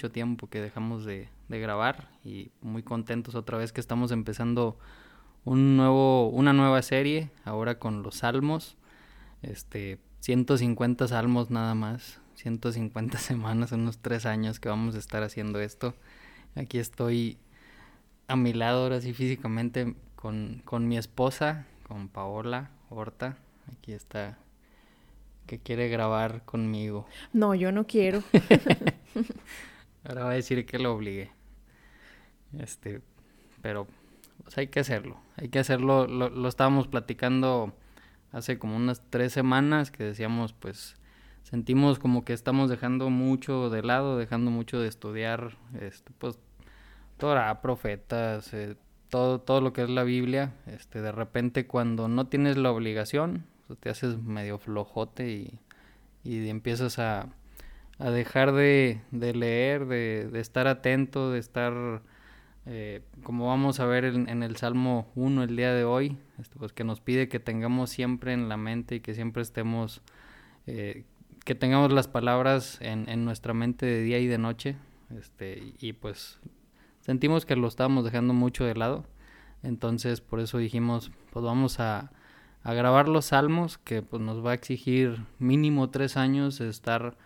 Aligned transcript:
mucho 0.00 0.10
tiempo 0.10 0.48
que 0.48 0.62
dejamos 0.62 1.04
de, 1.04 1.28
grabar 1.50 2.08
y 2.24 2.52
muy 2.62 2.82
contentos 2.82 3.34
otra 3.34 3.58
vez 3.58 3.70
que 3.70 3.82
estamos 3.82 4.12
empezando 4.12 4.78
un 5.44 5.76
nuevo, 5.76 6.30
una 6.30 6.54
nueva 6.54 6.80
serie, 6.80 7.28
ahora 7.44 7.78
con 7.78 8.02
los 8.02 8.14
salmos, 8.14 8.78
este, 9.42 9.98
150 10.20 11.06
salmos 11.06 11.50
nada 11.50 11.74
más, 11.74 12.18
150 12.36 13.18
semanas, 13.18 13.72
unos 13.72 13.98
tres 13.98 14.24
años 14.24 14.58
que 14.58 14.70
vamos 14.70 14.94
a 14.94 14.98
estar 14.98 15.22
haciendo 15.22 15.60
esto. 15.60 15.92
Aquí 16.56 16.78
estoy 16.78 17.36
a 18.26 18.36
mi 18.36 18.54
lado 18.54 18.84
ahora 18.84 19.02
sí 19.02 19.12
físicamente 19.12 19.96
con, 20.16 20.62
con 20.64 20.88
mi 20.88 20.96
esposa, 20.96 21.66
con 21.86 22.08
Paola 22.08 22.70
Horta. 22.88 23.36
Aquí 23.70 23.92
está 23.92 24.38
que 25.46 25.58
quiere 25.58 25.90
grabar 25.90 26.42
conmigo. 26.46 27.06
No, 27.34 27.54
yo 27.54 27.70
no 27.70 27.86
quiero. 27.86 28.22
Ahora 30.04 30.24
va 30.24 30.30
a 30.30 30.34
decir 30.34 30.64
que 30.66 30.78
lo 30.78 30.94
obligue. 30.94 31.30
Este, 32.58 33.00
pero 33.62 33.86
pues 34.42 34.56
hay 34.58 34.68
que 34.68 34.80
hacerlo. 34.80 35.18
Hay 35.36 35.48
que 35.48 35.58
hacerlo. 35.58 36.06
Lo, 36.06 36.28
lo, 36.30 36.48
estábamos 36.48 36.88
platicando 36.88 37.72
hace 38.32 38.58
como 38.58 38.76
unas 38.76 39.02
tres 39.10 39.32
semanas 39.32 39.90
que 39.90 40.04
decíamos, 40.04 40.52
pues, 40.52 40.96
sentimos 41.42 41.98
como 41.98 42.24
que 42.24 42.32
estamos 42.32 42.70
dejando 42.70 43.10
mucho 43.10 43.70
de 43.70 43.82
lado, 43.82 44.16
dejando 44.16 44.50
mucho 44.50 44.80
de 44.80 44.88
estudiar, 44.88 45.56
este, 45.80 46.12
pues, 46.18 46.38
Torah, 47.18 47.60
profetas, 47.60 48.54
eh, 48.54 48.76
todo, 49.10 49.40
todo 49.40 49.60
lo 49.60 49.72
que 49.72 49.82
es 49.82 49.90
la 49.90 50.04
Biblia. 50.04 50.54
Este, 50.66 51.02
de 51.02 51.12
repente 51.12 51.66
cuando 51.66 52.08
no 52.08 52.28
tienes 52.28 52.56
la 52.56 52.70
obligación, 52.70 53.44
te 53.80 53.90
haces 53.90 54.18
medio 54.18 54.58
flojote 54.58 55.30
y, 55.30 55.58
y 56.24 56.48
empiezas 56.48 56.98
a, 56.98 57.28
a 58.00 58.10
dejar 58.10 58.52
de, 58.52 59.00
de 59.10 59.34
leer, 59.34 59.86
de, 59.86 60.28
de, 60.32 60.40
estar 60.40 60.66
atento, 60.66 61.30
de 61.30 61.38
estar, 61.38 62.02
eh, 62.66 63.02
como 63.22 63.46
vamos 63.46 63.78
a 63.78 63.86
ver 63.86 64.04
en, 64.04 64.28
en, 64.28 64.42
el 64.42 64.56
Salmo 64.56 65.06
1 65.14 65.44
el 65.44 65.56
día 65.56 65.72
de 65.72 65.84
hoy, 65.84 66.16
este, 66.38 66.58
pues 66.58 66.72
que 66.72 66.82
nos 66.82 67.00
pide 67.00 67.28
que 67.28 67.38
tengamos 67.38 67.90
siempre 67.90 68.32
en 68.32 68.48
la 68.48 68.56
mente 68.56 68.96
y 68.96 69.00
que 69.00 69.14
siempre 69.14 69.42
estemos, 69.42 70.00
eh, 70.66 71.04
que 71.44 71.54
tengamos 71.54 71.92
las 71.92 72.08
palabras 72.08 72.78
en, 72.80 73.08
en, 73.08 73.24
nuestra 73.24 73.54
mente 73.54 73.86
de 73.86 74.02
día 74.02 74.18
y 74.18 74.26
de 74.26 74.38
noche, 74.38 74.76
este, 75.16 75.74
y 75.78 75.92
pues 75.92 76.40
sentimos 77.02 77.44
que 77.44 77.54
lo 77.54 77.68
estábamos 77.68 78.04
dejando 78.04 78.32
mucho 78.32 78.64
de 78.64 78.74
lado, 78.74 79.04
entonces 79.62 80.22
por 80.22 80.40
eso 80.40 80.58
dijimos, 80.58 81.12
pues 81.32 81.44
vamos 81.44 81.78
a 81.80 82.10
a 82.62 82.74
grabar 82.74 83.08
los 83.08 83.26
salmos, 83.26 83.78
que 83.78 84.02
pues 84.02 84.20
nos 84.20 84.44
va 84.44 84.50
a 84.50 84.54
exigir 84.54 85.24
mínimo 85.38 85.90
tres 85.90 86.16
años 86.16 86.60
estar 86.60 87.16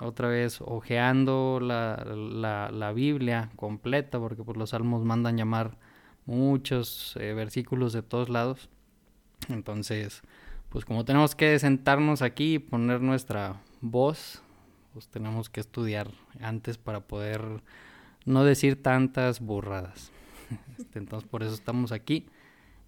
otra 0.00 0.28
vez 0.28 0.60
ojeando 0.60 1.60
la, 1.60 2.04
la, 2.04 2.70
la 2.70 2.92
Biblia 2.92 3.50
completa, 3.56 4.18
porque 4.18 4.42
pues 4.42 4.56
los 4.56 4.70
salmos 4.70 5.04
mandan 5.04 5.36
llamar 5.36 5.78
muchos 6.26 7.16
eh, 7.16 7.32
versículos 7.34 7.92
de 7.92 8.02
todos 8.02 8.28
lados. 8.28 8.68
Entonces, 9.48 10.22
pues 10.70 10.84
como 10.84 11.04
tenemos 11.04 11.34
que 11.34 11.58
sentarnos 11.58 12.22
aquí 12.22 12.54
y 12.54 12.58
poner 12.58 13.00
nuestra 13.00 13.60
voz, 13.80 14.42
pues 14.92 15.08
tenemos 15.08 15.48
que 15.48 15.60
estudiar 15.60 16.10
antes 16.40 16.78
para 16.78 17.00
poder 17.00 17.62
no 18.24 18.44
decir 18.44 18.82
tantas 18.82 19.40
burradas. 19.40 20.10
Este, 20.78 20.98
entonces 20.98 21.28
por 21.28 21.42
eso 21.42 21.54
estamos 21.54 21.92
aquí. 21.92 22.26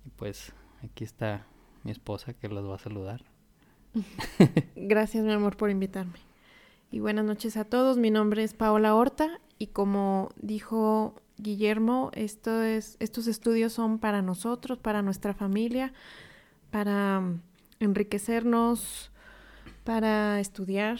Y 0.04 0.10
pues 0.10 0.52
aquí 0.82 1.04
está 1.04 1.46
mi 1.84 1.90
esposa, 1.90 2.32
que 2.32 2.48
los 2.48 2.68
va 2.68 2.76
a 2.76 2.78
saludar. 2.78 3.24
Gracias, 4.76 5.24
mi 5.24 5.32
amor, 5.32 5.56
por 5.56 5.70
invitarme. 5.70 6.18
Y 6.90 7.00
buenas 7.00 7.24
noches 7.24 7.56
a 7.56 7.64
todos. 7.64 7.98
Mi 7.98 8.10
nombre 8.10 8.44
es 8.44 8.54
Paola 8.54 8.94
Horta 8.94 9.40
y 9.58 9.68
como 9.68 10.30
dijo 10.36 11.16
Guillermo, 11.36 12.10
esto 12.14 12.62
es, 12.62 12.96
estos 13.00 13.26
estudios 13.26 13.72
son 13.72 13.98
para 13.98 14.22
nosotros, 14.22 14.78
para 14.78 15.02
nuestra 15.02 15.34
familia, 15.34 15.92
para 16.70 17.22
enriquecernos, 17.80 19.10
para 19.82 20.38
estudiar, 20.40 20.98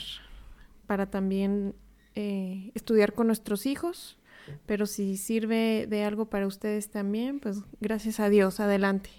para 0.87 1.07
también 1.09 1.75
eh, 2.15 2.73
estudiar 2.75 3.15
con 3.15 3.29
nuestros 3.29 3.65
hijos. 3.65 4.19
Pero 4.67 4.87
si 4.87 5.17
sirve 5.17 5.87
de 5.89 6.05
algo 6.05 6.27
para 6.27 6.47
ustedes 6.47 6.91
también, 6.91 7.41
pues 7.41 7.63
gracias 7.81 8.21
a 8.21 8.29
Dios, 8.29 8.59
adelante. 8.61 9.11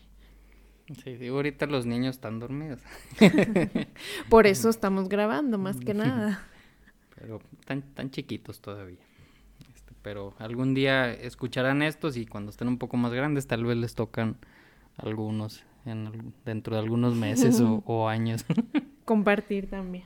Sí, 1.04 1.16
digo, 1.16 1.38
ahorita 1.38 1.66
los 1.66 1.86
niños 1.86 2.16
están 2.16 2.40
dormidos. 2.40 2.80
Por 4.30 4.48
eso 4.48 4.70
estamos 4.70 5.10
grabando, 5.10 5.58
más 5.58 5.78
que 5.80 5.94
nada. 5.94 6.46
Pero 7.20 7.40
tan, 7.66 7.82
tan 7.82 8.12
chiquitos 8.12 8.62
todavía. 8.62 9.00
Este, 9.76 9.94
pero 10.02 10.34
algún 10.40 10.74
día 10.74 11.12
escucharán 11.12 11.82
estos 11.82 12.18
y 12.18 12.26
cuando 12.26 12.52
estén 12.52 12.68
un 12.68 12.78
poco 12.78 12.98
más 12.98 13.14
grandes 13.14 13.48
tal 13.48 13.66
vez 13.66 13.78
les 13.78 13.96
tocan 13.96 14.38
algunos 14.98 15.64
en, 15.86 16.34
dentro 16.46 16.76
de 16.76 16.82
algunos 16.82 17.16
meses 17.16 17.60
o, 17.62 17.84
o 17.86 18.08
años. 18.08 18.46
Compartir 19.06 19.70
también. 19.70 20.06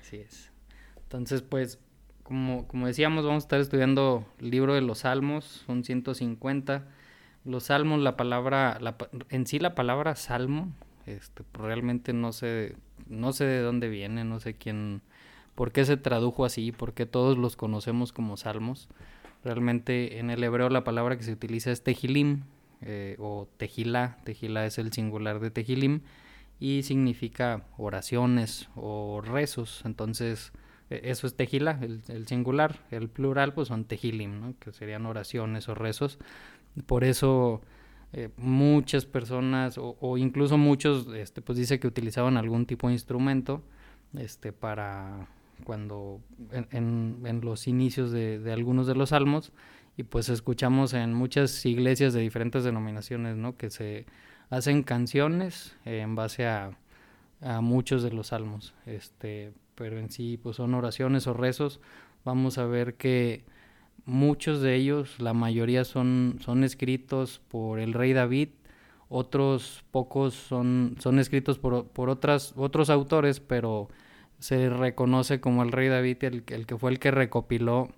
Así 0.00 0.16
es. 0.16 0.50
Entonces, 1.02 1.42
pues, 1.42 1.78
como, 2.22 2.68
como 2.68 2.86
decíamos, 2.86 3.24
vamos 3.24 3.44
a 3.44 3.46
estar 3.46 3.60
estudiando 3.60 4.24
el 4.38 4.50
libro 4.50 4.74
de 4.74 4.80
los 4.80 5.00
Salmos, 5.00 5.64
son 5.66 5.84
150 5.84 6.86
los 7.44 7.64
salmos, 7.64 8.00
la 8.00 8.16
palabra, 8.16 8.78
la, 8.80 8.96
en 9.30 9.46
sí 9.46 9.58
la 9.58 9.74
palabra 9.74 10.14
salmo, 10.16 10.72
este, 11.06 11.42
realmente 11.54 12.12
no 12.12 12.32
sé, 12.32 12.76
no 13.06 13.32
sé 13.32 13.44
de 13.44 13.60
dónde 13.60 13.88
viene, 13.88 14.24
no 14.24 14.40
sé 14.40 14.54
quién, 14.54 15.02
por 15.54 15.72
qué 15.72 15.84
se 15.84 15.96
tradujo 15.96 16.44
así, 16.44 16.72
por 16.72 16.94
qué 16.94 17.06
todos 17.06 17.38
los 17.38 17.56
conocemos 17.56 18.12
como 18.12 18.36
salmos. 18.36 18.88
Realmente 19.44 20.18
en 20.18 20.30
el 20.30 20.42
hebreo 20.44 20.68
la 20.68 20.84
palabra 20.84 21.16
que 21.16 21.24
se 21.24 21.32
utiliza 21.32 21.70
es 21.70 21.82
tejilim 21.82 22.42
eh, 22.82 23.16
o 23.18 23.48
tejilá, 23.56 24.18
tejilá 24.24 24.66
es 24.66 24.78
el 24.78 24.92
singular 24.92 25.40
de 25.40 25.50
tejilim 25.50 26.00
y 26.58 26.82
significa 26.82 27.64
oraciones 27.78 28.68
o 28.74 29.22
rezos, 29.22 29.82
entonces 29.84 30.52
e, 30.90 31.00
eso 31.04 31.26
es 31.26 31.34
tejilá, 31.34 31.78
el, 31.80 32.02
el, 32.08 32.26
singular, 32.26 32.84
el 32.90 33.08
plural 33.08 33.54
pues 33.54 33.68
son 33.68 33.84
tejilim, 33.84 34.54
que 34.54 34.72
serían 34.72 35.06
oraciones 35.06 35.68
o 35.68 35.74
rezos. 35.74 36.18
Por 36.86 37.04
eso 37.04 37.62
eh, 38.12 38.28
muchas 38.36 39.06
personas 39.06 39.76
o, 39.78 40.18
incluso 40.18 40.58
muchos 40.58 41.06
este, 41.14 41.42
pues 41.42 41.56
dice 41.58 41.78
que 41.78 41.86
utilizaban 41.86 42.36
algún 42.36 42.66
tipo 42.66 42.88
de 42.88 42.94
instrumento 42.94 43.62
este, 44.18 44.52
para 44.52 45.28
cuando 45.60 46.20
en, 46.50 47.40
los 47.42 47.66
inicios 47.66 48.10
de, 48.10 48.38
de, 48.38 48.52
algunos 48.52 48.86
de 48.86 48.94
los 48.94 49.10
salmos 49.10 49.52
y 49.96 50.02
pues 50.02 50.28
escuchamos 50.28 50.94
en 50.94 51.14
muchas 51.14 51.64
iglesias 51.66 52.12
de 52.12 52.20
diferentes 52.20 52.64
denominaciones 52.64 53.36
¿no? 53.36 53.56
que 53.56 53.70
se 53.70 54.06
hacen 54.48 54.82
canciones 54.82 55.76
en 55.84 56.14
base 56.14 56.46
a, 56.46 56.76
a 57.40 57.60
muchos 57.60 58.02
de 58.02 58.10
los 58.10 58.28
salmos 58.28 58.74
este 58.86 59.52
pero 59.74 59.98
en 59.98 60.10
sí 60.10 60.38
pues 60.42 60.56
son 60.56 60.74
oraciones 60.74 61.26
o 61.26 61.34
rezos 61.34 61.80
vamos 62.24 62.58
a 62.58 62.66
ver 62.66 62.94
que 62.94 63.44
Muchos 64.06 64.60
de 64.60 64.74
ellos, 64.74 65.20
la 65.20 65.34
mayoría 65.34 65.84
son, 65.84 66.38
son 66.40 66.64
escritos 66.64 67.40
por 67.48 67.78
el 67.78 67.92
rey 67.92 68.12
David, 68.12 68.48
otros 69.08 69.84
pocos 69.90 70.34
son, 70.34 70.96
son 70.98 71.18
escritos 71.18 71.58
por, 71.58 71.86
por 71.88 72.08
otras, 72.08 72.54
otros 72.56 72.90
autores, 72.90 73.40
pero 73.40 73.88
se 74.40 74.68
reconoce 74.68 75.40
como 75.40 75.62
el 75.62 75.72
rey 75.72 75.88
David 75.88 76.24
el, 76.24 76.44
el 76.48 76.66
que 76.66 76.76
fue 76.76 76.90
el 76.90 76.98
que 76.98 77.10
recopiló 77.10 77.90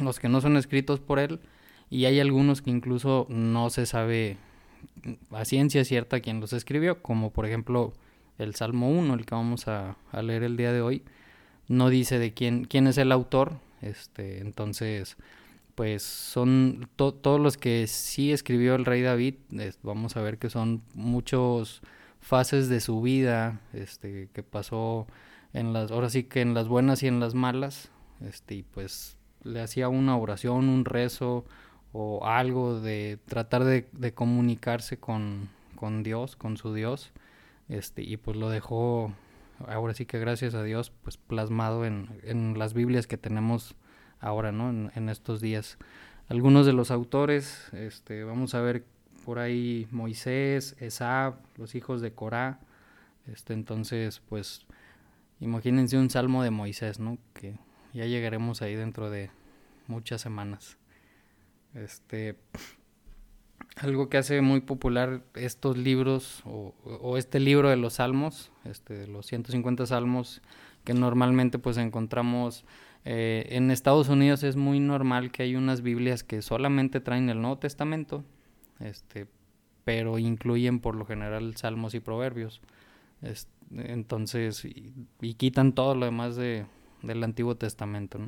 los 0.00 0.18
que 0.18 0.28
no 0.28 0.40
son 0.40 0.56
escritos 0.56 1.00
por 1.00 1.18
él. 1.18 1.40
Y 1.90 2.06
hay 2.06 2.20
algunos 2.20 2.62
que 2.62 2.70
incluso 2.70 3.26
no 3.28 3.70
se 3.70 3.86
sabe 3.86 4.38
a 5.30 5.44
ciencia 5.44 5.84
cierta 5.84 6.20
quién 6.20 6.40
los 6.40 6.52
escribió, 6.52 7.02
como 7.02 7.32
por 7.32 7.46
ejemplo 7.46 7.92
el 8.38 8.54
Salmo 8.54 8.90
1, 8.90 9.14
el 9.14 9.26
que 9.26 9.34
vamos 9.34 9.68
a, 9.68 9.96
leer 10.22 10.42
el 10.42 10.56
día 10.56 10.72
de 10.72 10.80
hoy, 10.80 11.02
no 11.68 11.88
dice 11.88 12.18
de 12.18 12.32
quién, 12.32 12.64
quién 12.64 12.86
es 12.86 12.98
el 12.98 13.12
autor, 13.12 13.52
este, 13.80 14.40
entonces, 14.40 15.16
pues 15.74 16.02
son 16.02 16.88
todos 16.96 17.40
los 17.40 17.56
que 17.56 17.86
sí 17.86 18.32
escribió 18.32 18.74
el 18.74 18.84
rey 18.84 19.02
David, 19.02 19.34
vamos 19.82 20.16
a 20.16 20.22
ver 20.22 20.38
que 20.38 20.50
son 20.50 20.82
muchos 20.94 21.82
fases 22.20 22.68
de 22.68 22.80
su 22.80 23.02
vida, 23.02 23.60
este, 23.72 24.28
que 24.32 24.42
pasó 24.42 25.06
en 25.52 25.72
las, 25.72 25.90
ahora 25.90 26.10
sí 26.10 26.24
que 26.24 26.40
en 26.40 26.54
las 26.54 26.68
buenas 26.68 27.02
y 27.02 27.08
en 27.08 27.20
las 27.20 27.34
malas, 27.34 27.90
este, 28.20 28.56
y 28.56 28.62
pues 28.62 29.16
le 29.42 29.60
hacía 29.60 29.88
una 29.88 30.16
oración, 30.16 30.68
un 30.68 30.84
rezo 30.84 31.44
o 31.92 32.26
algo 32.26 32.80
de 32.80 33.18
tratar 33.26 33.64
de, 33.64 34.14
comunicarse 34.14 34.98
con, 34.98 35.50
con 35.76 36.02
Dios, 36.02 36.36
con 36.36 36.56
su 36.56 36.72
Dios, 36.72 37.12
este, 37.68 38.02
y 38.02 38.16
pues 38.16 38.36
lo 38.36 38.48
dejó 38.48 39.12
ahora 39.68 39.94
sí 39.94 40.06
que 40.06 40.18
gracias 40.18 40.54
a 40.54 40.62
Dios, 40.62 40.90
pues 41.02 41.16
plasmado 41.16 41.84
en, 41.84 42.08
en 42.22 42.58
las 42.58 42.74
Biblias 42.74 43.06
que 43.06 43.18
tenemos 43.18 43.74
ahora, 44.20 44.52
¿no? 44.52 44.70
En, 44.70 44.90
en, 44.94 45.08
estos 45.08 45.40
días. 45.40 45.78
Algunos 46.28 46.66
de 46.66 46.72
los 46.72 46.90
autores, 46.90 47.68
este, 47.72 48.24
vamos 48.24 48.54
a 48.54 48.60
ver 48.60 48.84
por 49.24 49.38
ahí 49.38 49.86
Moisés, 49.90 50.76
Esab, 50.80 51.34
los 51.56 51.74
hijos 51.74 52.00
de 52.00 52.12
Corá, 52.12 52.60
este, 53.26 53.52
entonces, 53.52 54.20
pues, 54.28 54.66
imagínense 55.42 55.98
un 55.98 56.08
salmo 56.08 56.42
de 56.42 56.50
Moisés, 56.50 56.98
¿no? 56.98 57.18
Que 57.34 57.56
ya 57.92 58.06
llegaremos 58.06 58.62
ahí 58.62 58.74
dentro 58.74 59.10
de 59.10 59.30
muchas 59.88 60.20
semanas. 60.20 60.78
Este, 61.74 62.36
algo 63.76 64.08
que 64.08 64.18
hace 64.18 64.40
muy 64.40 64.60
popular 64.60 65.22
estos 65.34 65.76
libros 65.76 66.42
o, 66.44 67.16
este 67.16 67.40
libro 67.40 67.68
de 67.68 67.76
los 67.76 67.94
salmos, 67.94 68.52
este, 68.64 68.94
de 68.94 69.06
los 69.06 69.26
150 69.26 69.86
salmos 69.86 70.42
que 70.84 70.94
normalmente 70.94 71.58
pues 71.58 71.76
encontramos 71.76 72.64
eh, 73.04 73.46
en 73.50 73.70
Estados 73.70 74.08
Unidos 74.08 74.42
es 74.42 74.56
muy 74.56 74.80
normal 74.80 75.32
que 75.32 75.42
hay 75.42 75.56
unas 75.56 75.82
Biblias 75.82 76.22
que 76.22 76.42
solamente 76.42 77.00
traen 77.00 77.28
el 77.28 77.40
Nuevo 77.40 77.58
Testamento, 77.58 78.24
este, 78.80 79.26
pero 79.84 80.18
incluyen 80.18 80.80
por 80.80 80.94
lo 80.94 81.04
general 81.04 81.56
salmos 81.56 81.94
y 81.94 82.00
proverbios. 82.00 82.60
Entonces, 83.76 84.64
y, 84.64 85.34
quitan 85.34 85.72
todo 85.72 85.94
lo 85.94 86.06
demás 86.06 86.36
de, 86.36 86.66
del 87.02 87.24
Antiguo 87.24 87.56
Testamento. 87.56 88.18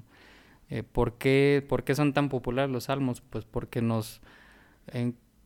Eh, 0.70 0.82
¿por, 0.82 1.18
qué, 1.18 1.64
¿por, 1.68 1.84
qué, 1.84 1.94
son 1.94 2.12
tan 2.12 2.28
populares 2.28 2.70
los 2.70 2.84
salmos? 2.84 3.20
Pues 3.20 3.44
porque 3.44 3.82
nos... 3.82 4.20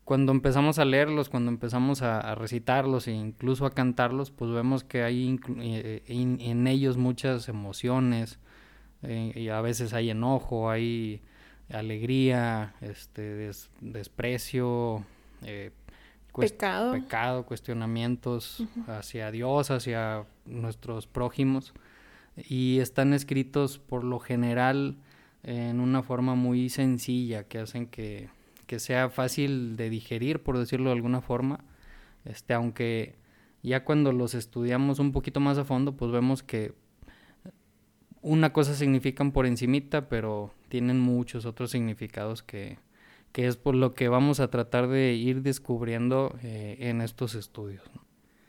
cuando 0.04 0.32
empezamos 0.32 0.78
a 0.78 0.84
leerlos, 0.84 1.28
cuando 1.28 1.50
empezamos 1.50 2.02
a, 2.02 2.34
recitarlos 2.34 3.08
e 3.08 3.12
incluso 3.12 3.66
a 3.66 3.70
cantarlos, 3.70 4.30
pues 4.30 4.50
vemos 4.50 4.84
que 4.84 5.02
hay 5.02 5.38
eh, 5.58 6.02
en 6.06 6.66
ellos 6.66 6.96
muchas 6.96 7.48
emociones, 7.48 8.38
eh, 9.02 9.32
y 9.34 9.48
a 9.48 9.60
veces 9.60 9.92
hay 9.92 10.10
enojo, 10.10 10.70
hay 10.70 11.20
alegría, 11.70 12.74
este, 12.80 13.50
desprecio, 13.80 15.04
eh, 15.42 15.70
pecado. 16.40 16.92
pecado, 16.92 17.46
cuestionamientos 17.46 18.64
hacia 18.86 19.30
Dios, 19.30 19.70
hacia 19.70 20.24
nuestros 20.46 21.06
prójimos. 21.06 21.72
Y 22.36 22.78
están 22.78 23.12
escritos 23.12 23.78
por 23.78 24.04
lo 24.04 24.18
general 24.18 24.96
en 25.42 25.80
una 25.80 26.02
forma 26.02 26.34
muy 26.34 26.68
sencilla 26.68 27.44
que 27.44 27.58
hacen 27.58 27.86
que, 27.86 28.28
que 28.66 28.78
sea 28.78 29.08
fácil 29.08 29.76
de 29.76 29.90
digerir, 29.90 30.42
por 30.42 30.58
decirlo 30.58 30.90
de 30.90 30.96
alguna 30.96 31.20
forma, 31.20 31.60
este, 32.24 32.54
aunque 32.54 33.16
ya 33.62 33.84
cuando 33.84 34.12
los 34.12 34.34
estudiamos 34.34 34.98
un 34.98 35.12
poquito 35.12 35.40
más 35.40 35.58
a 35.58 35.64
fondo, 35.64 35.96
pues 35.96 36.12
vemos 36.12 36.42
que 36.42 36.74
una 38.20 38.52
cosa 38.52 38.74
significan 38.74 39.32
por 39.32 39.46
encimita, 39.46 40.08
pero 40.08 40.52
tienen 40.68 41.00
muchos 41.00 41.46
otros 41.46 41.70
significados 41.70 42.42
que, 42.42 42.78
que 43.32 43.46
es 43.46 43.56
por 43.56 43.74
lo 43.74 43.94
que 43.94 44.08
vamos 44.08 44.40
a 44.40 44.48
tratar 44.48 44.88
de 44.88 45.14
ir 45.14 45.42
descubriendo 45.42 46.34
eh, 46.42 46.76
en 46.80 47.00
estos 47.00 47.34
estudios. 47.34 47.82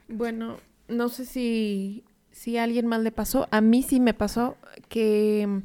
Bueno, 0.08 0.58
no 0.88 1.10
sé 1.10 1.26
si, 1.26 2.04
si 2.32 2.58
a 2.58 2.64
alguien 2.64 2.88
más 2.88 3.02
le 3.02 3.12
pasó, 3.12 3.48
a 3.52 3.62
mí 3.62 3.84
sí 3.84 4.00
me 4.00 4.14
pasó 4.14 4.58
que 4.88 5.62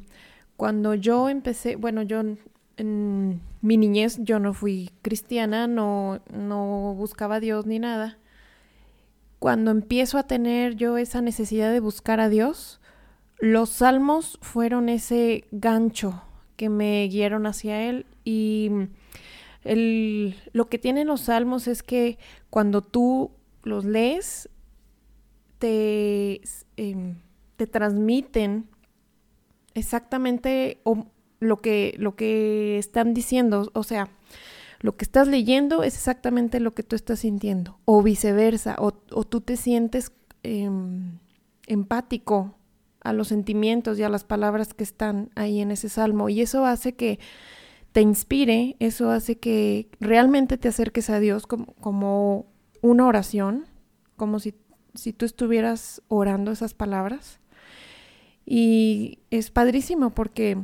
cuando 0.57 0.93
yo 0.93 1.29
empecé, 1.29 1.75
bueno, 1.75 2.03
yo 2.03 2.21
en 2.77 3.41
mi 3.61 3.77
niñez 3.77 4.19
yo 4.19 4.39
no 4.39 4.53
fui 4.53 4.91
cristiana, 5.01 5.67
no, 5.67 6.21
no 6.31 6.93
buscaba 6.95 7.35
a 7.35 7.39
Dios 7.39 7.65
ni 7.65 7.79
nada. 7.79 8.17
Cuando 9.39 9.71
empiezo 9.71 10.17
a 10.17 10.27
tener 10.27 10.75
yo 10.75 10.97
esa 10.97 11.21
necesidad 11.21 11.71
de 11.71 11.79
buscar 11.79 12.19
a 12.19 12.29
Dios, 12.29 12.79
los 13.39 13.69
salmos 13.69 14.37
fueron 14.41 14.87
ese 14.89 15.45
gancho 15.51 16.21
que 16.55 16.69
me 16.69 17.07
guiaron 17.07 17.45
hacia 17.47 17.81
Él 17.89 18.05
y 18.23 18.69
el, 19.65 20.35
lo 20.53 20.69
que 20.69 20.77
tienen 20.77 21.07
los 21.07 21.21
salmos 21.21 21.67
es 21.67 21.83
que 21.83 22.17
cuando 22.49 22.81
tú 22.81 23.31
los 23.63 23.83
lees, 23.83 24.49
te, 25.59 26.41
em, 26.77 27.15
te 27.57 27.67
transmiten 27.67 28.67
exactamente 29.73 30.79
lo, 31.39 31.57
que, 31.57 31.95
lo 31.97 32.15
que 32.15 32.77
están 32.77 33.13
diciendo. 33.13 33.71
O 33.73 33.83
sea, 33.83 34.09
lo 34.79 34.95
que 34.95 35.05
estás 35.05 35.27
leyendo 35.27 35.83
es 35.83 35.95
exactamente 35.95 36.59
lo 36.59 36.73
que 36.73 36.83
tú 36.83 36.95
estás 36.95 37.19
sintiendo. 37.19 37.79
O 37.85 38.03
viceversa. 38.03 38.75
O, 38.79 38.91
tú 38.91 39.41
te 39.41 39.57
sientes 39.57 40.11
em, 40.43 41.17
empático 41.65 42.55
a 43.01 43.13
los 43.13 43.29
sentimientos 43.29 43.97
y 43.99 44.03
a 44.03 44.09
las 44.09 44.23
palabras 44.23 44.73
que 44.73 44.83
están 44.83 45.29
ahí 45.35 45.59
en 45.59 45.71
ese 45.71 45.89
salmo. 45.89 46.29
Y 46.29 46.41
eso 46.41 46.65
hace 46.65 46.93
que 46.93 47.19
te 47.95 48.01
inspire, 48.01 48.75
eso 48.79 49.09
hace 49.09 49.37
que 49.37 49.89
realmente 50.01 50.57
te 50.57 50.67
acerques 50.67 51.09
a 51.09 51.21
Dios 51.21 51.47
como, 51.47 52.45
una 52.81 53.07
oración, 53.07 53.67
como 54.17 54.39
si, 54.39 54.51
tú 55.13 55.23
estuvieras 55.23 56.01
orando 56.09 56.51
esas 56.51 56.73
palabras. 56.73 57.39
Y 58.45 59.19
es 59.31 59.49
padrísimo 59.49 60.09
porque 60.09 60.57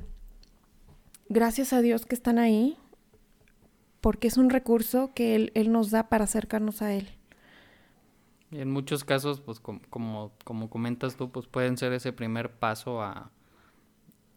gracias 1.30 1.72
a 1.72 1.80
Dios 1.80 2.06
que 2.06 2.16
están 2.16 2.38
ahí, 2.38 2.78
porque 4.02 4.28
es 4.28 4.36
un 4.36 4.50
recurso 4.50 5.12
que 5.16 5.34
Él, 5.36 5.52
él 5.56 5.72
nos 5.72 5.90
da 5.90 6.10
para 6.10 6.26
acercarnos 6.26 6.82
a 6.82 6.94
Él. 6.94 7.08
Y 8.52 8.60
en 8.60 8.70
muchos 8.70 9.06
casos, 9.06 9.40
pues 9.40 9.62
como, 9.62 10.34
como, 10.44 10.70
comentas 10.70 11.16
tú, 11.16 11.32
pues 11.32 11.48
pueden 11.48 11.78
ser 11.78 11.94
ese 11.94 12.12
primer 12.12 12.52
paso 12.52 13.02
a, 13.02 13.32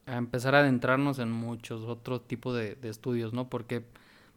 a 0.06 0.17
empezar 0.17 0.55
a 0.55 0.61
adentrarnos 0.61 1.19
en 1.19 1.31
muchos 1.31 1.83
otros 1.83 2.27
tipos 2.27 2.56
de, 2.56 2.77
estudios, 2.83 3.33
¿no? 3.33 3.49
Porque 3.49 3.85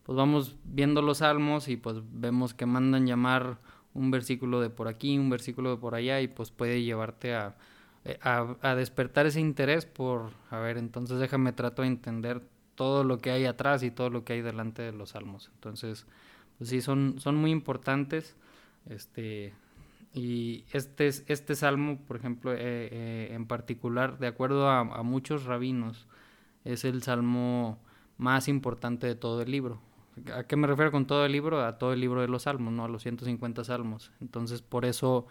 pues 0.04 0.16
vamos 0.16 0.56
viendo 0.64 1.02
los 1.02 1.20
salmos 1.20 1.68
y 1.68 1.78
pues 1.78 1.98
vemos 2.12 2.54
que 2.54 2.66
mandan 2.66 3.06
llamar 3.06 3.58
un 3.94 4.12
versículo 4.12 4.62
de 4.62 4.70
por 4.70 4.88
aquí, 4.88 5.18
un 5.18 5.30
versículo 5.30 5.72
de 5.72 5.78
por 5.78 5.96
allá 5.96 6.22
y 6.22 6.28
pues 6.28 6.52
puede 6.52 6.84
llevarte 6.84 7.36
a, 7.36 7.56
eh, 8.06 8.18
a, 8.22 8.56
a 8.62 8.76
despertar 8.76 9.26
ese 9.26 9.42
interés 9.42 9.86
por, 9.86 10.32
a 10.50 10.60
ver, 10.60 10.78
entonces 10.78 11.20
déjame 11.20 11.52
trato 11.52 11.82
de 11.82 11.90
entender 11.90 12.42
todo 12.76 13.04
lo 13.04 13.18
que 13.18 13.32
hay 13.32 13.46
atrás 13.46 13.84
y 13.84 13.92
todo 13.92 14.10
lo 14.10 14.24
que 14.24 14.34
hay 14.34 14.42
delante 14.42 14.84
de 14.84 14.92
los 14.94 15.10
salmos. 15.10 15.50
Entonces, 15.56 16.06
pues 16.58 16.70
sí, 16.70 16.80
son, 16.80 17.16
son 17.18 17.36
muy 17.36 17.52
importantes. 17.52 18.36
Este, 18.88 19.54
y 20.14 20.66
este, 20.72 21.08
este 21.08 21.56
salmo, 21.56 22.00
por 22.08 22.18
ejemplo, 22.18 22.54
eh, 22.54 22.58
eh, 22.60 23.30
en 23.32 23.46
particular, 23.46 24.18
de 24.20 24.28
acuerdo 24.28 24.70
a, 24.70 24.84
muchos 25.04 25.46
rabinos, 25.46 26.08
es 26.66 26.86
el 26.86 27.04
salmo 27.04 27.80
más 28.18 28.48
importante 28.48 29.08
de 29.08 29.16
todo 29.16 29.42
el 29.42 29.52
libro. 29.52 29.80
¿A 30.34 30.44
qué 30.44 30.56
me 30.56 30.68
refiero 30.68 30.92
con 30.92 31.06
todo 31.06 31.26
el 31.26 31.32
libro? 31.32 31.64
A 31.64 31.78
todo 31.78 31.94
el 31.94 32.00
libro 32.00 32.22
de 32.22 32.28
los 32.28 32.44
salmos, 32.44 32.74
¿no? 32.74 32.86
A 32.86 32.88
los 32.88 33.04
150 33.04 33.64
salmos. 33.64 34.12
Entonces, 34.20 34.62
por 34.62 34.86
eso 34.86 35.28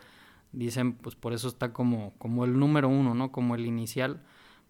dicen, 0.52 0.92
pues 0.92 1.16
por 1.16 1.33
eso 1.33 1.49
está 1.49 1.73
como, 1.73 2.14
como 2.18 2.45
el 2.45 2.59
número 2.59 2.88
uno, 2.88 3.14
¿no? 3.14 3.33
Como 3.33 3.56
el 3.56 3.66
inicial, 3.66 4.23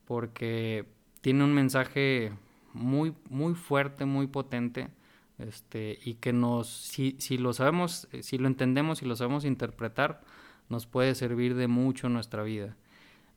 porque 0.07 0.87
tiene 1.21 1.45
un 1.45 1.53
mensaje 1.53 2.33
muy, 2.73 3.15
muy 3.29 3.55
fuerte, 3.55 4.07
muy 4.07 4.27
potente 4.27 4.89
este, 5.39 5.99
y 6.05 6.15
que 6.15 6.33
nos, 6.33 6.69
si, 6.69 7.17
si 7.19 7.39
lo 7.39 7.53
sabemos, 7.53 8.09
eh, 8.13 8.23
si 8.23 8.39
lo 8.39 8.47
entendemos 8.49 9.03
y 9.03 9.07
lo 9.07 9.17
sabemos 9.17 9.45
interpretar, 9.45 10.23
nos 10.69 10.87
puede 10.87 11.15
servir 11.15 11.55
de 11.55 11.69
mucho 11.69 12.07
en 12.07 12.15
nuestra 12.15 12.43
vida. 12.43 12.77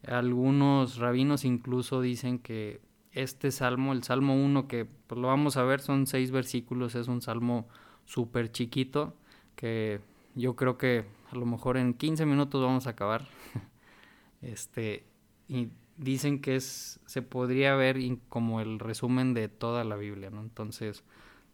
Algunos 0.07 0.97
rabinos 0.97 1.43
incluso 1.43 2.01
dicen 2.01 2.39
que 2.39 2.81
este 3.11 3.51
salmo, 3.51 3.91
el 3.93 4.03
salmo 4.03 4.35
1, 4.35 4.67
que 4.67 4.85
pues, 4.85 5.19
lo 5.19 5.27
vamos 5.27 5.57
a 5.57 5.63
ver, 5.63 5.81
son 5.81 6.07
seis 6.07 6.31
versículos, 6.31 6.95
es 6.95 7.07
un 7.07 7.21
salmo 7.21 7.67
súper 8.05 8.51
chiquito, 8.51 9.15
que 9.55 9.99
yo 10.35 10.55
creo 10.55 10.77
que 10.77 11.05
a 11.31 11.35
lo 11.35 11.45
mejor 11.45 11.77
en 11.77 11.93
15 11.93 12.25
minutos 12.25 12.61
vamos 12.61 12.87
a 12.87 12.91
acabar. 12.91 13.27
este, 14.41 15.05
y 15.47 15.69
dicen 15.97 16.39
que 16.41 16.55
es, 16.55 16.99
se 17.05 17.21
podría 17.21 17.75
ver 17.75 17.97
como 18.29 18.61
el 18.61 18.79
resumen 18.79 19.33
de 19.33 19.49
toda 19.49 19.83
la 19.83 19.95
Biblia, 19.95 20.29
¿no? 20.29 20.41
Entonces, 20.41 21.03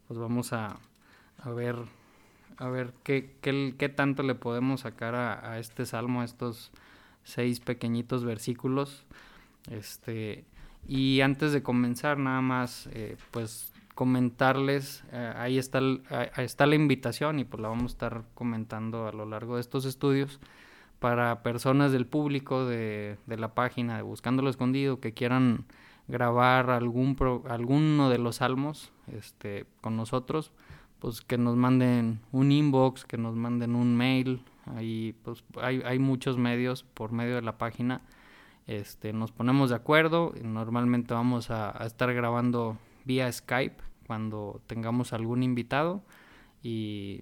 pues 0.08 0.20
vamos 0.20 0.54
a, 0.54 0.78
a 1.40 1.50
ver 1.52 1.76
a 2.58 2.70
ver 2.70 2.94
qué, 3.04 3.36
qué, 3.42 3.90
tanto 3.90 4.24
le 4.24 4.36
podemos 4.36 4.82
sacar 4.82 5.16
a, 5.16 5.60
este 5.60 5.86
salmo, 5.86 6.22
a 6.22 6.26
estos 6.26 6.72
seis 7.24 7.60
pequeñitos 7.60 8.24
versículos. 8.24 9.04
Este, 9.70 10.46
y 10.88 11.22
antes 11.22 11.52
de 11.52 11.64
comenzar, 11.64 12.18
nada 12.18 12.42
más, 12.42 12.88
eh, 12.94 13.18
pues 13.32 13.74
comentarles, 13.94 15.04
eh, 15.12 15.34
ahí 15.38 15.58
está, 15.58 15.80
está 16.38 16.66
la 16.66 16.76
invitación 16.76 17.40
y 17.40 17.46
pues 17.46 17.62
la 17.62 17.70
vamos 17.70 17.92
a 17.92 17.96
estar 17.96 18.24
comentando 18.34 19.08
a 19.08 19.12
lo 19.12 19.26
largo 19.26 19.56
de 19.56 19.62
estos 19.62 19.86
estudios 19.86 20.40
para 21.00 21.44
personas 21.44 21.92
del 21.92 22.06
público 22.06 22.66
de, 22.66 23.18
de 23.26 23.38
la 23.38 23.54
página 23.54 23.98
de 23.98 24.02
Buscando 24.02 24.42
lo 24.42 24.50
Escondido 24.50 25.00
que 25.00 25.14
quieran 25.14 25.66
grabar 26.08 26.70
algún 26.70 27.18
alguno 27.50 28.10
de 28.10 28.18
los 28.18 28.38
salmos 28.38 28.92
este, 29.08 29.66
con 29.82 29.98
nosotros, 29.98 30.52
pues 31.00 31.22
que 31.22 31.38
nos 31.38 31.56
manden 31.56 32.20
un 32.32 32.52
inbox, 32.52 33.06
que 33.06 33.18
nos 33.18 33.36
manden 33.36 33.76
un 33.76 33.96
mail, 33.96 34.42
ahí 34.76 35.16
pues 35.24 35.44
hay, 35.62 35.82
hay 35.86 36.00
muchos 36.00 36.38
medios 36.38 36.84
por 36.84 37.12
medio 37.12 37.36
de 37.36 37.42
la 37.42 37.58
página, 37.58 38.02
este, 38.68 39.14
nos 39.14 39.32
ponemos 39.32 39.70
de 39.70 39.76
acuerdo, 39.76 40.34
normalmente 40.42 41.14
vamos 41.14 41.52
a, 41.52 41.72
estar 41.86 42.14
grabando 42.14 42.78
vía 43.04 43.32
Skype 43.32 43.78
cuando 44.08 44.62
tengamos 44.68 45.14
algún 45.14 45.44
invitado. 45.44 46.04
Y, 46.64 47.22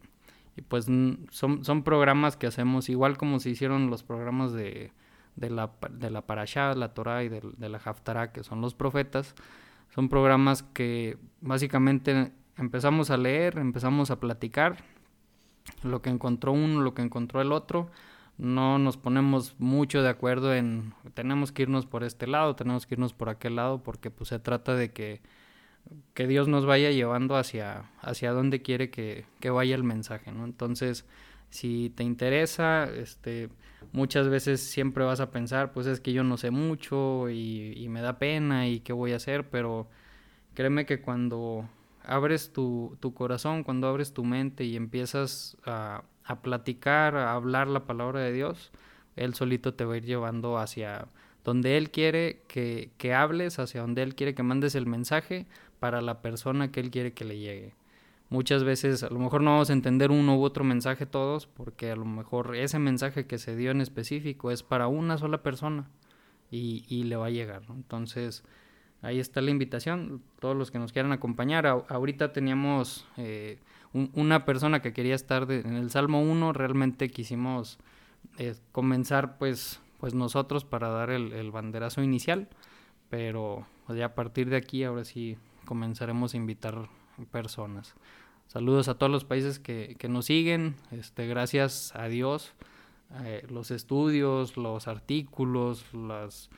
y 0.56 0.62
pues 0.62 0.86
son, 0.86 1.66
son 1.66 1.84
programas 1.84 2.38
que 2.38 2.48
hacemos 2.48 2.88
igual 2.88 3.18
como 3.18 3.40
se 3.40 3.50
hicieron 3.50 3.90
los 3.90 4.04
programas 4.04 4.54
de 4.54 4.94
de 5.36 5.50
la, 5.50 5.72
de 5.90 6.10
la 6.10 6.22
Parashá, 6.22 6.74
la 6.76 6.94
Torah 6.94 7.24
y 7.24 7.30
de, 7.30 7.42
de 7.58 7.70
la 7.70 7.80
Haftarah, 7.84 8.32
que 8.32 8.44
son 8.44 8.62
los 8.62 8.74
profetas. 8.76 9.36
Son 9.94 10.10
programas 10.10 10.64
que 10.64 11.18
básicamente 11.42 12.32
empezamos 12.58 13.10
a 13.10 13.18
leer, 13.18 13.58
empezamos 13.58 14.12
a 14.12 14.20
platicar 14.20 14.78
lo 15.84 16.02
que 16.02 16.10
encontró 16.10 16.52
uno, 16.52 16.82
lo 16.82 16.94
que 16.94 17.02
encontró 17.02 17.42
el 17.42 17.52
otro. 17.52 17.90
No 18.38 18.80
nos 18.80 18.98
ponemos 18.98 19.56
mucho 19.60 20.02
de 20.02 20.10
acuerdo 20.10 20.54
en 20.54 20.94
tenemos 21.14 21.52
que 21.52 21.64
irnos 21.64 21.86
por 21.86 22.04
este 22.04 22.26
lado, 22.26 22.56
tenemos 22.56 22.88
que 22.88 22.96
irnos 22.96 23.14
por 23.14 23.30
aquel 23.30 23.56
lado, 23.56 23.84
porque 23.84 24.10
pues 24.10 24.30
se 24.30 24.40
trata 24.40 24.76
de 24.76 24.92
que, 24.92 25.22
que 26.16 26.26
Dios 26.26 26.48
nos 26.48 26.66
vaya 26.66 26.90
llevando 26.90 27.36
hacia, 27.36 27.92
hacia 28.02 28.32
donde 28.32 28.64
quiere 28.64 28.90
que, 28.90 29.26
que 29.40 29.52
vaya 29.52 29.76
el 29.76 29.84
mensaje, 29.84 30.32
¿no? 30.32 30.46
Entonces, 30.46 31.06
si 31.54 31.92
te 31.92 32.04
interesa, 32.04 32.86
este, 32.86 33.48
muchas 33.92 34.28
veces 34.28 34.60
siempre 34.60 35.04
vas 35.04 35.20
a 35.20 35.30
pensar, 35.30 35.72
pues 35.72 35.86
es 35.86 36.00
que 36.00 36.12
yo 36.12 36.24
no 36.24 36.38
sé 36.38 36.50
mucho 36.50 37.30
y, 37.30 37.74
y 37.78 37.90
me 37.90 38.02
da 38.02 38.18
pena 38.18 38.68
y 38.68 38.80
qué 38.80 38.92
voy 38.92 39.14
a 39.14 39.18
hacer, 39.18 39.48
pero 39.52 39.88
créeme 40.56 40.88
que 40.88 41.00
cuando 41.00 41.70
abres 42.04 42.54
tu, 42.54 42.98
tu 43.00 43.14
corazón, 43.14 43.64
cuando 43.64 43.88
abres 43.88 44.14
tu 44.14 44.24
mente 44.24 44.64
y 44.64 44.76
empiezas 44.76 45.56
a, 45.64 46.04
a 46.26 46.42
platicar, 46.42 47.16
a 47.16 47.34
hablar 47.34 47.68
la 47.68 47.86
palabra 47.86 48.22
de 48.22 48.34
Dios, 48.34 48.72
Él 49.16 49.36
solito 49.36 49.76
te 49.76 49.86
va 49.86 49.94
a 49.94 49.98
ir 49.98 50.06
llevando 50.06 50.58
hacia 50.58 51.08
donde 51.44 51.78
Él 51.78 51.92
quiere 51.92 52.42
que, 52.48 52.90
que 52.98 53.14
hables, 53.14 53.60
hacia 53.60 53.82
donde 53.82 54.02
Él 54.02 54.16
quiere 54.16 54.34
que 54.34 54.42
mandes 54.42 54.74
el 54.74 54.88
mensaje 54.88 55.46
para 55.80 56.02
la 56.02 56.24
persona 56.24 56.72
que 56.72 56.80
Él 56.80 56.90
quiere 56.90 57.14
que 57.14 57.26
le 57.26 57.38
llegue. 57.38 57.76
Muchas 58.34 58.64
veces 58.64 59.04
a 59.04 59.12
lo 59.12 59.20
mejor 59.20 59.42
no 59.42 59.52
vamos 59.52 59.70
a 59.70 59.74
entender 59.74 60.10
uno 60.10 60.36
u 60.36 60.42
otro 60.42 60.64
mensaje 60.64 61.06
todos, 61.06 61.46
porque 61.46 61.92
a 61.92 61.96
lo 61.96 62.06
mejor 62.06 62.56
ese 62.56 62.80
mensaje 62.80 63.28
que 63.28 63.38
se 63.38 63.56
dio 63.56 63.70
en 63.70 63.80
específico 63.80 64.50
es 64.50 64.64
para 64.64 64.88
una 64.88 65.20
sola 65.20 65.44
persona 65.44 65.88
y, 66.50 66.84
y 66.90 67.04
le 67.04 67.16
va 67.16 67.28
a 67.28 67.30
llegar. 67.30 67.62
Entonces, 67.70 68.44
ahí 69.04 69.20
está 69.20 69.40
la 69.42 69.52
invitación, 69.52 70.24
todos 70.40 70.58
los 70.58 70.72
que 70.72 70.80
nos 70.80 70.92
quieran 70.92 71.12
acompañar. 71.12 71.68
A, 71.68 71.74
ahorita 71.74 72.34
teníamos 72.34 73.06
eh, 73.18 73.60
un, 73.94 74.10
una 74.16 74.46
persona 74.46 74.82
que 74.82 74.94
quería 74.94 75.14
estar 75.14 75.44
en 75.52 75.76
el 75.76 75.92
Salmo 75.92 76.20
1, 76.24 76.54
realmente 76.54 77.10
quisimos 77.10 77.78
eh, 78.40 78.56
comenzar 78.72 79.38
pues, 79.38 79.80
pues 80.00 80.16
nosotros 80.16 80.66
para 80.66 80.90
dar 80.90 81.12
el, 81.12 81.34
el 81.34 81.52
banderazo 81.52 82.02
inicial, 82.02 82.48
pero 83.12 83.68
pues, 83.86 84.00
ya 84.00 84.06
a 84.06 84.16
partir 84.16 84.50
de 84.50 84.58
aquí 84.58 84.84
ahora 84.84 85.06
sí 85.06 85.38
comenzaremos 85.66 86.34
a 86.34 86.38
invitar 86.38 86.90
personas. 87.32 87.94
Saludos 88.48 88.88
a 88.88 88.96
todos 88.96 89.12
los 89.12 89.26
países 89.26 89.60
que, 89.60 89.96
que 89.98 90.10
nos 90.10 90.26
siguen, 90.26 90.76
este, 90.92 91.28
gracias 91.28 91.96
a 91.96 92.08
Dios, 92.08 92.54
eh, 93.24 93.46
los 93.50 93.72
estudios, 93.72 94.58
los 94.58 94.88
artículos, 94.88 95.86
las 95.94 96.50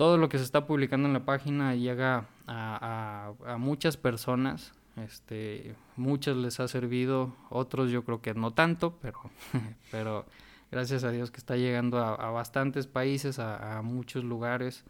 todo 0.00 0.16
lo 0.16 0.30
que 0.30 0.38
se 0.38 0.44
está 0.44 0.66
publicando 0.66 1.08
en 1.08 1.12
la 1.12 1.26
página 1.26 1.74
llega 1.74 2.26
a, 2.46 3.34
a, 3.46 3.52
a 3.52 3.58
muchas 3.58 3.98
personas. 3.98 4.72
Este, 4.96 5.74
muchos 5.96 6.38
les 6.38 6.58
ha 6.58 6.68
servido, 6.68 7.34
otros 7.50 7.90
yo 7.90 8.02
creo 8.02 8.22
que 8.22 8.32
no 8.32 8.52
tanto, 8.52 8.96
pero, 9.02 9.18
pero 9.90 10.24
gracias 10.70 11.04
a 11.04 11.10
Dios 11.10 11.30
que 11.30 11.36
está 11.36 11.56
llegando 11.56 11.98
a, 11.98 12.14
a 12.14 12.30
bastantes 12.30 12.86
países, 12.86 13.38
a, 13.38 13.82
muchos 13.82 14.24
lugares. 14.24 14.84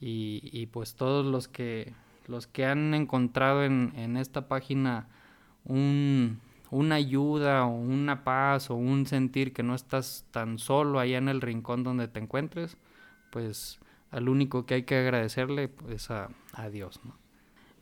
Y, 0.00 0.48
y, 0.52 0.66
pues 0.66 0.94
todos 0.94 1.26
los 1.26 1.48
que 1.48 1.92
los 2.28 2.46
que 2.46 2.64
han 2.64 2.94
encontrado 2.94 3.64
en, 3.64 3.92
en 3.96 4.16
esta 4.16 4.46
página 4.46 5.08
un, 5.64 6.40
una 6.70 6.96
ayuda 6.96 7.66
o 7.66 7.70
una 7.74 8.24
paz 8.24 8.70
o 8.70 8.74
un 8.74 9.06
sentir 9.06 9.52
que 9.52 9.62
no 9.62 9.74
estás 9.74 10.24
tan 10.30 10.58
solo 10.58 10.98
allá 10.98 11.18
en 11.18 11.28
el 11.28 11.40
rincón 11.40 11.84
donde 11.84 12.08
te 12.08 12.20
encuentres, 12.20 12.76
pues 13.30 13.78
al 14.10 14.28
único 14.28 14.66
que 14.66 14.74
hay 14.74 14.82
que 14.84 14.96
agradecerle 14.96 15.68
pues 15.68 16.10
a, 16.10 16.28
a 16.52 16.68
Dios. 16.68 17.00
¿no? 17.04 17.16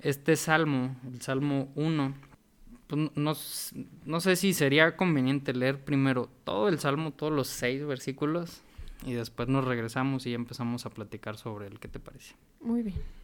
Este 0.00 0.36
salmo, 0.36 0.96
el 1.12 1.20
Salmo 1.20 1.70
1, 1.74 2.14
pues 2.86 3.10
no, 3.14 3.34
no, 4.04 4.20
sé 4.20 4.36
si 4.36 4.52
sería 4.52 4.96
conveniente 4.96 5.52
leer 5.52 5.84
primero 5.84 6.28
todo 6.44 6.68
el 6.68 6.78
salmo, 6.78 7.12
todos 7.12 7.32
los 7.32 7.46
seis 7.46 7.86
versículos, 7.86 8.62
y 9.06 9.12
después 9.12 9.48
nos 9.48 9.64
regresamos 9.64 10.26
y 10.26 10.34
empezamos 10.34 10.86
a 10.86 10.90
platicar 10.90 11.36
sobre 11.36 11.66
el 11.66 11.78
que 11.78 11.88
te 11.88 12.00
parece. 12.00 12.34
Muy 12.60 12.82
bien. 12.82 13.19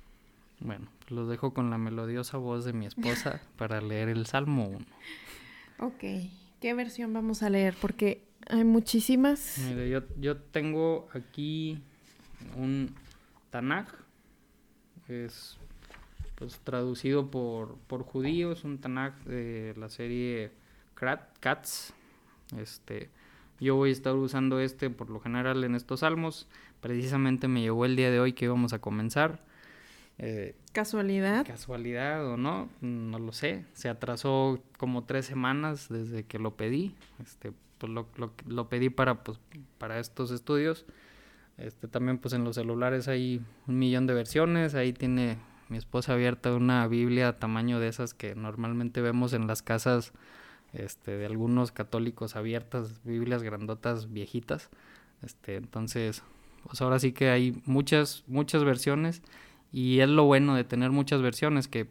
Bueno, 0.61 0.89
los 1.09 1.29
dejo 1.29 1.53
con 1.53 1.71
la 1.71 1.79
melodiosa 1.79 2.39
voz 2.39 2.65
de 2.65 2.73
mi 2.73 2.87
esposa 2.87 3.41
para 3.57 3.81
leer 3.81 4.09
el 4.09 4.27
Salmo 4.27 4.69
1. 4.69 4.87
Ok, 5.79 6.05
¿qué 6.61 6.75
versión 6.75 7.13
vamos 7.13 7.43
a 7.43 7.51
leer? 7.51 7.75
Porque 7.81 8.25
hay 8.49 8.65
muchísimas. 8.65 9.59
Mire, 9.69 9.91
yo, 9.91 10.03
yo 10.19 10.37
tengo 10.37 11.09
aquí 11.13 11.83
un 12.57 12.95
Tanaj, 13.51 13.89
es 15.09 15.59
pues 16.37 16.59
traducido 16.61 17.31
por, 17.31 17.77
por 17.87 18.03
judíos, 18.03 18.65
un 18.65 18.79
Tanaj 18.79 19.15
de 19.25 19.75
la 19.77 19.89
serie 19.89 20.53
Cats. 20.95 21.95
Este, 22.57 23.11
yo 23.59 23.77
voy 23.77 23.91
a 23.91 23.93
estar 23.93 24.15
usando 24.15 24.61
este 24.61 24.91
por 24.91 25.11
lo 25.11 25.21
general 25.21 25.65
en 25.65 25.75
estos 25.75 26.01
salmos. 26.01 26.49
Precisamente 26.81 27.49
me 27.49 27.63
llegó 27.63 27.85
el 27.85 27.97
día 27.97 28.11
de 28.11 28.21
hoy 28.21 28.33
que 28.33 28.45
íbamos 28.45 28.73
a 28.73 28.79
comenzar. 28.79 29.45
Eh, 30.19 30.57
¿Casualidad? 30.73 31.47
Casualidad 31.47 32.27
o 32.27 32.37
no, 32.37 32.69
no 32.81 33.19
lo 33.19 33.33
sé. 33.33 33.65
Se 33.73 33.89
atrasó 33.89 34.63
como 34.79 35.05
tres 35.05 35.27
semanas 35.27 35.89
desde 35.89 36.25
que 36.25 36.39
lo 36.39 36.57
pedí. 36.57 36.95
Este, 37.23 37.53
pues 37.79 37.93
lo, 37.93 38.07
lo, 38.17 38.33
lo 38.47 38.69
pedí 38.69 38.89
para, 38.89 39.23
pues, 39.23 39.39
para 39.79 39.99
estos 39.99 40.31
estudios. 40.31 40.87
Este, 41.59 41.89
también 41.89 42.19
pues 42.19 42.35
en 42.35 42.45
los 42.45 42.57
celulares 42.57 43.09
hay 43.09 43.41
un 43.67 43.79
millón 43.79 44.07
de 44.07 44.15
versiones. 44.15 44.75
Ahí 44.75 44.93
tiene 44.93 45.39
mi 45.69 45.79
esposa 45.79 46.13
abierta 46.13 46.55
una 46.55 46.87
Biblia 46.87 47.39
tamaño 47.39 47.81
de 47.81 47.89
esas 47.89 48.15
que 48.15 48.35
normalmente 48.35 49.01
vemos 49.01 49.33
en 49.33 49.47
las 49.47 49.63
casas 49.63 50.13
este, 50.73 51.17
de 51.17 51.27
algunos 51.27 51.73
católicos 51.73 52.37
abiertas, 52.37 53.03
Biblias 53.05 53.43
grandotas 53.43 54.13
viejitas. 54.13 54.71
Este, 55.23 55.57
entonces, 55.57 56.23
pues 56.67 56.81
ahora 56.83 56.99
sí 56.99 57.13
que 57.13 57.31
hay 57.31 57.61
muchas, 57.65 58.25
muchas 58.27 58.65
versiones 58.65 59.23
y 59.73 60.01
es 60.01 60.09
lo 60.09 60.25
bueno 60.25 60.55
de 60.55 60.65
tener 60.65 60.91
muchas 60.91 61.23
versiones 61.23 61.69
que 61.69 61.87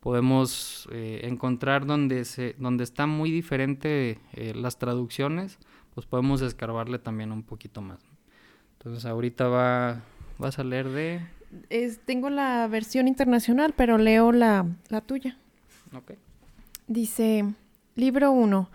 podemos 0.00 0.88
eh, 0.92 1.22
encontrar 1.24 1.86
donde 1.86 2.24
se 2.24 2.54
donde 2.58 2.84
está 2.84 3.06
muy 3.06 3.30
diferente 3.30 4.18
eh, 4.34 4.52
las 4.54 4.78
traducciones 4.78 5.58
pues 5.94 6.06
podemos 6.06 6.42
escarbarle 6.42 6.98
también 6.98 7.32
un 7.32 7.42
poquito 7.42 7.80
más. 7.80 8.00
Entonces 8.78 9.06
ahorita 9.06 9.48
va 9.48 10.02
vas 10.38 10.58
a 10.58 10.64
leer 10.64 10.90
de 10.90 11.20
es, 11.70 12.00
tengo 12.00 12.30
la 12.30 12.66
versión 12.68 13.08
internacional 13.08 13.74
pero 13.76 13.96
leo 13.96 14.32
la, 14.32 14.66
la 14.88 15.00
tuya. 15.00 15.38
Okay. 15.96 16.16
dice 16.88 17.44
libro 17.94 18.32
1 18.32 18.68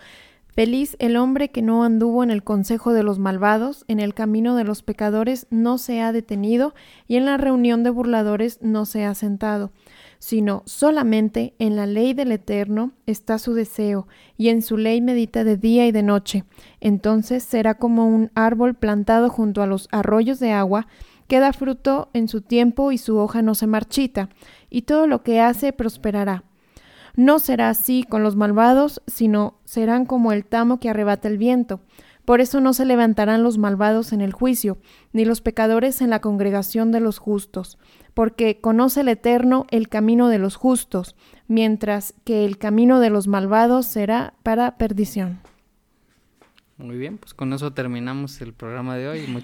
Feliz 0.60 0.98
el 1.00 1.16
hombre 1.16 1.52
que 1.52 1.62
no 1.62 1.86
anduvo 1.86 2.22
en 2.22 2.32
el 2.32 2.44
consejo 2.44 2.92
de 2.92 3.02
los 3.02 3.18
malvados, 3.18 3.86
en 3.88 4.02
el 4.02 4.14
camino 4.14 4.58
de 4.58 4.66
los 4.66 4.84
pecadores 4.84 5.48
no 5.50 5.78
se 5.78 6.02
ha 6.02 6.12
detenido, 6.12 6.76
y 7.08 7.16
en 7.16 7.24
la 7.24 7.38
reunión 7.38 7.82
de 7.82 7.92
burladores 7.92 8.60
no 8.62 8.86
se 8.86 9.06
ha 9.06 9.16
sentado, 9.16 9.72
sino 10.18 10.64
solamente 10.66 11.54
en 11.60 11.78
la 11.78 11.86
ley 11.86 12.14
del 12.14 12.34
Eterno 12.34 12.92
está 13.06 13.40
su 13.40 13.54
deseo, 13.54 14.10
y 14.36 14.50
en 14.50 14.62
su 14.62 14.76
ley 14.76 15.00
medita 15.00 15.46
de 15.46 15.56
día 15.56 15.88
y 15.88 15.94
de 15.94 16.04
noche. 16.04 16.44
Entonces 16.82 17.42
será 17.44 17.76
como 17.76 18.10
un 18.10 18.30
árbol 18.36 18.76
plantado 18.76 19.30
junto 19.30 19.62
a 19.62 19.66
los 19.66 19.88
arroyos 19.94 20.42
de 20.42 20.52
agua, 20.52 20.88
que 21.30 21.40
da 21.40 21.54
fruto 21.54 22.10
en 22.12 22.28
su 22.28 22.42
tiempo 22.42 22.92
y 22.92 22.98
su 22.98 23.18
hoja 23.18 23.42
no 23.42 23.56
se 23.56 23.66
marchita, 23.66 24.28
y 24.70 24.82
todo 24.82 25.08
lo 25.08 25.24
que 25.24 25.40
hace 25.40 25.72
prosperará. 25.72 26.44
No 27.16 27.40
será 27.40 27.70
así 27.70 28.04
con 28.04 28.24
los 28.24 28.36
malvados, 28.36 29.02
sino 29.08 29.60
serán 29.66 30.06
como 30.06 30.32
el 30.32 30.46
tamo 30.46 30.80
que 30.80 30.90
arrebata 30.90 31.28
el 31.28 31.38
viento. 31.38 31.82
Por 32.26 32.42
eso 32.42 32.62
no 32.62 32.74
se 32.74 32.86
levantarán 32.86 33.42
los 33.42 33.58
malvados 33.58 34.14
en 34.14 34.22
el 34.22 34.34
juicio, 34.34 34.78
ni 35.14 35.26
los 35.26 35.42
pecadores 35.42 36.02
en 36.02 36.12
la 36.12 36.22
congregación 36.22 36.92
de 36.92 37.00
los 37.00 37.18
justos, 37.18 37.80
porque 38.14 38.62
conoce 38.62 39.02
el 39.02 39.08
Eterno 39.08 39.66
el 39.72 39.90
camino 39.90 40.28
de 40.28 40.38
los 40.38 40.56
justos, 40.56 41.16
mientras 41.48 42.14
que 42.26 42.46
el 42.46 42.58
camino 42.58 43.00
de 43.00 43.10
los 43.10 43.28
malvados 43.28 43.88
será 43.88 44.36
para 44.44 44.78
perdición. 44.78 45.40
Muy 46.78 46.98
bien, 46.98 47.18
pues 47.18 47.34
con 47.34 47.52
eso 47.52 47.74
terminamos 47.74 48.40
el 48.42 48.54
programa 48.54 48.96
de 48.96 49.08
hoy. 49.08 49.44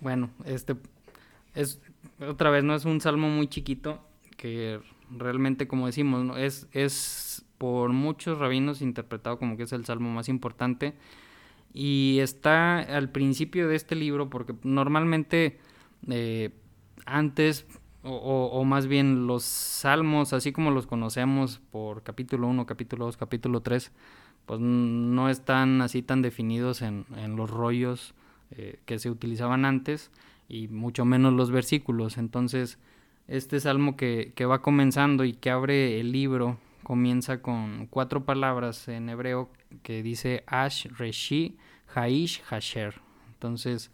Bueno, 0.00 0.30
este 0.44 0.76
es 1.54 1.80
otra 2.20 2.50
vez 2.50 2.62
no 2.64 2.74
es 2.74 2.84
un 2.84 3.00
salmo 3.00 3.28
muy 3.28 3.48
chiquito 3.48 4.00
que 4.36 4.80
realmente 5.10 5.68
como 5.68 5.86
decimos, 5.86 6.24
¿no? 6.24 6.36
es, 6.36 6.68
es 6.72 7.44
por 7.58 7.92
muchos 7.92 8.38
rabinos 8.38 8.82
interpretado 8.82 9.38
como 9.38 9.56
que 9.56 9.64
es 9.64 9.72
el 9.72 9.84
salmo 9.84 10.10
más 10.10 10.28
importante 10.28 10.94
y 11.74 12.18
está 12.20 12.78
al 12.78 13.10
principio 13.10 13.68
de 13.68 13.76
este 13.76 13.94
libro 13.94 14.30
porque 14.30 14.54
normalmente 14.62 15.58
eh, 16.08 16.50
antes 17.06 17.66
o, 18.04 18.64
más 18.64 18.86
bien 18.86 19.26
los 19.26 19.42
salmos 19.42 20.32
así 20.32 20.52
como 20.52 20.70
los 20.70 20.86
conocemos 20.86 21.60
por 21.70 22.02
capítulo 22.02 22.46
1, 22.46 22.64
capítulo 22.64 23.04
2, 23.06 23.16
capítulo 23.16 23.60
3 23.60 23.92
pues 24.46 24.60
no 24.60 25.28
están 25.28 25.82
así 25.82 26.00
tan 26.00 26.22
definidos 26.22 26.80
en, 26.80 27.04
en 27.16 27.36
los 27.36 27.50
rollos 27.50 28.14
eh, 28.50 28.80
que 28.86 28.98
se 28.98 29.10
utilizaban 29.10 29.66
antes 29.66 30.10
y 30.48 30.68
mucho 30.68 31.04
menos 31.04 31.34
los 31.34 31.50
versículos. 31.50 32.16
Entonces, 32.16 32.78
este 33.28 33.60
salmo 33.60 33.96
que, 33.96 34.32
que 34.34 34.46
va 34.46 34.62
comenzando 34.62 35.24
y 35.24 35.34
que 35.34 35.50
abre 35.50 36.00
el 36.00 36.12
libro 36.12 36.58
comienza 36.82 37.42
con 37.42 37.86
cuatro 37.86 38.24
palabras 38.24 38.88
en 38.88 39.10
hebreo 39.10 39.50
que 39.82 40.02
dice 40.02 40.42
Ash, 40.46 40.86
Reshi, 40.86 41.58
Haish, 41.94 42.42
Hasher. 42.48 42.94
Entonces 43.34 43.90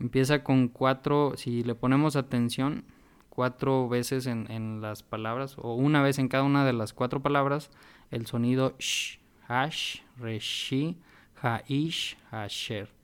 empieza 0.00 0.42
con 0.42 0.68
cuatro, 0.68 1.34
si 1.36 1.62
le 1.62 1.74
ponemos 1.74 2.16
atención, 2.16 2.84
cuatro 3.28 3.88
veces 3.88 4.26
en, 4.26 4.50
en, 4.50 4.80
las 4.80 5.02
palabras, 5.02 5.56
o 5.58 5.74
una 5.74 6.02
vez 6.02 6.18
en 6.18 6.28
cada 6.28 6.44
una 6.44 6.64
de 6.64 6.72
las 6.72 6.92
cuatro 6.94 7.22
palabras, 7.22 7.70
el 8.10 8.26
sonido 8.26 8.74
Sh, 8.78 9.18
Ash, 9.46 10.00
Reshi, 10.18 10.96
Haish, 11.42 12.16
Hasher. 12.30 12.97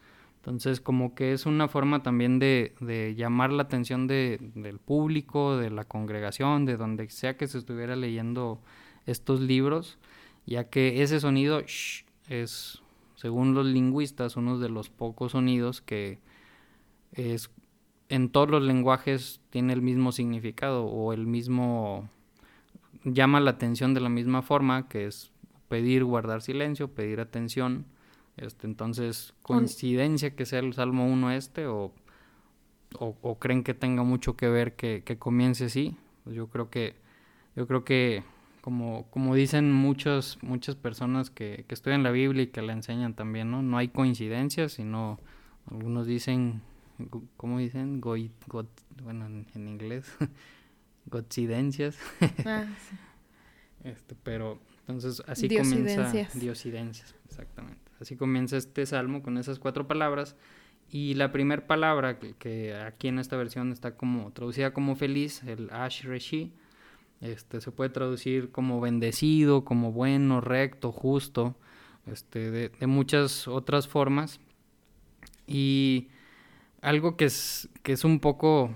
Entonces, 0.44 0.82
como 0.82 1.14
que 1.14 1.32
es 1.32 1.46
una 1.46 1.68
forma 1.68 2.02
también 2.02 2.38
de, 2.38 2.74
de 2.80 3.14
llamar 3.14 3.50
la 3.50 3.62
atención 3.62 4.06
de, 4.06 4.38
del 4.54 4.78
público, 4.78 5.56
de 5.56 5.70
la 5.70 5.84
congregación, 5.84 6.66
de 6.66 6.76
donde 6.76 7.08
sea 7.08 7.38
que 7.38 7.48
se 7.48 7.56
estuviera 7.56 7.96
leyendo 7.96 8.60
estos 9.06 9.40
libros, 9.40 9.98
ya 10.44 10.68
que 10.68 11.02
ese 11.02 11.18
sonido 11.18 11.62
sh, 11.62 12.04
es, 12.28 12.82
según 13.14 13.54
los 13.54 13.64
lingüistas, 13.64 14.36
uno 14.36 14.58
de 14.58 14.68
los 14.68 14.90
pocos 14.90 15.32
sonidos 15.32 15.80
que 15.80 16.18
es 17.12 17.50
en 18.10 18.28
todos 18.28 18.50
los 18.50 18.62
lenguajes 18.62 19.40
tiene 19.48 19.72
el 19.72 19.80
mismo 19.80 20.12
significado 20.12 20.84
o 20.84 21.14
el 21.14 21.26
mismo 21.26 22.10
llama 23.04 23.40
la 23.40 23.52
atención 23.52 23.94
de 23.94 24.00
la 24.00 24.10
misma 24.10 24.42
forma, 24.42 24.88
que 24.88 25.06
es 25.06 25.32
pedir 25.68 26.04
guardar 26.04 26.42
silencio, 26.42 26.88
pedir 26.88 27.20
atención 27.20 27.86
este, 28.36 28.66
entonces, 28.66 29.34
coincidencia 29.42 30.34
que 30.34 30.46
sea 30.46 30.58
el 30.60 30.72
Salmo 30.74 31.06
1 31.06 31.32
este 31.32 31.66
o, 31.66 31.92
o, 32.98 33.38
creen 33.38 33.62
que 33.62 33.74
tenga 33.74 34.02
mucho 34.02 34.36
que 34.36 34.48
ver 34.48 34.74
que, 34.76 35.02
que 35.04 35.18
comience 35.18 35.66
así. 35.66 35.96
Pues 36.24 36.36
yo 36.36 36.48
creo 36.48 36.70
que, 36.70 36.96
yo 37.56 37.66
creo 37.66 37.84
que 37.84 38.22
como, 38.60 39.06
como 39.10 39.34
dicen 39.34 39.70
muchas, 39.72 40.38
muchas 40.42 40.74
personas 40.74 41.28
que, 41.28 41.64
que 41.68 41.74
estudian 41.74 42.02
la 42.02 42.10
Biblia 42.10 42.44
y 42.44 42.46
que 42.46 42.62
la 42.62 42.72
enseñan 42.72 43.14
también, 43.14 43.50
¿no? 43.50 43.62
No 43.62 43.76
hay 43.76 43.88
coincidencias, 43.88 44.72
sino 44.72 45.20
algunos 45.70 46.06
dicen, 46.06 46.62
¿cómo 47.36 47.58
dicen? 47.58 48.00
bueno, 48.00 49.26
en, 49.26 49.68
inglés, 49.68 50.06
coincidencias. 51.10 51.98
Ah, 52.46 52.64
este, 53.84 54.14
pero 54.22 54.58
entonces 54.80 55.22
así 55.26 55.48
comienza 55.48 56.10
diosidencias, 56.34 57.14
exactamente. 57.26 57.82
Así 58.04 58.16
comienza 58.16 58.58
este 58.58 58.84
salmo 58.84 59.22
con 59.22 59.38
esas 59.38 59.58
cuatro 59.58 59.88
palabras. 59.88 60.36
Y 60.90 61.14
la 61.14 61.32
primera 61.32 61.66
palabra 61.66 62.18
que, 62.18 62.74
aquí 62.74 63.08
en 63.08 63.18
esta 63.18 63.38
versión 63.38 63.72
está 63.72 63.96
como 63.96 64.30
traducida 64.32 64.74
como 64.74 64.94
feliz, 64.94 65.42
el 65.44 65.70
Ash 65.70 66.04
Reshi, 66.04 66.52
este, 67.22 67.62
se 67.62 67.72
puede 67.72 67.88
traducir 67.88 68.50
como 68.50 68.78
bendecido, 68.82 69.64
como 69.64 69.90
bueno, 69.90 70.42
recto, 70.42 70.92
justo, 70.92 71.56
este, 72.04 72.50
de, 72.50 72.86
muchas 72.86 73.48
otras 73.48 73.88
formas. 73.88 74.38
Y 75.46 76.08
algo 76.82 77.16
que 77.16 77.24
es, 77.24 77.70
que 77.82 77.92
es 77.92 78.04
un 78.04 78.20
poco, 78.20 78.70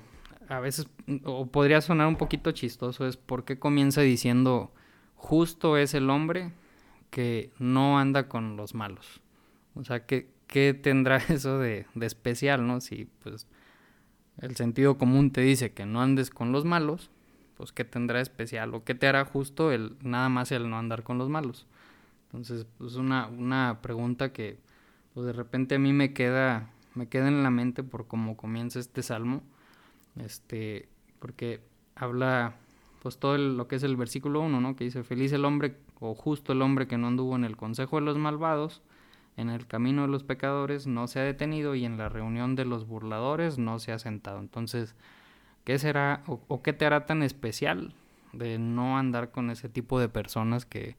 a 0.48 0.58
veces, 0.60 0.88
o 1.24 1.48
podría 1.48 1.82
sonar 1.82 2.06
un 2.06 2.16
poquito 2.16 2.52
chistoso, 2.52 3.06
es 3.06 3.18
por 3.18 3.44
qué 3.44 3.58
comienza 3.58 4.00
diciendo, 4.00 4.72
justo 5.16 5.76
es 5.76 5.92
el 5.92 6.08
hombre 6.08 6.50
que 7.10 7.50
no 7.58 7.98
anda 7.98 8.28
con 8.28 8.56
los 8.56 8.74
malos. 8.74 9.20
O 9.78 9.84
sea, 9.84 10.06
¿qué, 10.06 10.28
tendrá 10.82 11.16
eso 11.28 11.58
de, 11.58 11.86
de, 11.94 12.06
especial, 12.06 12.66
no? 12.66 12.80
Si 12.80 13.06
pues 13.22 13.46
el 14.40 14.56
sentido 14.56 14.98
común 14.98 15.30
te 15.30 15.40
dice 15.40 15.72
que 15.72 15.86
no 15.86 16.02
andes 16.02 16.30
con 16.30 16.52
los 16.52 16.64
malos, 16.64 17.10
pues 17.56 17.72
¿qué 17.72 17.84
tendrá 17.84 18.20
especial? 18.20 18.74
¿O 18.74 18.84
qué 18.84 18.94
te 18.94 19.06
hará 19.06 19.24
justo 19.24 19.72
el 19.72 19.96
nada 20.02 20.28
más 20.28 20.52
el 20.52 20.68
no 20.70 20.78
andar 20.78 21.02
con 21.02 21.18
los 21.18 21.28
malos? 21.28 21.66
Entonces, 22.26 22.66
pues 22.76 22.96
una, 22.96 23.26
una 23.26 23.78
pregunta 23.80 24.32
que 24.32 24.58
pues 25.14 25.26
de 25.26 25.32
repente 25.32 25.76
a 25.76 25.78
mí 25.78 25.92
me 25.92 26.12
queda, 26.12 26.70
me 26.94 27.08
queda 27.08 27.28
en 27.28 27.42
la 27.42 27.50
mente 27.50 27.82
por 27.82 28.06
cómo 28.06 28.36
comienza 28.36 28.78
este 28.78 29.02
salmo. 29.02 29.42
Este, 30.16 30.88
porque 31.18 31.60
habla 31.94 32.54
pues 33.02 33.18
todo 33.18 33.38
lo 33.38 33.68
que 33.68 33.76
es 33.76 33.82
el 33.82 33.96
versículo 33.96 34.40
1, 34.40 34.60
¿no? 34.60 34.76
Que 34.76 34.84
dice, 34.84 35.02
feliz 35.02 35.32
el 35.32 35.44
hombre 35.44 35.76
o 36.00 36.14
justo 36.14 36.52
el 36.52 36.62
hombre 36.62 36.86
que 36.86 36.98
no 36.98 37.06
anduvo 37.08 37.36
en 37.36 37.44
el 37.44 37.56
consejo 37.56 37.96
de 37.96 38.02
los 38.02 38.18
malvados, 38.18 38.82
en 39.38 39.50
el 39.50 39.68
camino 39.68 40.02
de 40.02 40.08
los 40.08 40.24
pecadores 40.24 40.88
no 40.88 41.06
se 41.06 41.20
ha 41.20 41.22
detenido 41.22 41.76
y 41.76 41.84
en 41.84 41.96
la 41.96 42.08
reunión 42.08 42.56
de 42.56 42.64
los 42.64 42.88
burladores 42.88 43.56
no 43.56 43.78
se 43.78 43.92
ha 43.92 43.98
sentado. 44.00 44.40
Entonces, 44.40 44.96
¿qué 45.64 45.78
será 45.78 46.24
o, 46.26 46.60
qué 46.60 46.72
te 46.72 46.84
hará 46.84 47.06
tan 47.06 47.22
especial 47.22 47.94
de 48.32 48.58
no 48.58 48.98
andar 48.98 49.30
con 49.30 49.50
ese 49.50 49.68
tipo 49.68 50.00
de 50.00 50.08
personas 50.08 50.66
que 50.66 50.96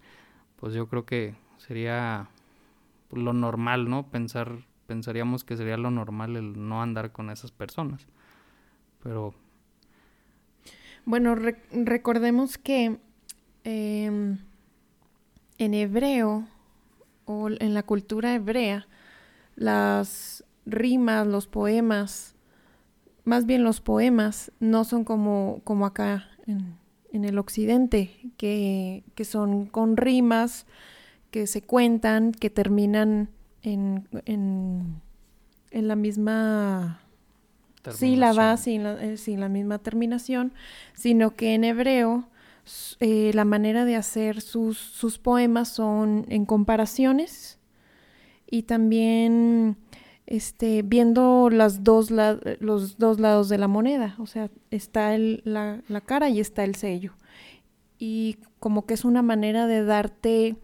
pues 0.55 0.73
yo 0.73 0.87
creo 0.87 1.05
que 1.05 1.35
sería 1.57 2.29
lo 3.11 3.33
normal, 3.33 3.89
¿no? 3.89 4.07
Pensar 4.07 4.59
pensaríamos 4.87 5.43
que 5.43 5.57
sería 5.57 5.77
lo 5.77 5.91
normal 5.91 6.37
el 6.37 6.67
no 6.67 6.81
andar 6.81 7.11
con 7.11 7.29
esas 7.29 7.51
personas. 7.51 8.07
Pero 9.03 9.33
bueno, 11.03 11.35
recordemos 11.35 12.57
que 12.57 12.99
em, 13.65 14.37
en 15.57 15.73
hebreo 15.73 16.47
o 17.29 17.47
en 17.47 17.75
la 17.75 17.83
cultura 17.83 18.33
hebrea, 18.33 18.87
las 19.55 20.43
rimas, 20.65 21.27
los 21.27 21.45
poemas, 21.45 22.33
más 23.23 23.45
bien 23.45 23.63
los 23.63 23.81
poemas, 23.81 24.51
no 24.59 24.83
son 24.83 25.03
como, 25.03 25.61
como 25.63 25.85
acá 25.85 26.27
en, 26.47 27.23
el 27.23 27.37
occidente, 27.37 28.09
que, 28.37 29.03
son 29.23 29.67
con 29.67 29.95
rimas 29.95 30.65
que 31.29 31.45
se 31.45 31.61
cuentan, 31.61 32.31
que 32.31 32.49
terminan 32.49 33.29
en, 33.61 34.07
en, 34.25 34.99
en 35.69 35.87
la 35.87 35.95
misma 35.95 36.99
sílaba, 37.91 38.57
sin 38.57 38.83
la, 38.83 39.03
eh, 39.03 39.17
sin 39.17 39.39
la 39.39 39.49
misma 39.49 39.77
terminación, 39.77 40.51
sino 40.95 41.35
que 41.35 41.53
en 41.53 41.63
hebreo 41.63 42.27
eh, 42.99 43.31
la 43.33 43.45
manera 43.45 43.85
de 43.85 43.95
hacer 43.95 44.41
sus, 44.41 44.77
sus, 44.77 45.17
poemas 45.17 45.69
son 45.69 46.25
en 46.29 46.45
comparaciones 46.45 47.59
y 48.49 48.63
también 48.63 49.77
este, 50.27 50.81
viendo 50.83 51.49
las 51.49 51.83
dos 51.83 52.11
los 52.11 52.97
dos 52.97 53.19
lados 53.19 53.49
de 53.49 53.57
la 53.57 53.67
moneda. 53.67 54.15
O 54.19 54.25
sea, 54.25 54.49
está 54.71 55.15
el, 55.15 55.41
la, 55.45 55.81
la, 55.87 56.01
cara 56.01 56.29
y 56.29 56.39
está 56.39 56.63
el 56.63 56.75
sello. 56.75 57.13
Y 57.97 58.37
como 58.59 58.85
que 58.85 58.93
es 58.93 59.05
una 59.05 59.21
manera 59.21 59.67
de 59.67 59.83
darte 59.83 60.55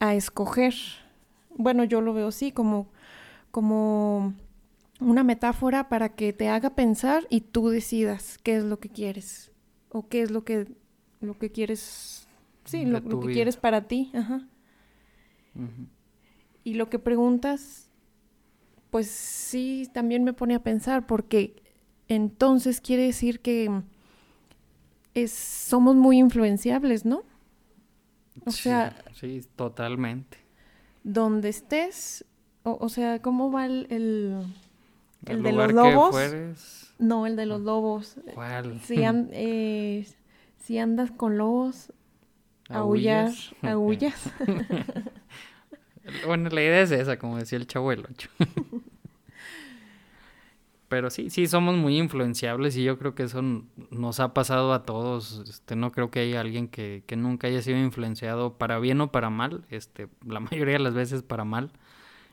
a 0.00 0.14
escoger. 0.14 0.74
Bueno, 1.56 1.84
yo 1.84 2.00
lo 2.00 2.14
veo 2.14 2.28
así, 2.28 2.52
como, 2.52 2.88
como 3.50 4.34
una 5.00 5.24
metáfora 5.24 5.88
para 5.88 6.10
que 6.10 6.32
te 6.32 6.48
haga 6.48 6.70
pensar 6.70 7.26
y 7.30 7.40
tú 7.40 7.68
decidas 7.68 8.38
qué 8.42 8.56
es 8.56 8.64
lo 8.64 8.80
que 8.80 8.88
quieres 8.88 9.52
o 9.90 10.08
qué 10.08 10.22
es 10.22 10.30
lo 10.30 10.44
que 10.44 10.66
lo 11.24 11.38
que 11.38 11.50
quieres, 11.50 12.26
sí, 12.64 12.84
lo, 12.84 13.02
que 13.02 13.32
quieres 13.32 13.56
para 13.56 13.88
ti, 13.88 14.10
ajá. 14.14 14.46
Y 16.64 16.74
lo 16.74 16.88
que 16.88 16.98
preguntas, 16.98 17.88
pues 18.90 19.08
sí, 19.08 19.88
también 19.92 20.24
me 20.24 20.32
pone 20.32 20.54
a 20.54 20.62
pensar, 20.62 21.06
porque 21.06 21.62
entonces 22.08 22.80
quiere 22.80 23.04
decir 23.04 23.40
que 23.40 23.70
es, 25.14 25.32
somos 25.32 25.96
muy 25.96 26.18
influenciables, 26.18 27.04
¿no? 27.04 27.22
O 28.44 28.50
sea... 28.50 28.96
Sí, 29.14 29.42
totalmente. 29.56 30.38
Donde 31.02 31.50
estés, 31.50 32.24
o, 32.62 32.88
sea, 32.88 33.20
¿cómo 33.20 33.52
va 33.52 33.66
el, 33.66 33.86
el, 33.90 35.42
de 35.42 35.52
los 35.52 35.72
lobos? 35.72 36.94
No, 36.98 37.26
el 37.26 37.36
de 37.36 37.46
los 37.46 37.60
lobos. 37.60 38.16
¿Cuál? 38.32 38.80
Sí, 38.80 38.96
eh, 39.02 40.06
si 40.64 40.78
andas 40.78 41.10
con 41.10 41.36
lobos, 41.36 41.92
aullas, 42.70 43.54
aullas. 43.60 44.32
bueno, 46.26 46.48
la 46.48 46.62
idea 46.62 46.80
es 46.80 46.90
esa, 46.90 47.18
como 47.18 47.36
decía 47.36 47.58
el 47.58 47.66
chavo 47.66 47.90
del 47.90 48.06
ocho. 48.10 48.30
Pero 50.88 51.10
sí, 51.10 51.28
sí, 51.28 51.46
somos 51.48 51.76
muy 51.76 51.98
influenciables 51.98 52.78
y 52.78 52.84
yo 52.84 52.98
creo 52.98 53.14
que 53.14 53.24
eso 53.24 53.42
nos 53.90 54.20
ha 54.20 54.32
pasado 54.32 54.72
a 54.72 54.84
todos. 54.86 55.42
Este, 55.46 55.76
no 55.76 55.92
creo 55.92 56.10
que 56.10 56.20
haya 56.20 56.40
alguien 56.40 56.68
que, 56.68 57.02
que 57.06 57.16
nunca 57.16 57.48
haya 57.48 57.60
sido 57.60 57.76
influenciado 57.78 58.56
para 58.56 58.78
bien 58.78 59.02
o 59.02 59.12
para 59.12 59.28
mal. 59.28 59.66
Este, 59.68 60.08
la 60.26 60.40
mayoría 60.40 60.74
de 60.74 60.80
las 60.80 60.94
veces 60.94 61.22
para 61.22 61.44
mal. 61.44 61.72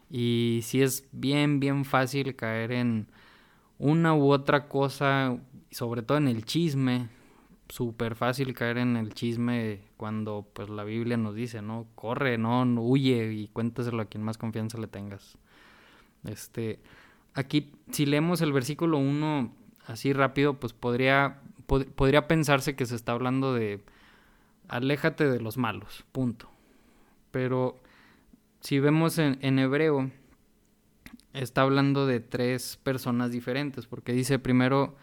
Y 0.09 0.61
sí 0.63 0.81
es 0.81 1.09
bien, 1.11 1.59
bien 1.59 1.83
fácil 1.83 2.37
caer 2.37 2.71
en 2.71 3.07
una 3.77 4.13
u 4.15 4.31
otra 4.31 4.69
cosa, 4.69 5.37
sobre 5.71 6.01
todo 6.01 6.17
en 6.17 6.29
el 6.29 6.45
chisme, 6.45 7.09
súper 7.71 8.15
fácil 8.15 8.53
caer 8.53 8.77
en 8.79 8.97
el 8.97 9.13
chisme 9.13 9.79
cuando 9.95 10.45
pues 10.53 10.69
la 10.69 10.83
Biblia 10.83 11.15
nos 11.15 11.35
dice, 11.35 11.61
¿no? 11.61 11.87
Corre, 11.95 12.37
no, 12.37 12.63
huye 12.81 13.31
y 13.31 13.47
cuéntaselo 13.47 14.01
a 14.01 14.05
quien 14.05 14.23
más 14.23 14.37
confianza 14.37 14.77
le 14.77 14.87
tengas. 14.87 15.37
Este, 16.25 16.79
aquí, 17.33 17.71
si 17.91 18.05
leemos 18.05 18.41
el 18.41 18.51
versículo 18.51 18.97
1 18.97 19.53
así 19.87 20.11
rápido, 20.11 20.59
pues 20.59 20.73
podría, 20.73 21.39
podría 21.95 22.27
pensarse 22.27 22.75
que 22.75 22.85
se 22.85 22.95
está 22.95 23.13
hablando 23.13 23.53
de 23.53 23.81
aléjate 24.67 25.29
de 25.29 25.39
los 25.39 25.57
malos, 25.57 26.03
punto. 26.11 26.49
Pero 27.31 27.81
si 28.59 28.79
vemos 28.79 29.17
en, 29.17 29.39
en 29.41 29.59
hebreo, 29.59 30.11
está 31.31 31.61
hablando 31.61 32.05
de 32.05 32.19
tres 32.19 32.77
personas 32.83 33.31
diferentes, 33.31 33.87
porque 33.87 34.11
dice 34.11 34.39
primero 34.39 34.97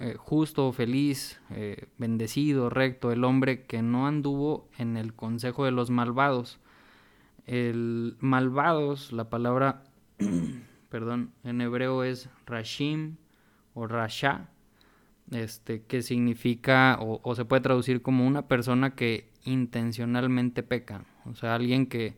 eh, 0.00 0.16
justo, 0.18 0.72
feliz, 0.72 1.40
eh, 1.50 1.86
bendecido, 1.98 2.68
recto, 2.68 3.12
el 3.12 3.24
hombre 3.24 3.64
que 3.64 3.82
no 3.82 4.06
anduvo 4.06 4.68
en 4.78 4.96
el 4.96 5.14
consejo 5.14 5.64
de 5.64 5.70
los 5.70 5.90
malvados. 5.90 6.58
El 7.46 8.16
malvados, 8.20 9.12
la 9.12 9.30
palabra, 9.30 9.84
perdón, 10.88 11.32
en 11.44 11.60
hebreo 11.60 12.02
es 12.02 12.28
rashim 12.46 13.16
o 13.74 13.86
rasha, 13.86 14.48
este, 15.30 15.82
que 15.82 16.02
significa 16.02 16.98
o, 17.00 17.20
o 17.22 17.34
se 17.34 17.44
puede 17.44 17.62
traducir 17.62 18.02
como 18.02 18.26
una 18.26 18.48
persona 18.48 18.94
que 18.94 19.30
intencionalmente 19.44 20.62
peca, 20.62 21.04
o 21.24 21.34
sea, 21.34 21.54
alguien 21.54 21.86
que 21.86 22.16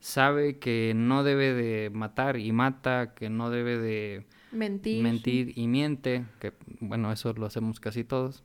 sabe 0.00 0.58
que 0.58 0.92
no 0.94 1.24
debe 1.24 1.52
de 1.52 1.90
matar 1.90 2.38
y 2.38 2.52
mata, 2.52 3.14
que 3.14 3.30
no 3.30 3.50
debe 3.50 3.78
de 3.78 4.26
mentir, 4.52 5.02
mentir 5.02 5.52
y 5.56 5.66
miente, 5.66 6.24
que 6.40 6.52
bueno, 6.80 7.12
eso 7.12 7.32
lo 7.32 7.46
hacemos 7.46 7.80
casi 7.80 8.04
todos, 8.04 8.42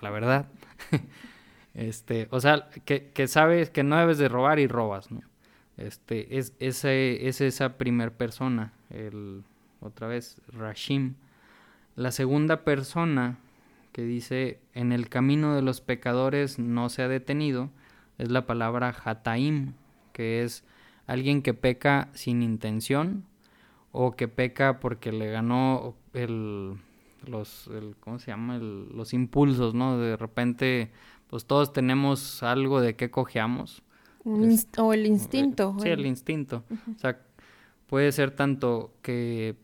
la 0.00 0.10
verdad. 0.10 0.48
este, 1.74 2.28
o 2.30 2.40
sea, 2.40 2.68
que, 2.84 3.10
que, 3.12 3.28
sabes 3.28 3.70
que 3.70 3.82
no 3.82 3.98
debes 3.98 4.18
de 4.18 4.28
robar 4.28 4.58
y 4.58 4.66
robas, 4.66 5.10
¿no? 5.10 5.20
Este, 5.76 6.38
es, 6.38 6.54
ese, 6.58 7.28
es 7.28 7.40
esa 7.40 7.78
primer 7.78 8.12
persona, 8.12 8.72
el, 8.90 9.44
otra 9.80 10.08
vez, 10.08 10.40
Rashim. 10.48 11.14
La 11.94 12.10
segunda 12.10 12.64
persona 12.64 13.38
que 13.92 14.02
dice, 14.02 14.60
en 14.74 14.92
el 14.92 15.08
camino 15.08 15.54
de 15.54 15.62
los 15.62 15.80
pecadores 15.80 16.58
no 16.58 16.88
se 16.88 17.02
ha 17.02 17.08
detenido, 17.08 17.70
es 18.18 18.30
la 18.30 18.46
palabra 18.46 18.94
Hataim, 19.04 19.74
que 20.12 20.42
es 20.42 20.64
alguien 21.06 21.42
que 21.42 21.54
peca 21.54 22.08
sin 22.12 22.42
intención 22.42 23.24
o 24.00 24.14
que 24.14 24.28
peca 24.28 24.78
porque 24.78 25.10
le 25.10 25.28
ganó 25.28 25.96
el 26.12 26.76
los 27.26 27.66
el, 27.66 27.96
¿cómo 27.98 28.20
se 28.20 28.30
llama? 28.30 28.58
los 28.58 29.12
impulsos, 29.12 29.74
¿no? 29.74 29.98
De 29.98 30.16
repente 30.16 30.92
pues 31.26 31.46
todos 31.46 31.72
tenemos 31.72 32.44
algo 32.44 32.80
de 32.80 32.94
que 32.94 33.10
cojeamos. 33.10 33.82
o 34.24 34.92
el 34.92 35.04
instinto. 35.04 35.76
Sí, 35.80 35.88
el 35.88 36.06
instinto. 36.06 36.62
O 36.94 36.98
sea, 36.98 37.20
puede 37.88 38.12
ser 38.12 38.30
tanto 38.30 38.92
que 39.02 39.56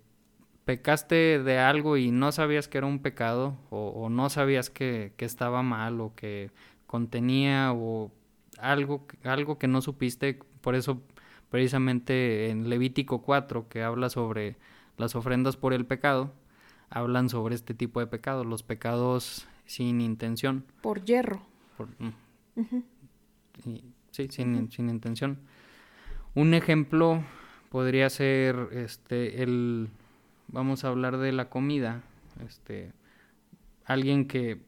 pecaste 0.65 1.41
de 1.41 1.59
algo 1.59 1.97
y 1.97 2.11
no 2.11 2.33
sabías 2.33 2.67
que 2.67 2.79
era 2.79 2.89
un 2.89 2.99
pecado 2.99 3.57
o, 3.71 3.91
o 3.91 4.09
no 4.09 4.31
sabías 4.31 4.69
que, 4.69 5.13
que, 5.17 5.27
estaba 5.27 5.63
mal 5.63 6.01
o 6.01 6.13
que 6.17 6.51
contenía 6.89 7.73
o 7.73 8.11
algo, 8.59 9.07
algo 9.23 9.59
que 9.59 9.69
no 9.69 9.81
supiste, 9.81 10.41
por 10.61 10.75
eso 10.75 11.03
precisamente 11.55 12.51
en 12.51 12.69
Levítico 12.69 13.23
4, 13.23 13.69
que 13.69 13.85
habla 13.85 14.11
sobre 14.11 14.57
las 14.97 15.15
ofrendas 15.15 15.57
por 15.57 15.73
el 15.73 15.87
pecado, 15.87 16.33
hablan 16.91 17.29
sobre 17.29 17.55
este 17.55 17.75
tipo 17.75 18.01
de 18.01 18.09
pecados, 18.09 18.45
los 18.45 18.65
pecados 18.65 19.47
sin 19.65 20.01
intención. 20.01 20.65
Por 20.83 21.05
hierro. 21.05 21.43
Mm, 22.01 22.09
sí, 23.63 23.85
sin, 24.11 24.69
sin, 24.73 24.91
intención. 24.91 25.39
Un 26.35 26.55
ejemplo 26.55 27.23
podría 27.69 28.11
ser 28.11 28.71
este 28.73 29.45
el 29.45 29.91
vamos 30.49 30.85
a 30.85 30.89
hablar 30.89 31.19
de 31.19 31.31
la 31.31 31.51
comida, 31.51 32.03
este 32.45 32.91
alguien 33.85 34.27
que 34.27 34.59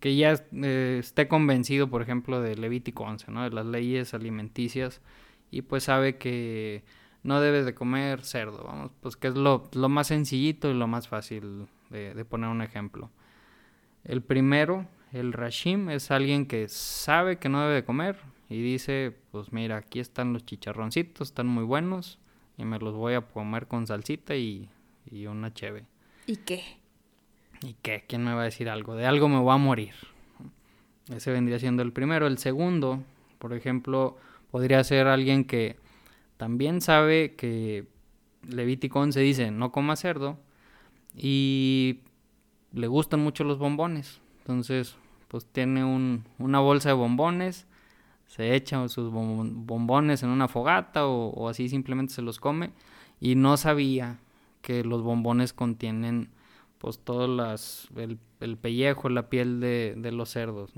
que 0.00 0.16
ya 0.16 0.32
eh, 0.50 0.96
esté 0.98 1.28
convencido, 1.28 1.88
por 1.88 2.02
ejemplo, 2.02 2.40
de 2.40 2.56
Levítico 2.56 3.04
11, 3.04 3.30
¿no? 3.30 3.44
De 3.44 3.50
las 3.50 3.66
leyes 3.66 4.14
alimenticias 4.14 5.00
y 5.52 5.62
pues 5.62 5.84
sabe 5.84 6.16
que 6.16 6.82
no 7.22 7.40
debe 7.40 7.62
de 7.62 7.74
comer 7.74 8.24
cerdo, 8.24 8.64
vamos, 8.64 8.90
pues 9.00 9.16
que 9.16 9.28
es 9.28 9.36
lo, 9.36 9.68
lo 9.74 9.88
más 9.88 10.08
sencillito 10.08 10.68
y 10.68 10.74
lo 10.74 10.88
más 10.88 11.06
fácil 11.06 11.68
de, 11.90 12.14
de, 12.14 12.24
poner 12.24 12.48
un 12.48 12.62
ejemplo. 12.62 13.10
El 14.02 14.22
primero, 14.22 14.88
el 15.12 15.32
Rashim, 15.32 15.90
es 15.90 16.10
alguien 16.10 16.46
que 16.46 16.66
sabe 16.68 17.38
que 17.38 17.48
no 17.48 17.60
debe 17.60 17.74
de 17.74 17.84
comer 17.84 18.16
y 18.48 18.60
dice, 18.62 19.16
pues 19.30 19.52
mira, 19.52 19.76
aquí 19.76 20.00
están 20.00 20.32
los 20.32 20.44
chicharroncitos, 20.44 21.28
están 21.28 21.46
muy 21.46 21.64
buenos 21.64 22.18
y 22.56 22.64
me 22.64 22.78
los 22.78 22.94
voy 22.94 23.14
a 23.14 23.20
comer 23.20 23.68
con 23.68 23.86
salsita 23.86 24.34
y, 24.34 24.68
y 25.04 25.26
una 25.26 25.52
cheve. 25.54 25.84
¿Y 26.26 26.36
qué? 26.36 26.62
¿Y 27.62 27.74
qué? 27.82 28.04
¿Quién 28.08 28.24
me 28.24 28.34
va 28.34 28.40
a 28.40 28.44
decir 28.44 28.68
algo? 28.68 28.96
De 28.96 29.06
algo 29.06 29.28
me 29.28 29.38
voy 29.38 29.54
a 29.54 29.58
morir. 29.58 29.94
Ese 31.14 31.30
vendría 31.30 31.58
siendo 31.58 31.82
el 31.82 31.92
primero. 31.92 32.26
El 32.26 32.38
segundo, 32.38 33.02
por 33.38 33.52
ejemplo, 33.52 34.16
podría 34.52 34.84
ser 34.84 35.08
alguien 35.08 35.44
que 35.44 35.76
también 36.36 36.80
sabe 36.80 37.34
que 37.34 37.88
Levítico 38.48 39.00
11 39.00 39.20
dice 39.20 39.50
no 39.50 39.72
coma 39.72 39.96
cerdo 39.96 40.38
y 41.16 42.00
le 42.72 42.86
gustan 42.86 43.20
mucho 43.20 43.44
los 43.44 43.58
bombones. 43.58 44.20
Entonces, 44.38 44.96
pues 45.28 45.46
tiene 45.46 45.84
un, 45.84 46.24
una 46.38 46.60
bolsa 46.60 46.90
de 46.90 46.94
bombones, 46.94 47.66
se 48.26 48.54
echa 48.54 48.86
sus 48.88 49.10
bombones 49.10 50.22
en 50.22 50.28
una 50.28 50.48
fogata 50.48 51.06
o, 51.06 51.48
así 51.48 51.68
simplemente 51.68 52.14
se 52.14 52.22
los 52.22 52.38
come 52.38 52.70
y 53.20 53.34
no 53.34 53.56
sabía 53.56 54.18
que 54.60 54.84
los 54.84 55.02
bombones 55.02 55.52
contienen 55.52 56.30
pues 56.78 56.98
todo 56.98 57.28
las, 57.28 57.88
el, 57.96 58.18
el 58.40 58.56
pellejo, 58.56 59.08
la 59.08 59.28
piel 59.28 59.60
de, 59.60 60.10
los 60.12 60.30
cerdos. 60.30 60.72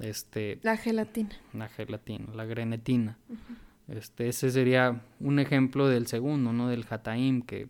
Este, 0.00 0.58
la 0.62 0.76
gelatina. 0.76 1.30
La 1.52 1.68
gelatina, 1.68 2.34
la 2.34 2.44
grenetina. 2.44 3.18
Uh 3.28 3.34
-huh. 3.34 3.96
Este, 3.96 4.28
ese 4.28 4.50
sería 4.50 5.00
un 5.20 5.38
ejemplo 5.38 5.88
del 5.88 6.06
segundo, 6.06 6.52
¿no? 6.52 6.68
Del 6.68 6.84
hataim, 6.88 7.42
que 7.42 7.68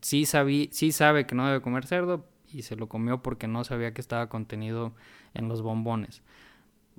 sí, 0.00 0.24
sabí, 0.24 0.68
sí 0.72 0.92
sabe 0.92 1.26
que 1.26 1.34
no 1.34 1.46
debe 1.46 1.60
comer 1.60 1.86
cerdo 1.86 2.26
y 2.52 2.62
se 2.62 2.76
lo 2.76 2.88
comió 2.88 3.22
porque 3.22 3.46
no 3.46 3.64
sabía 3.64 3.92
que 3.92 4.00
estaba 4.00 4.28
contenido 4.28 4.94
en 5.34 5.48
los 5.48 5.60
bombones. 5.60 6.22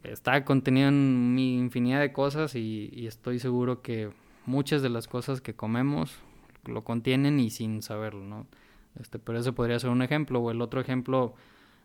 Está 0.04 0.46
contenido 0.46 0.90
en 0.90 1.34
mi 1.34 1.58
infinidad 1.58 2.00
de 2.00 2.14
cosas 2.14 2.56
y, 2.56 2.92
y 2.94 3.08
estoy 3.08 3.40
seguro 3.40 3.82
que 3.82 4.12
muchas 4.46 4.84
de 4.84 4.90
las 4.90 5.08
cosas 5.08 5.42
que 5.42 5.56
comemos 5.56 6.20
lo 6.66 6.84
contienen 6.84 7.40
y 7.40 7.50
sin 7.50 7.82
saberlo, 7.82 8.24
¿no? 8.24 8.46
Este, 9.00 9.20
pero 9.20 9.40
ese 9.40 9.52
podría 9.52 9.80
ser 9.80 9.90
un 9.90 10.02
ejemplo. 10.02 10.40
O 10.40 10.52
el 10.52 10.62
otro 10.62 10.80
ejemplo 10.80 11.34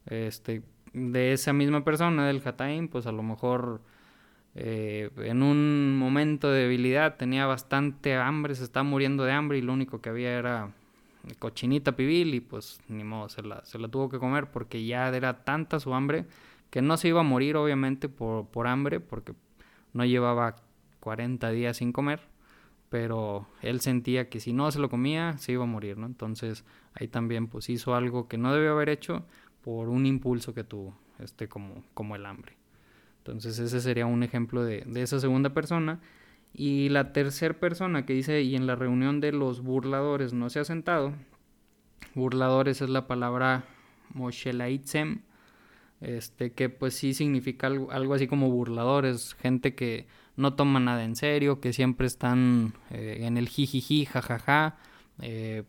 este, 0.07 0.63
de 0.92 1.33
esa 1.33 1.53
misma 1.53 1.85
persona, 1.85 2.26
del 2.26 2.42
Hataim, 2.44 2.88
pues 2.88 3.07
a 3.07 3.12
lo 3.12 3.22
mejor 3.22 3.81
eh, 4.55 5.11
en 5.18 5.42
un 5.42 5.96
momento 5.96 6.50
de 6.50 6.62
debilidad 6.62 7.16
tenía 7.16 7.46
bastante 7.46 8.16
hambre, 8.16 8.55
se 8.55 8.64
estaba 8.64 8.85
muriendo 8.85 9.24
de 9.24 9.33
hambre 9.33 9.59
y 9.59 9.62
lo 9.62 9.72
único 9.72 10.00
que 10.00 10.09
había 10.09 10.33
era 10.33 10.72
cochinita 11.38 11.92
pibil 11.92 12.35
y 12.35 12.40
pues 12.40 12.81
ni 12.88 13.05
modo, 13.05 13.29
se 13.29 13.42
la, 13.42 13.64
se 13.64 13.79
la 13.79 13.88
tuvo 13.88 14.09
que 14.09 14.18
comer 14.18 14.46
porque 14.50 14.85
ya 14.85 15.09
era 15.09 15.44
tanta 15.44 15.79
su 15.79 15.94
hambre 15.94 16.26
que 16.70 16.83
no 16.83 16.96
se 16.96 17.09
iba 17.09 17.20
a 17.20 17.24
morir 17.24 17.57
obviamente 17.57 18.09
por, 18.09 18.46
por 18.46 18.66
hambre 18.66 19.00
porque 19.00 19.35
no 19.92 20.05
llevaba 20.05 20.57
40 21.00 21.50
días 21.50 21.76
sin 21.76 21.92
comer 21.92 22.20
pero 22.88 23.46
él 23.62 23.81
sentía 23.81 24.29
que 24.29 24.40
si 24.40 24.53
no 24.53 24.70
se 24.70 24.81
lo 24.81 24.90
comía 24.90 25.38
se 25.38 25.53
iba 25.53 25.62
a 25.62 25.66
morir, 25.66 25.96
¿no? 25.96 26.07
Entonces 26.07 26.64
ahí 26.94 27.07
también 27.07 27.46
pues 27.46 27.70
hizo 27.70 27.94
algo 27.94 28.26
que 28.26 28.37
no 28.37 28.53
debió 28.53 28.72
haber 28.72 28.88
hecho 28.88 29.24
por 29.62 29.88
un 29.88 30.07
impulso 30.07 30.55
que 30.55 30.64
tuvo, 30.64 30.94
este 31.18 31.49
como, 31.49 31.85
como 31.94 32.16
el 32.16 32.27
hambre. 32.27 32.57
Entonces 33.18 33.59
ese 33.59 33.81
sería 33.81 34.07
un 34.07 34.23
ejemplo 34.23 34.64
de, 34.64 34.83
de 34.87 35.03
esa 35.03 35.20
segunda 35.20 35.51
persona. 35.51 36.01
Y 36.53 36.88
la 36.88 37.12
tercera 37.12 37.55
persona 37.55 38.05
que 38.05 38.12
dice, 38.12 38.42
y 38.42 38.57
en 38.57 38.66
la 38.66 38.75
reunión 38.75 39.20
de 39.20 39.31
los 39.31 39.62
burladores 39.62 40.33
no 40.33 40.51
se 40.51 40.59
ha 40.59 40.64
sentado, 40.64 41.12
burladores 42.14 42.83
es 42.83 42.88
la 42.88 43.07
palabra 43.07 43.64
Moshelaitzem, 44.14 45.20
este, 46.01 46.53
que 46.53 46.68
pues 46.68 46.94
sí 46.94 47.14
significa 47.14 47.66
algo, 47.66 47.90
algo 47.92 48.14
así 48.14 48.27
como 48.27 48.51
burladores, 48.51 49.35
gente 49.35 49.75
que 49.75 50.07
no 50.37 50.55
toma 50.55 50.81
nada 50.81 51.05
en 51.05 51.14
serio, 51.16 51.61
que 51.61 51.73
siempre 51.73 52.07
están 52.07 52.75
eh, 52.90 53.18
en 53.20 53.37
el 53.37 53.49
jijiji, 53.49 54.07
jajaja, 54.07 54.77
eh, 55.20 55.64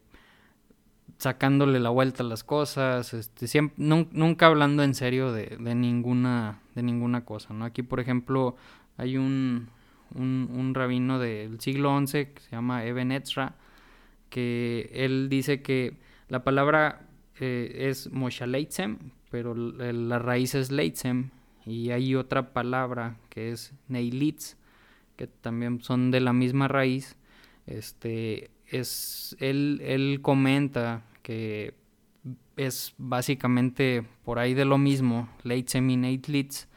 sacándole 1.22 1.80
la 1.80 1.92
vuelta 1.92 2.24
a 2.24 2.26
las 2.26 2.44
cosas, 2.44 3.14
este, 3.14 3.48
siempre, 3.48 3.76
nun, 3.78 4.10
nunca 4.12 4.48
hablando 4.48 4.82
en 4.82 4.96
serio 4.96 5.32
de, 5.32 5.56
de, 5.60 5.76
ninguna, 5.76 6.62
de 6.74 6.82
ninguna 6.82 7.26
cosa, 7.26 7.54
¿no? 7.54 7.64
Aquí, 7.64 7.84
por 7.84 8.00
ejemplo, 8.00 8.56
hay 8.98 9.18
un, 9.18 9.70
un, 10.16 10.50
un 10.52 10.74
rabino 10.74 11.20
del 11.20 11.60
siglo 11.60 11.96
XI 12.00 12.26
que 12.26 12.42
se 12.42 12.50
llama 12.52 12.86
Eben 12.86 13.12
Ezra, 13.12 13.54
que 14.32 14.90
él 14.96 15.30
dice 15.30 15.62
que 15.62 15.98
la 16.28 16.44
palabra 16.44 17.08
eh, 17.40 17.90
es 17.90 18.12
Moshaleitzem, 18.12 18.98
pero 19.30 19.54
la, 19.54 19.94
la 19.94 20.18
raíz 20.18 20.56
es 20.56 20.72
Leitzem, 20.72 21.30
y 21.68 21.92
hay 21.92 22.16
otra 22.16 22.52
palabra 22.52 23.18
que 23.30 23.52
es 23.52 23.76
Neilitz, 23.90 24.58
que 25.18 25.28
también 25.28 25.84
son 25.84 26.10
de 26.10 26.20
la 26.20 26.34
misma 26.34 26.68
raíz. 26.68 27.16
Este, 27.68 28.50
es, 28.66 29.36
él, 29.40 29.82
él 29.84 30.20
comenta 30.24 31.04
es 32.56 32.94
básicamente 32.98 34.04
por 34.24 34.40
ahí 34.40 34.54
de 34.54 34.66
lo 34.66 34.78
mismo, 34.78 35.30
late 35.44 35.66
semi 35.68 35.98
Nate 35.98 36.32
leads, 36.32 36.68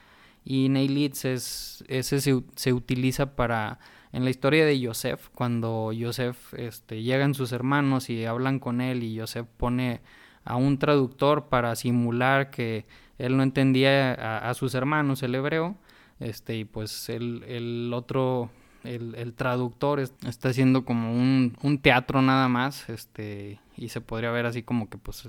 y 0.44 0.68
Nate 0.68 0.88
leads 0.88 1.24
es, 1.24 1.84
ese 1.88 2.20
se, 2.20 2.42
se, 2.54 2.72
utiliza 2.72 3.34
para, 3.36 3.78
en 4.12 4.24
la 4.24 4.30
historia 4.30 4.66
de 4.66 4.84
Joseph, 4.84 5.28
cuando 5.34 5.92
Joseph 5.98 6.54
este, 6.54 7.02
llegan 7.02 7.34
sus 7.34 7.52
hermanos 7.52 8.10
y 8.10 8.24
hablan 8.24 8.58
con 8.58 8.80
él 8.80 9.02
y 9.02 9.18
Joseph 9.18 9.46
pone 9.56 10.00
a 10.44 10.56
un 10.56 10.78
traductor 10.78 11.48
para 11.48 11.74
simular 11.76 12.50
que 12.50 12.86
él 13.18 13.36
no 13.36 13.42
entendía 13.42 14.14
a, 14.14 14.50
a 14.50 14.54
sus 14.54 14.74
hermanos 14.74 15.22
el 15.22 15.34
hebreo, 15.34 15.76
este, 16.20 16.56
y 16.56 16.64
pues 16.64 17.08
el, 17.08 17.42
el 17.44 17.92
otro 17.92 18.50
el, 18.84 19.14
el, 19.14 19.32
traductor 19.34 20.00
está 20.00 20.50
haciendo 20.50 20.84
como 20.84 21.12
un, 21.12 21.56
un, 21.62 21.78
teatro 21.78 22.20
nada 22.22 22.48
más, 22.48 22.88
este, 22.90 23.58
y 23.76 23.88
se 23.88 24.00
podría 24.00 24.30
ver 24.30 24.46
así 24.46 24.62
como 24.62 24.88
que 24.88 24.98
pues 24.98 25.28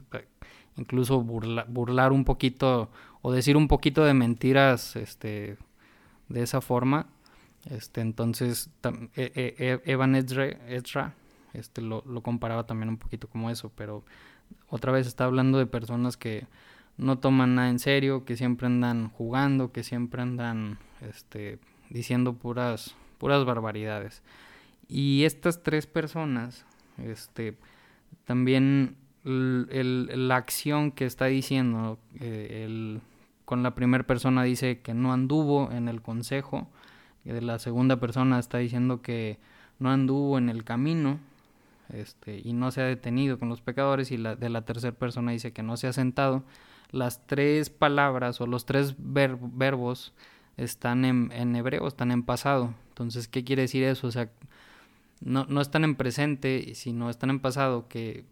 incluso 0.78 1.22
burla, 1.22 1.66
burlar 1.68 2.12
un 2.12 2.26
poquito 2.26 2.90
o 3.22 3.32
decir 3.32 3.58
un 3.58 3.68
poquito 3.68 4.04
de 4.04 4.14
mentiras 4.14 4.96
este, 4.96 5.58
de 6.30 6.44
esa 6.44 6.62
forma. 6.62 7.08
Este, 7.70 8.02
entonces, 8.02 8.70
e, 9.16 9.32
e, 9.36 9.56
e, 9.58 9.92
Evan 9.92 10.16
Ezra, 10.16 11.16
este, 11.54 11.82
lo, 11.82 12.04
lo, 12.06 12.22
comparaba 12.22 12.68
también 12.68 12.90
un 12.90 12.98
poquito 12.98 13.28
como 13.28 13.50
eso, 13.50 13.72
pero 13.76 14.04
otra 14.70 14.92
vez 14.92 15.08
está 15.08 15.26
hablando 15.26 15.58
de 15.58 15.66
personas 15.66 16.18
que 16.18 16.46
no 16.98 17.18
toman 17.18 17.56
nada 17.56 17.70
en 17.70 17.80
serio, 17.80 18.24
que 18.26 18.38
siempre 18.38 18.68
andan 18.68 19.10
jugando, 19.10 19.72
que 19.72 19.84
siempre 19.84 20.22
andan 20.22 20.78
este, 21.02 21.60
diciendo 21.90 22.34
puras, 22.34 22.96
puras 23.18 23.46
barbaridades. 23.46 24.22
Y 24.88 25.24
estas 25.24 25.64
tres 25.64 25.88
personas, 25.88 26.66
este, 26.98 27.58
también 28.23 28.95
el, 29.25 30.28
la 30.28 30.38
acción 30.38 30.91
que 30.91 31.06
está 31.06 31.25
diciendo, 31.25 31.99
eh, 32.19 32.63
el, 32.65 33.01
con 33.43 33.63
la 33.63 33.75
primera 33.75 34.06
persona 34.06 34.43
dice 34.43 34.80
que 34.80 34.93
no 34.93 35.12
anduvo 35.12 35.71
en 35.71 35.88
el 35.88 36.01
consejo, 36.01 36.67
y 37.25 37.30
de 37.30 37.41
la 37.41 37.60
segunda 37.60 37.99
persona 37.99 38.39
está 38.39 38.60
diciendo 38.60 39.01
que 39.01 39.39
no 39.80 39.91
anduvo 39.91 40.38
en 40.38 40.49
el 40.49 40.63
camino 40.63 41.19
este, 41.89 42.39
y 42.43 42.54
no 42.54 42.71
se 42.71 42.82
ha 42.82 42.86
detenido 42.86 43.39
con 43.39 43.49
los 43.49 43.62
pecadores, 43.62 44.12
y 44.12 44.17
la, 44.17 44.36
de 44.36 44.49
la 44.49 44.63
tercera 44.63 44.95
persona 44.95 45.32
dice 45.32 45.51
que 45.54 45.63
no 45.63 45.75
se 45.78 45.88
ha 45.88 45.93
sentado. 45.93 46.43
Las 46.91 47.25
tres 47.25 47.69
palabras 47.69 48.39
o 48.41 48.47
los 48.47 48.65
tres 48.65 48.95
verbos 48.97 50.13
están 50.56 51.04
en, 51.04 51.32
en 51.34 51.56
hebreo, 51.56 51.88
están 51.88 52.12
en 52.12 52.23
pasado. 52.23 52.73
Entonces, 52.89 53.28
¿qué 53.28 53.43
quiere 53.43 53.63
decir 53.63 53.84
eso? 53.84 54.08
O 54.08 54.12
sea, 54.12 54.30
no, 55.21 55.45
no 55.45 55.62
están 55.62 55.84
en 55.84 55.95
presente, 55.95 56.75
sino 56.75 57.10
están 57.10 57.30
en 57.30 57.39
pasado, 57.39 57.88
que 57.88 58.25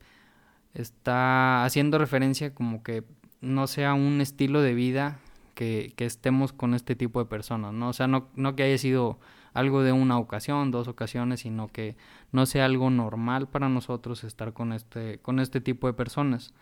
está 0.73 1.63
haciendo 1.65 1.97
referencia 1.97 2.53
como 2.53 2.83
que 2.83 3.03
no 3.41 3.67
sea 3.67 3.93
un 3.93 4.21
estilo 4.21 4.61
de 4.61 4.73
vida 4.73 5.19
que, 5.53 5.93
que 5.95 6.05
estemos 6.05 6.53
con 6.53 6.73
este 6.73 6.95
tipo 6.95 7.19
de 7.19 7.25
personas, 7.25 7.73
¿no? 7.73 7.89
O 7.89 7.93
sea, 7.93 8.07
no, 8.07 8.29
no 8.35 8.55
que 8.55 8.63
haya 8.63 8.77
sido 8.77 9.19
algo 9.53 9.83
de 9.83 9.91
una 9.91 10.17
ocasión, 10.17 10.71
dos 10.71 10.87
ocasiones, 10.87 11.41
sino 11.41 11.67
que 11.67 11.95
no 12.31 12.45
sea 12.45 12.65
algo 12.65 12.89
normal 12.89 13.47
para 13.47 13.69
nosotros 13.69 14.23
estar 14.23 14.53
con 14.53 14.73
este, 14.73 15.19
con 15.19 15.39
este 15.39 15.61
tipo 15.61 15.87
de 15.87 15.93
personas. 15.93 16.53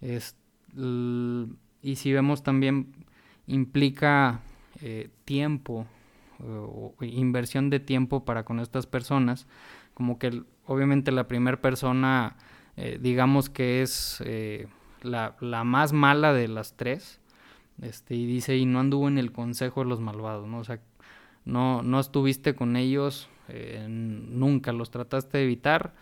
Es, 0.00 0.36
y 1.82 1.96
si 1.96 2.12
vemos 2.12 2.42
también 2.42 2.94
implica 3.46 4.40
eh, 4.80 5.10
tiempo 5.24 5.86
inversión 7.00 7.70
de 7.70 7.80
tiempo 7.80 8.24
para 8.24 8.44
con 8.44 8.60
estas 8.60 8.86
personas, 8.86 9.46
como 9.94 10.18
que 10.18 10.42
obviamente 10.66 11.12
la 11.12 11.28
primera 11.28 11.60
persona 11.60 12.36
eh, 12.82 12.98
digamos 12.98 13.50
que 13.50 13.82
es 13.82 14.22
eh, 14.24 14.66
la, 15.02 15.36
la, 15.40 15.64
más 15.64 15.92
mala 15.92 16.32
de 16.32 16.48
las 16.48 16.78
tres, 16.78 17.20
este, 17.82 18.14
y 18.14 18.24
dice, 18.24 18.56
y 18.56 18.64
no 18.64 18.80
anduvo 18.80 19.06
en 19.06 19.18
el 19.18 19.32
consejo 19.32 19.82
de 19.82 19.90
los 19.90 20.00
malvados, 20.00 20.48
¿no? 20.48 20.58
O 20.60 20.64
sea, 20.64 20.80
no, 21.44 21.82
no 21.82 22.00
estuviste 22.00 22.54
con 22.54 22.76
ellos 22.76 23.28
eh, 23.48 23.86
nunca, 23.88 24.72
los 24.72 24.90
trataste 24.90 25.36
de 25.36 25.44
evitar, 25.44 25.94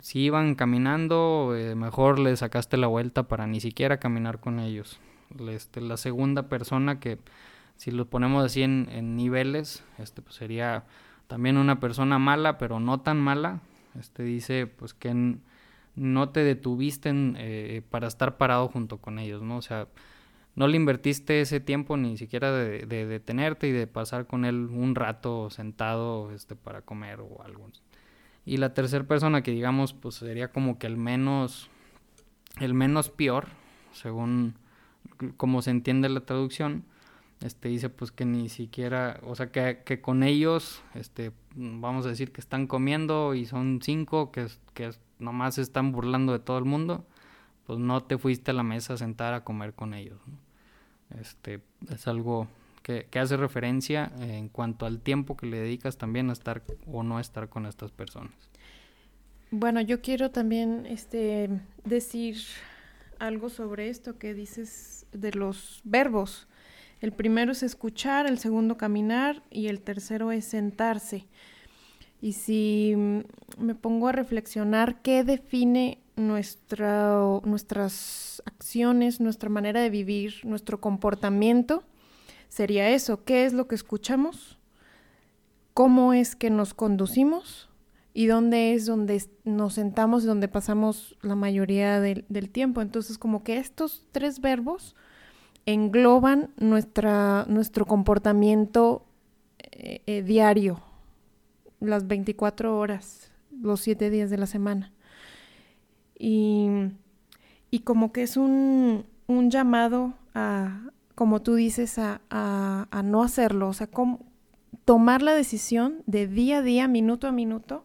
si 0.00 0.20
iban 0.20 0.54
caminando, 0.54 1.54
mejor 1.76 2.18
le 2.18 2.36
sacaste 2.36 2.78
la 2.78 2.86
vuelta 2.86 3.22
para 3.24 3.46
ni 3.46 3.60
siquiera 3.60 3.98
caminar 3.98 4.40
con 4.40 4.60
ellos. 4.60 5.00
Este, 5.48 5.82
la 5.82 5.98
segunda 5.98 6.48
persona 6.48 7.00
que, 7.00 7.18
si 7.76 7.90
lo 7.90 8.06
ponemos 8.06 8.44
así 8.44 8.62
en, 8.62 8.88
en 8.90 9.16
niveles, 9.16 9.84
este, 9.98 10.22
pues 10.22 10.36
sería 10.36 10.84
también 11.26 11.56
una 11.56 11.80
persona 11.80 12.18
mala, 12.18 12.58
pero 12.58 12.80
no 12.80 13.00
tan 13.00 13.20
mala. 13.20 13.60
Este 13.98 14.22
dice, 14.22 14.66
pues 14.66 14.94
que 14.94 15.38
no 15.96 16.28
te 16.30 16.40
detuviste 16.40 17.12
eh, 17.12 17.82
para 17.90 18.08
estar 18.08 18.36
parado 18.36 18.68
junto 18.68 18.98
con 18.98 19.18
ellos, 19.18 19.42
¿no? 19.42 19.56
O 19.58 19.62
sea, 19.62 19.88
no 20.56 20.68
le 20.68 20.76
invertiste 20.76 21.40
ese 21.40 21.60
tiempo 21.60 21.96
ni 21.96 22.16
siquiera 22.16 22.52
de, 22.52 22.86
detenerte 22.86 23.68
y 23.68 23.72
de 23.72 23.86
pasar 23.86 24.26
con 24.26 24.44
él 24.44 24.68
un 24.70 24.94
rato 24.94 25.50
sentado 25.50 26.32
este, 26.32 26.56
para 26.56 26.82
comer 26.82 27.20
o 27.20 27.42
algo. 27.44 27.68
Y 28.44 28.58
la 28.58 28.74
tercera 28.74 29.04
persona 29.04 29.42
que 29.42 29.52
digamos, 29.52 29.92
pues 29.94 30.16
sería 30.16 30.52
como 30.52 30.78
que 30.78 30.86
el 30.86 30.96
menos, 30.96 31.70
el 32.60 32.74
menos 32.74 33.08
peor, 33.08 33.46
según 33.92 34.54
como 35.36 35.62
se 35.62 35.70
entiende 35.70 36.08
la 36.08 36.20
traducción, 36.20 36.84
este 37.44 37.68
dice 37.68 37.90
pues 37.90 38.10
que 38.10 38.24
ni 38.24 38.48
siquiera, 38.48 39.20
o 39.22 39.34
sea 39.34 39.52
que, 39.52 39.82
que 39.84 40.00
con 40.00 40.22
ellos, 40.22 40.82
este, 40.94 41.30
vamos 41.54 42.06
a 42.06 42.08
decir 42.08 42.32
que 42.32 42.40
están 42.40 42.66
comiendo 42.66 43.34
y 43.34 43.44
son 43.44 43.80
cinco, 43.82 44.32
que, 44.32 44.46
que 44.72 44.90
nomás 45.18 45.58
están 45.58 45.92
burlando 45.92 46.32
de 46.32 46.38
todo 46.38 46.56
el 46.56 46.64
mundo, 46.64 47.04
pues 47.66 47.78
no 47.78 48.02
te 48.02 48.16
fuiste 48.16 48.50
a 48.50 48.54
la 48.54 48.62
mesa 48.62 48.94
a 48.94 48.96
sentar 48.96 49.34
a 49.34 49.44
comer 49.44 49.74
con 49.74 49.92
ellos. 49.92 50.18
Este, 51.20 51.60
es 51.90 52.08
algo 52.08 52.48
que, 52.82 53.06
que, 53.10 53.18
hace 53.18 53.36
referencia 53.36 54.10
en 54.20 54.48
cuanto 54.48 54.86
al 54.86 55.00
tiempo 55.00 55.36
que 55.36 55.46
le 55.46 55.58
dedicas 55.58 55.98
también 55.98 56.30
a 56.30 56.32
estar 56.32 56.62
o 56.86 57.02
no 57.02 57.20
estar 57.20 57.50
con 57.50 57.66
estas 57.66 57.92
personas. 57.92 58.32
Bueno, 59.50 59.82
yo 59.82 60.00
quiero 60.00 60.30
también 60.30 60.86
este, 60.86 61.50
decir 61.84 62.38
algo 63.18 63.50
sobre 63.50 63.90
esto 63.90 64.18
que 64.18 64.32
dices 64.32 65.06
de 65.12 65.32
los 65.32 65.82
verbos. 65.84 66.48
El 67.04 67.12
primero 67.12 67.52
es 67.52 67.62
escuchar, 67.62 68.26
el 68.26 68.38
segundo 68.38 68.78
caminar 68.78 69.42
y 69.50 69.66
el 69.66 69.82
tercero 69.82 70.32
es 70.32 70.46
sentarse. 70.46 71.26
Y 72.22 72.32
si 72.32 72.94
me 73.58 73.74
pongo 73.74 74.08
a 74.08 74.12
reflexionar 74.12 75.02
qué 75.02 75.22
define 75.22 75.98
nuestra, 76.16 77.18
nuestras 77.44 78.42
acciones, 78.46 79.20
nuestra 79.20 79.50
manera 79.50 79.82
de 79.82 79.90
vivir, 79.90 80.36
nuestro 80.44 80.80
comportamiento, 80.80 81.84
sería 82.48 82.88
eso, 82.88 83.22
¿qué 83.22 83.44
es 83.44 83.52
lo 83.52 83.68
que 83.68 83.74
escuchamos? 83.74 84.58
¿Cómo 85.74 86.14
es 86.14 86.34
que 86.34 86.48
nos 86.48 86.72
conducimos? 86.72 87.68
¿Y 88.14 88.28
dónde 88.28 88.72
es 88.72 88.86
donde 88.86 89.22
nos 89.44 89.74
sentamos 89.74 90.24
y 90.24 90.26
donde 90.26 90.48
pasamos 90.48 91.18
la 91.20 91.34
mayoría 91.34 92.00
del, 92.00 92.24
del 92.30 92.48
tiempo? 92.48 92.80
Entonces, 92.80 93.18
como 93.18 93.44
que 93.44 93.58
estos 93.58 94.06
tres 94.10 94.40
verbos 94.40 94.96
engloban 95.66 96.50
nuestra, 96.58 97.46
nuestro 97.48 97.86
comportamiento 97.86 99.04
eh, 99.58 100.02
eh, 100.06 100.22
diario, 100.22 100.80
las 101.80 102.06
24 102.06 102.78
horas, 102.78 103.32
los 103.60 103.80
7 103.80 104.10
días 104.10 104.30
de 104.30 104.38
la 104.38 104.46
semana. 104.46 104.92
Y, 106.18 106.68
y 107.70 107.80
como 107.80 108.12
que 108.12 108.22
es 108.22 108.36
un, 108.36 109.04
un, 109.26 109.50
llamado 109.50 110.14
a, 110.34 110.90
como 111.14 111.42
tú 111.42 111.54
dices, 111.54 111.98
a, 111.98 112.20
a, 112.30 112.86
a 112.90 113.02
no 113.02 113.22
hacerlo, 113.22 113.68
o 113.68 113.72
sea, 113.72 113.88
tomar 114.84 115.22
la 115.22 115.34
decisión 115.34 116.02
de 116.06 116.26
día 116.26 116.58
a 116.58 116.62
día, 116.62 116.88
minuto 116.88 117.26
a 117.26 117.32
minuto, 117.32 117.84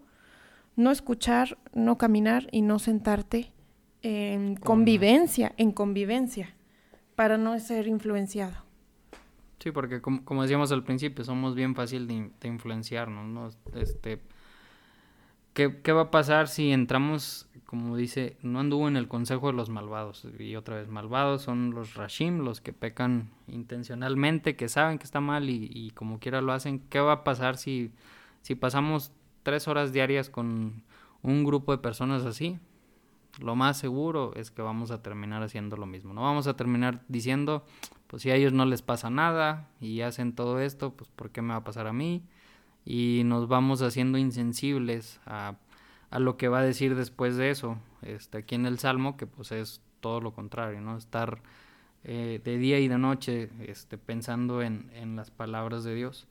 no 0.76 0.92
escuchar, 0.92 1.58
no 1.74 1.98
caminar 1.98 2.48
y 2.52 2.62
no 2.62 2.80
sentarte 2.80 3.52
en 4.02 4.56
convivencia, 4.56 5.54
en 5.58 5.72
convivencia, 5.72 6.56
para 7.20 7.38
no 7.38 7.60
ser 7.60 7.86
influenciado. 7.88 8.56
Sí, 9.62 9.72
porque 9.72 10.02
como, 10.02 10.42
decíamos 10.42 10.72
al 10.72 10.86
principio, 10.86 11.26
somos 11.26 11.54
bien 11.54 11.76
fácil 11.76 12.08
de, 12.08 12.32
de 12.40 12.48
influenciarnos, 12.48 13.26
¿no? 13.28 13.50
Este, 13.78 14.22
¿qué, 15.54 15.82
¿qué, 15.82 15.92
va 15.92 16.04
a 16.04 16.12
pasar 16.12 16.48
si 16.48 16.72
entramos, 16.72 17.50
como 17.66 17.98
dice, 17.98 18.38
no 18.42 18.62
anduvo 18.62 18.88
en 18.88 18.96
el 18.96 19.10
consejo 19.10 19.48
de 19.48 19.54
los 19.58 19.70
malvados? 19.70 20.26
Y 20.40 20.56
otra 20.56 20.78
vez, 20.78 20.88
malvados 20.88 21.42
son 21.42 21.72
los 21.72 21.96
rashim, 21.96 22.46
los 22.46 22.62
que 22.62 22.72
pecan 22.72 23.32
intencionalmente, 23.50 24.56
que 24.56 24.70
saben 24.70 24.98
que 24.98 25.04
está 25.04 25.20
mal 25.20 25.50
y, 25.50 25.70
y 25.74 25.92
como 25.92 26.20
quiera 26.20 26.40
lo 26.40 26.54
hacen. 26.54 26.80
¿Qué 26.90 27.02
va 27.02 27.12
a 27.12 27.24
pasar 27.26 27.58
si, 27.58 27.92
si 28.44 28.56
pasamos 28.56 29.12
tres 29.44 29.68
horas 29.68 29.92
diarias 29.92 30.30
con 30.30 30.84
un 31.22 31.44
grupo 31.44 31.74
de 31.74 31.80
personas 31.80 32.24
así? 32.24 32.60
Lo 33.40 33.56
más 33.56 33.78
seguro 33.78 34.34
es 34.36 34.52
que 34.52 34.62
vamos 34.62 34.92
a 34.92 35.02
terminar 35.02 35.44
haciendo 35.44 35.78
lo 35.78 35.86
mismo. 35.86 36.14
No 36.14 36.22
vamos 36.22 36.48
a 36.48 36.56
terminar 36.56 37.02
diciendo, 37.08 37.66
pues 38.08 38.24
si 38.24 38.32
a 38.32 38.36
ellos 38.36 38.54
no 38.54 38.66
les 38.66 38.82
pasa 38.82 39.10
nada 39.10 39.70
y 39.80 40.02
hacen 40.02 40.34
todo 40.34 40.60
esto, 40.60 40.94
pues 40.94 41.10
¿por 41.12 41.32
qué 41.32 41.42
me 41.42 41.50
va 41.50 41.58
a 41.58 41.64
pasar 41.64 41.88
a 41.88 41.94
mí? 41.94 42.24
Y 42.86 43.24
nos 43.26 43.48
vamos 43.48 43.82
haciendo 43.82 44.18
insensibles 44.18 45.20
a, 45.26 45.56
lo 46.12 46.38
que 46.38 46.48
va 46.48 46.60
a 46.60 46.64
decir 46.64 46.96
después 46.96 47.38
de 47.38 47.52
eso, 47.52 47.78
este, 48.02 48.40
aquí 48.40 48.56
en 48.56 48.66
el 48.66 48.80
Salmo, 48.80 49.16
que 49.16 49.28
pues 49.28 49.52
es 49.52 49.82
todo 50.00 50.22
lo 50.22 50.34
contrario, 50.34 50.82
¿no? 50.82 50.98
Estar 50.98 51.42
eh, 52.04 52.42
de 52.44 52.58
día 52.58 52.80
y 52.80 52.88
de 52.88 52.98
noche 52.98 53.50
este, 53.68 53.98
pensando 53.98 54.62
en, 54.62 54.90
en 54.94 55.16
las 55.16 55.30
palabras 55.30 55.84
de 55.84 55.94
Dios. 55.94 56.28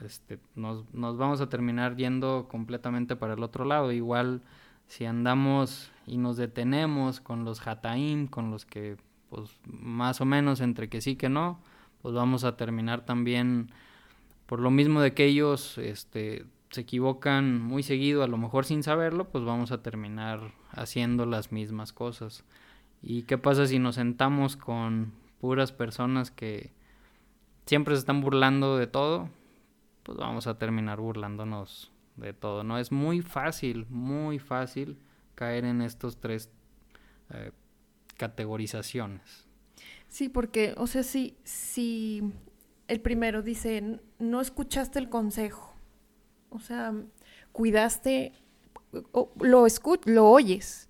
Este, 0.00 0.38
nos, 0.54 0.92
nos, 0.94 1.18
vamos 1.18 1.40
a 1.40 1.48
terminar 1.48 1.96
yendo 1.96 2.48
completamente 2.50 3.14
para 3.14 3.34
el 3.34 3.42
otro 3.42 3.64
lado. 3.64 3.92
Igual 3.92 4.42
si 4.92 5.06
andamos 5.06 5.90
y 6.06 6.18
nos 6.18 6.36
detenemos 6.36 7.22
con 7.22 7.46
los 7.46 7.66
hataim, 7.66 8.26
con 8.26 8.50
los 8.50 8.66
que 8.66 8.98
pues 9.30 9.58
más 9.64 10.20
o 10.20 10.26
menos 10.26 10.60
entre 10.60 10.90
que 10.90 11.00
sí 11.00 11.16
que 11.16 11.30
no, 11.30 11.58
pues 12.02 12.14
vamos 12.14 12.44
a 12.44 12.58
terminar 12.58 13.06
también 13.06 13.70
por 14.44 14.60
lo 14.60 14.70
mismo 14.70 15.00
de 15.00 15.14
que 15.14 15.24
ellos 15.24 15.78
este, 15.78 16.44
se 16.68 16.82
equivocan 16.82 17.58
muy 17.58 17.82
seguido, 17.82 18.22
a 18.22 18.26
lo 18.26 18.36
mejor 18.36 18.66
sin 18.66 18.82
saberlo, 18.82 19.30
pues 19.30 19.44
vamos 19.44 19.72
a 19.72 19.80
terminar 19.80 20.52
haciendo 20.72 21.24
las 21.24 21.52
mismas 21.52 21.94
cosas. 21.94 22.44
¿Y 23.00 23.22
qué 23.22 23.38
pasa 23.38 23.66
si 23.66 23.78
nos 23.78 23.94
sentamos 23.94 24.58
con 24.58 25.14
puras 25.40 25.72
personas 25.72 26.30
que 26.30 26.70
siempre 27.64 27.94
se 27.94 28.00
están 28.00 28.20
burlando 28.20 28.76
de 28.76 28.88
todo? 28.88 29.30
Pues 30.02 30.18
vamos 30.18 30.46
a 30.46 30.58
terminar 30.58 31.00
burlándonos 31.00 31.91
de 32.16 32.32
todo, 32.32 32.64
¿no? 32.64 32.78
Es 32.78 32.92
muy 32.92 33.22
fácil, 33.22 33.86
muy 33.88 34.38
fácil 34.38 34.98
caer 35.34 35.64
en 35.64 35.82
estos 35.82 36.18
tres 36.18 36.50
eh, 37.30 37.52
categorizaciones. 38.16 39.46
Sí, 40.08 40.28
porque, 40.28 40.74
o 40.76 40.86
sea, 40.86 41.02
si, 41.02 41.36
si 41.42 42.22
el 42.88 43.00
primero 43.00 43.42
dice, 43.42 44.00
no 44.18 44.40
escuchaste 44.40 44.98
el 44.98 45.08
consejo, 45.08 45.74
o 46.50 46.60
sea, 46.60 46.94
cuidaste, 47.52 48.32
lo, 49.40 49.66
lo 50.04 50.28
oyes, 50.28 50.88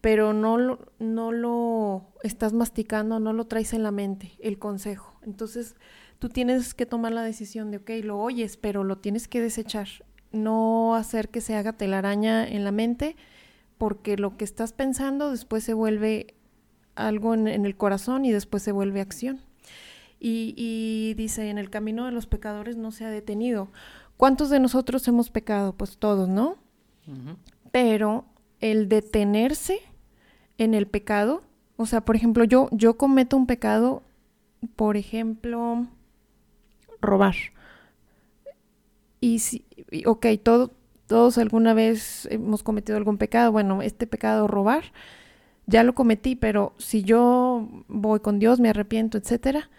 pero 0.00 0.34
no 0.34 0.78
no 0.98 1.32
lo 1.32 2.12
estás 2.22 2.52
masticando, 2.52 3.20
no 3.20 3.32
lo 3.32 3.46
traes 3.46 3.72
en 3.72 3.82
la 3.82 3.90
mente, 3.90 4.32
el 4.40 4.58
consejo. 4.58 5.18
Entonces, 5.22 5.76
tú 6.18 6.28
tienes 6.28 6.74
que 6.74 6.84
tomar 6.84 7.12
la 7.12 7.22
decisión 7.22 7.70
de, 7.70 7.78
ok, 7.78 7.90
lo 8.02 8.18
oyes, 8.18 8.56
pero 8.56 8.84
lo 8.84 8.98
tienes 8.98 9.28
que 9.28 9.40
desechar. 9.40 9.88
No 10.34 10.94
hacer 10.94 11.28
que 11.28 11.40
se 11.40 11.56
haga 11.56 11.72
telaraña 11.72 12.46
en 12.46 12.64
la 12.64 12.72
mente, 12.72 13.16
porque 13.78 14.16
lo 14.16 14.36
que 14.36 14.44
estás 14.44 14.72
pensando 14.72 15.30
después 15.30 15.64
se 15.64 15.74
vuelve 15.74 16.34
algo 16.94 17.34
en, 17.34 17.48
el 17.48 17.76
corazón 17.76 18.24
y 18.24 18.32
después 18.32 18.62
se 18.62 18.72
vuelve 18.72 19.00
acción. 19.00 19.40
Y, 20.20 21.12
dice, 21.18 21.50
en 21.50 21.58
el 21.58 21.68
camino 21.68 22.06
de 22.06 22.12
los 22.12 22.26
pecadores 22.26 22.76
no 22.76 22.92
se 22.92 23.04
ha 23.04 23.10
detenido. 23.10 23.68
¿Cuántos 24.16 24.48
de 24.48 24.58
nosotros 24.58 25.06
hemos 25.06 25.28
pecado? 25.28 25.74
Pues 25.74 25.98
todos, 25.98 26.30
¿no? 26.30 26.56
Pero 27.72 28.24
el 28.60 28.88
detenerse 28.88 29.80
en 30.56 30.72
el 30.74 30.86
pecado. 30.86 31.42
O 31.76 31.86
sea, 31.86 32.02
por 32.02 32.16
ejemplo, 32.16 32.44
yo, 32.44 32.68
yo 32.72 32.96
cometo 32.96 33.36
un 33.36 33.46
pecado, 33.46 34.02
por 34.76 34.96
ejemplo, 34.96 35.86
robar. 37.00 37.34
Y 39.24 39.38
si, 39.38 39.64
ok, 40.04 40.26
todo, 40.42 40.74
todos 41.06 41.38
alguna 41.38 41.72
vez 41.72 42.28
hemos 42.30 42.62
cometido 42.62 42.98
algún 42.98 43.16
pecado. 43.16 43.50
Bueno, 43.52 43.80
este 43.80 44.06
pecado, 44.06 44.46
robar, 44.48 44.92
ya 45.64 45.82
lo 45.82 45.94
cometí, 45.94 46.36
pero 46.36 46.74
si 46.76 47.04
yo 47.04 47.66
voy 47.88 48.20
con 48.20 48.38
Dios, 48.38 48.60
me 48.60 48.68
arrepiento, 48.68 49.16
etcétera, 49.16 49.70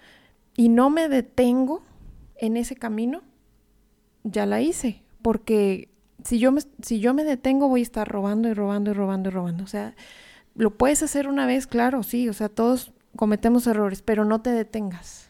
y 0.58 0.70
no 0.70 0.90
me 0.90 1.10
detengo 1.10 1.84
en 2.38 2.58
ese 2.58 2.76
camino, 2.76 3.22
ya 4.24 4.48
la 4.48 4.62
hice. 4.62 5.04
Porque 5.22 5.90
si 6.24 6.40
yo 6.40 6.52
me, 6.52 6.62
si 6.82 7.00
yo 7.00 7.14
me 7.14 7.24
detengo, 7.24 7.68
voy 7.68 7.82
a 7.82 7.84
estar 7.84 8.08
robando 8.08 8.50
y 8.50 8.56
robando 8.56 8.90
y 8.90 8.94
robando 8.96 9.30
y 9.30 9.32
robando. 9.32 9.64
O 9.64 9.68
sea, 9.68 9.96
lo 10.56 10.76
puedes 10.76 11.04
hacer 11.04 11.28
una 11.28 11.46
vez, 11.46 11.68
claro, 11.68 12.02
sí, 12.02 12.30
o 12.30 12.34
sea, 12.34 12.50
todos 12.50 12.94
cometemos 13.16 13.68
errores, 13.68 14.02
pero 14.02 14.26
no 14.26 14.42
te 14.42 14.50
detengas. 14.50 15.30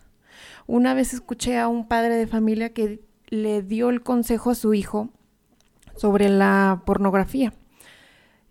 Una 0.68 0.94
vez 0.94 1.14
escuché 1.14 1.58
a 1.58 1.68
un 1.68 1.86
padre 1.86 2.16
de 2.16 2.28
familia 2.28 2.70
que 2.72 3.04
le 3.28 3.62
dio 3.62 3.90
el 3.90 4.02
consejo 4.02 4.52
a 4.52 4.56
su 4.56 4.74
hijo 4.74 5.10
sobre 5.96 6.30
la 6.30 6.84
pornografía. 6.86 7.54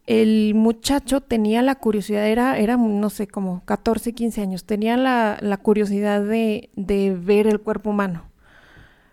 El 0.06 0.54
muchacho 0.54 1.22
tenía 1.22 1.62
la 1.62 1.76
curiosidad, 1.76 2.28
era, 2.28 2.76
no 2.76 3.08
sé, 3.10 3.26
como 3.26 3.64
14, 3.64 4.12
15 4.12 4.42
años, 4.42 4.64
tenía 4.64 4.96
la, 4.96 5.58
curiosidad 5.62 6.22
de, 6.22 6.70
de 6.76 7.16
ver 7.18 7.46
el 7.46 7.60
cuerpo 7.60 7.90
humano. 7.90 8.24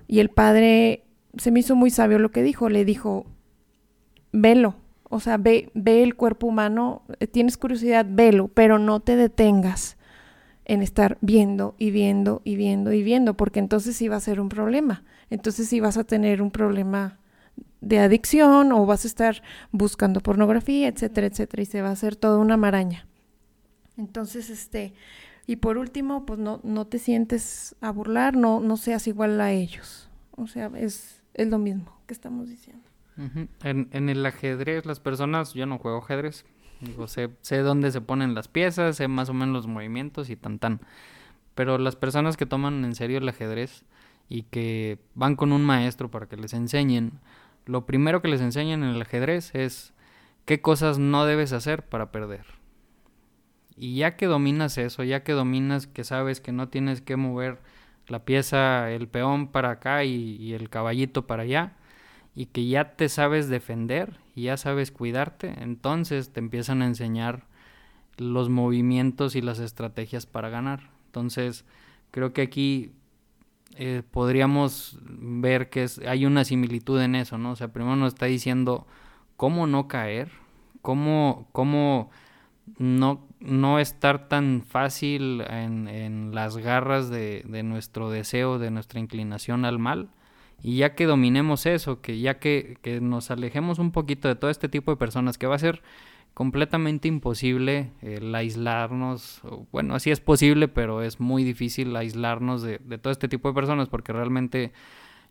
Y 0.07 0.19
el 0.19 0.29
padre 0.29 1.05
se 1.37 1.51
me 1.51 1.61
hizo 1.61 1.75
muy 1.75 1.91
sabio 1.91 2.19
lo 2.19 2.31
que 2.31 2.43
dijo, 2.43 2.67
le 2.67 2.83
dijo, 2.83 3.25
velo, 4.33 4.75
o 5.09 5.21
sea, 5.21 5.37
ve, 5.37 5.71
ve 5.73 6.03
el 6.03 6.15
cuerpo 6.15 6.47
humano, 6.47 7.03
eh, 7.19 7.27
tienes 7.27 7.57
curiosidad, 7.57 8.05
velo, 8.07 8.49
pero 8.49 8.77
no 8.77 8.99
te 8.99 9.15
detengas 9.15 9.97
en 10.65 10.81
estar 10.81 11.17
viendo 11.21 11.75
y 11.77 11.91
viendo 11.91 12.41
y 12.43 12.55
viendo 12.55 12.93
y 12.93 13.03
viendo, 13.03 13.35
porque 13.35 13.59
entonces 13.59 13.95
sí 13.95 14.07
va 14.07 14.17
a 14.17 14.21
ser 14.21 14.39
un 14.39 14.49
problema. 14.49 15.03
Entonces 15.29 15.67
sí 15.67 15.79
vas 15.79 15.97
a 15.97 16.03
tener 16.03 16.41
un 16.41 16.51
problema 16.51 17.19
de 17.81 17.99
adicción 17.99 18.71
o 18.71 18.85
vas 18.85 19.05
a 19.05 19.07
estar 19.07 19.41
buscando 19.71 20.21
pornografía, 20.21 20.87
etcétera, 20.87 21.27
etcétera, 21.27 21.63
y 21.63 21.65
se 21.65 21.81
va 21.81 21.89
a 21.89 21.93
hacer 21.93 22.15
toda 22.15 22.37
una 22.37 22.57
maraña. 22.57 23.07
Entonces, 23.97 24.49
este, 24.49 24.93
y 25.47 25.57
por 25.57 25.77
último, 25.77 26.25
pues 26.25 26.39
no, 26.39 26.59
no 26.63 26.85
te 26.85 26.99
sientes 26.99 27.75
a 27.81 27.91
burlar, 27.91 28.35
no, 28.35 28.59
no 28.59 28.77
seas 28.77 29.07
igual 29.07 29.39
a 29.41 29.51
ellos. 29.51 30.09
O 30.31 30.47
sea, 30.47 30.71
es, 30.75 31.23
es 31.33 31.47
lo 31.47 31.57
mismo 31.57 31.99
que 32.05 32.13
estamos 32.13 32.49
diciendo 32.49 32.91
en, 33.63 34.09
el 34.09 34.25
ajedrez, 34.25 34.85
las 34.85 34.99
personas, 34.99 35.53
yo 35.53 35.65
no 35.65 35.77
juego 35.77 35.99
ajedrez, 35.99 36.45
digo, 36.81 37.07
sé, 37.07 37.29
sé 37.41 37.59
dónde 37.59 37.91
se 37.91 38.01
ponen 38.01 38.33
las 38.33 38.47
piezas, 38.47 38.97
sé 38.97 39.07
más 39.07 39.29
o 39.29 39.33
menos 39.33 39.53
los 39.53 39.67
movimientos 39.67 40.29
y 40.29 40.35
tan 40.35 40.59
tan. 40.59 40.81
Pero 41.55 41.77
las 41.77 41.95
personas 41.95 42.37
que 42.37 42.45
toman 42.45 42.83
en 42.85 42.95
serio 42.95 43.19
el 43.19 43.29
ajedrez 43.29 43.85
y 44.29 44.43
que 44.43 44.99
van 45.13 45.35
con 45.35 45.51
un 45.51 45.63
maestro 45.63 46.09
para 46.09 46.27
que 46.27 46.37
les 46.37 46.53
enseñen, 46.53 47.19
lo 47.65 47.85
primero 47.85 48.21
que 48.21 48.29
les 48.29 48.41
enseñan 48.41 48.83
en 48.83 48.89
el 48.89 49.01
ajedrez 49.01 49.53
es 49.53 49.93
qué 50.45 50.61
cosas 50.61 50.97
no 50.99 51.25
debes 51.25 51.53
hacer 51.53 51.83
para 51.87 52.11
perder. 52.11 52.45
Y 53.77 53.95
ya 53.95 54.15
que 54.15 54.25
dominas 54.25 54.77
eso, 54.77 55.03
ya 55.03 55.23
que 55.23 55.33
dominas 55.33 55.87
que 55.87 56.03
sabes 56.03 56.41
que 56.41 56.51
no 56.51 56.69
tienes 56.69 57.01
que 57.01 57.15
mover 57.15 57.59
la 58.07 58.25
pieza, 58.25 58.91
el 58.91 59.07
peón 59.07 59.47
para 59.47 59.71
acá 59.71 60.03
y 60.03 60.53
el 60.53 60.69
caballito 60.69 61.27
para 61.27 61.43
allá, 61.43 61.73
y 62.35 62.47
que 62.47 62.67
ya 62.67 62.95
te 62.95 63.09
sabes 63.09 63.49
defender 63.49 64.19
y 64.35 64.43
ya 64.43 64.57
sabes 64.57 64.91
cuidarte, 64.91 65.53
entonces 65.61 66.31
te 66.31 66.39
empiezan 66.39 66.81
a 66.81 66.85
enseñar 66.85 67.45
los 68.17 68.49
movimientos 68.49 69.35
y 69.35 69.41
las 69.41 69.59
estrategias 69.59 70.25
para 70.25 70.49
ganar. 70.49 70.89
Entonces, 71.07 71.65
creo 72.11 72.33
que 72.33 72.41
aquí 72.41 72.91
eh, 73.75 74.03
podríamos 74.09 74.99
ver 75.03 75.69
que 75.69 75.87
hay 76.07 76.25
una 76.25 76.45
similitud 76.45 77.01
en 77.01 77.15
eso, 77.15 77.37
¿no? 77.37 77.51
O 77.51 77.55
sea, 77.55 77.69
primero 77.69 77.95
nos 77.95 78.13
está 78.13 78.27
diciendo 78.27 78.87
cómo 79.35 79.67
no 79.67 79.87
caer, 79.87 80.31
cómo, 80.81 81.47
cómo 81.51 82.11
no, 82.77 83.27
no 83.39 83.79
estar 83.79 84.29
tan 84.29 84.61
fácil 84.61 85.41
en, 85.41 85.87
en 85.87 86.33
las 86.33 86.57
garras 86.57 87.09
de, 87.09 87.43
de 87.47 87.63
nuestro 87.63 88.09
deseo, 88.09 88.59
de 88.59 88.71
nuestra 88.71 88.99
inclinación 88.99 89.65
al 89.65 89.79
mal 89.79 90.09
y 90.63 90.77
ya 90.77 90.93
que 90.95 91.05
dominemos 91.05 91.65
eso, 91.65 92.01
que 92.01 92.19
ya 92.19 92.39
que, 92.39 92.77
nos 93.01 93.31
alejemos 93.31 93.79
un 93.79 93.91
poquito 93.91 94.27
de 94.27 94.35
todo 94.35 94.51
este 94.51 94.69
tipo 94.69 94.91
de 94.91 94.97
personas, 94.97 95.37
que 95.37 95.47
va 95.47 95.55
a 95.55 95.59
ser 95.59 95.81
completamente 96.33 97.07
imposible 97.07 97.91
el 98.01 98.33
aislarnos, 98.33 99.41
bueno, 99.71 99.95
así 99.95 100.11
es 100.11 100.19
posible, 100.19 100.67
pero 100.67 101.01
es 101.01 101.19
muy 101.19 101.43
difícil 101.43 101.95
aislarnos 101.95 102.61
de, 102.61 102.79
todo 103.01 103.11
este 103.11 103.27
tipo 103.27 103.47
de 103.49 103.55
personas, 103.55 103.89
porque 103.89 104.13
realmente 104.13 104.71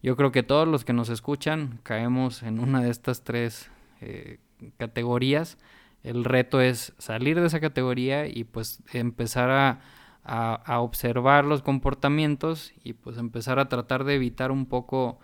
yo 0.02 0.16
creo 0.16 0.32
que 0.32 0.42
todos 0.42 0.66
los 0.66 0.84
que 0.84 0.92
nos 0.92 1.08
escuchan 1.08 1.78
caemos 1.82 2.42
en 2.42 2.58
una 2.58 2.82
de 2.82 2.90
estas 2.90 3.22
tres 3.22 3.70
eh, 4.00 4.38
categorías. 4.78 5.58
El 6.02 6.24
reto 6.24 6.60
es 6.60 6.94
salir 6.98 7.38
de 7.38 7.46
esa 7.46 7.60
categoría 7.60 8.26
y 8.26 8.44
pues 8.44 8.82
empezar 8.92 9.50
a 9.50 9.80
a, 10.24 10.80
observar 10.80 11.44
los 11.44 11.62
comportamientos 11.62 12.72
y 12.84 12.92
pues 12.92 13.18
empezar 13.18 13.58
a 13.58 13.68
tratar 13.68 14.04
de 14.04 14.14
evitar 14.14 14.52
un 14.52 14.66
poco 14.66 15.18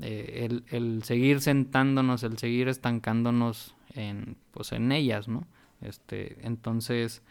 eh, 0.00 0.60
el, 0.70 1.02
seguir 1.04 1.40
sentándonos, 1.40 2.22
el 2.22 2.38
seguir 2.38 2.68
estancándonos 2.68 3.74
en, 3.94 4.36
pues 4.52 4.72
en 4.72 4.92
ellas, 4.92 5.28
¿no? 5.28 5.46
Este, 5.80 6.38
entonces 6.46 7.22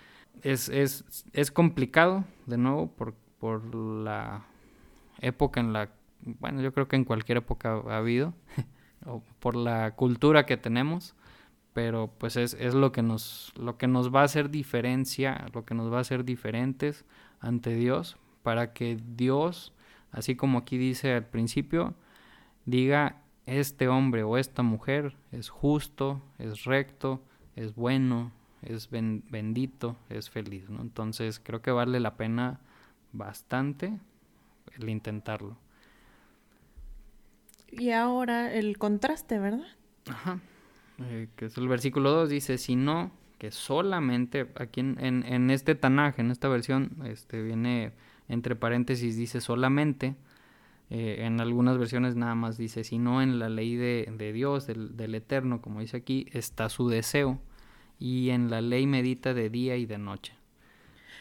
es, 0.44 0.70
es, 0.70 1.06
es 1.34 1.52
complicado, 1.52 2.26
de 2.48 2.58
nuevo, 2.58 2.88
por, 2.88 3.14
por 3.40 3.74
la 3.74 4.46
época 5.20 5.60
en 5.60 5.74
la, 5.74 5.90
bueno, 6.22 6.62
yo 6.62 6.74
creo 6.74 6.88
que 6.88 6.96
en 6.96 7.06
cualquier 7.06 7.40
época 7.40 7.82
ha 7.88 7.98
habido, 7.98 8.34
por 9.40 9.56
la 9.56 9.92
cultura 9.96 10.46
que 10.46 10.58
tenemos, 10.58 11.16
pero 11.74 12.12
pues 12.18 12.36
es, 12.36 12.54
es, 12.56 12.74
lo 12.74 12.92
que 12.92 13.02
nos 13.02 13.54
lo 13.58 13.78
que 13.78 13.88
nos 13.88 14.14
va 14.14 14.22
a 14.22 14.26
hacer 14.26 14.50
diferencia, 14.50 15.46
lo 15.54 15.66
que 15.66 15.74
nos 15.74 15.92
va 15.92 15.98
a 15.98 16.02
hacer 16.02 16.26
diferentes 16.26 17.06
ante 17.40 17.74
Dios 17.74 18.18
para 18.44 18.74
que 18.74 18.98
Dios, 19.16 19.74
así 20.12 20.36
como 20.36 20.60
aquí 20.60 20.78
dice 20.78 21.14
al 21.14 21.26
principio, 21.26 21.94
diga 22.66 23.22
este 23.46 23.88
hombre 23.88 24.24
o 24.24 24.38
esta 24.38 24.64
mujer 24.64 25.16
es 25.32 25.50
justo, 25.50 26.22
es 26.38 26.64
recto, 26.64 27.22
es 27.56 27.76
bueno, 27.76 28.32
es 28.62 28.90
bendito, 28.90 29.98
es 30.10 30.30
feliz, 30.30 30.70
¿no? 30.70 30.82
Entonces 30.82 31.40
creo 31.40 31.62
que 31.62 31.72
vale 31.72 32.00
la 32.00 32.16
pena 32.16 32.60
bastante 33.12 34.00
el 34.78 34.90
intentarlo. 34.90 35.58
Y 37.72 37.92
ahora 37.92 38.54
el 38.54 38.78
contraste, 38.78 39.40
¿verdad? 39.40 39.68
Ajá. 40.10 40.40
Eh, 41.10 41.28
que 41.36 41.45
es 41.45 41.58
el 41.58 41.68
versículo 41.68 42.12
2, 42.12 42.30
dice, 42.30 42.58
si 42.58 42.76
no, 42.76 43.12
que 43.38 43.52
solamente, 43.52 44.47
aquí 44.56 44.82
en, 44.82 44.97
en, 44.99 45.49
este 45.49 45.76
tanaje, 45.76 46.22
en 46.22 46.32
esta 46.32 46.47
versión, 46.47 46.97
este, 47.06 47.41
viene 47.41 47.91
entre 48.28 48.56
paréntesis, 48.56 49.18
dice 49.18 49.41
solamente, 49.41 50.16
eh, 50.89 51.26
en 51.26 51.39
algunas 51.41 51.78
versiones 51.78 52.16
nada 52.16 52.36
más 52.36 52.58
dice, 52.58 52.84
si 52.84 52.97
no, 52.97 53.22
en 53.22 53.39
la 53.39 53.49
ley 53.49 53.76
de, 53.76 54.14
de 54.18 54.34
Dios, 54.34 54.68
del, 54.68 54.95
del, 54.97 55.16
Eterno, 55.16 55.62
como 55.62 55.80
dice 55.80 55.97
aquí, 55.97 56.28
está 56.32 56.70
su 56.70 56.89
deseo, 56.89 57.39
y 57.99 58.30
en 58.30 58.49
la 58.49 58.62
ley 58.62 58.88
medita 58.88 59.34
de 59.34 59.49
día 59.49 59.78
y 59.78 59.86
de 59.86 59.97
noche. 59.97 60.34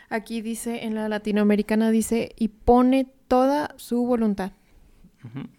Aquí 0.08 0.42
dice, 0.42 0.84
en 0.84 0.96
la 0.96 1.08
latinoamericana 1.08 1.90
dice, 1.90 2.34
y 2.36 2.48
pone 2.48 3.06
toda 3.28 3.74
su 3.76 4.04
voluntad. 4.04 4.52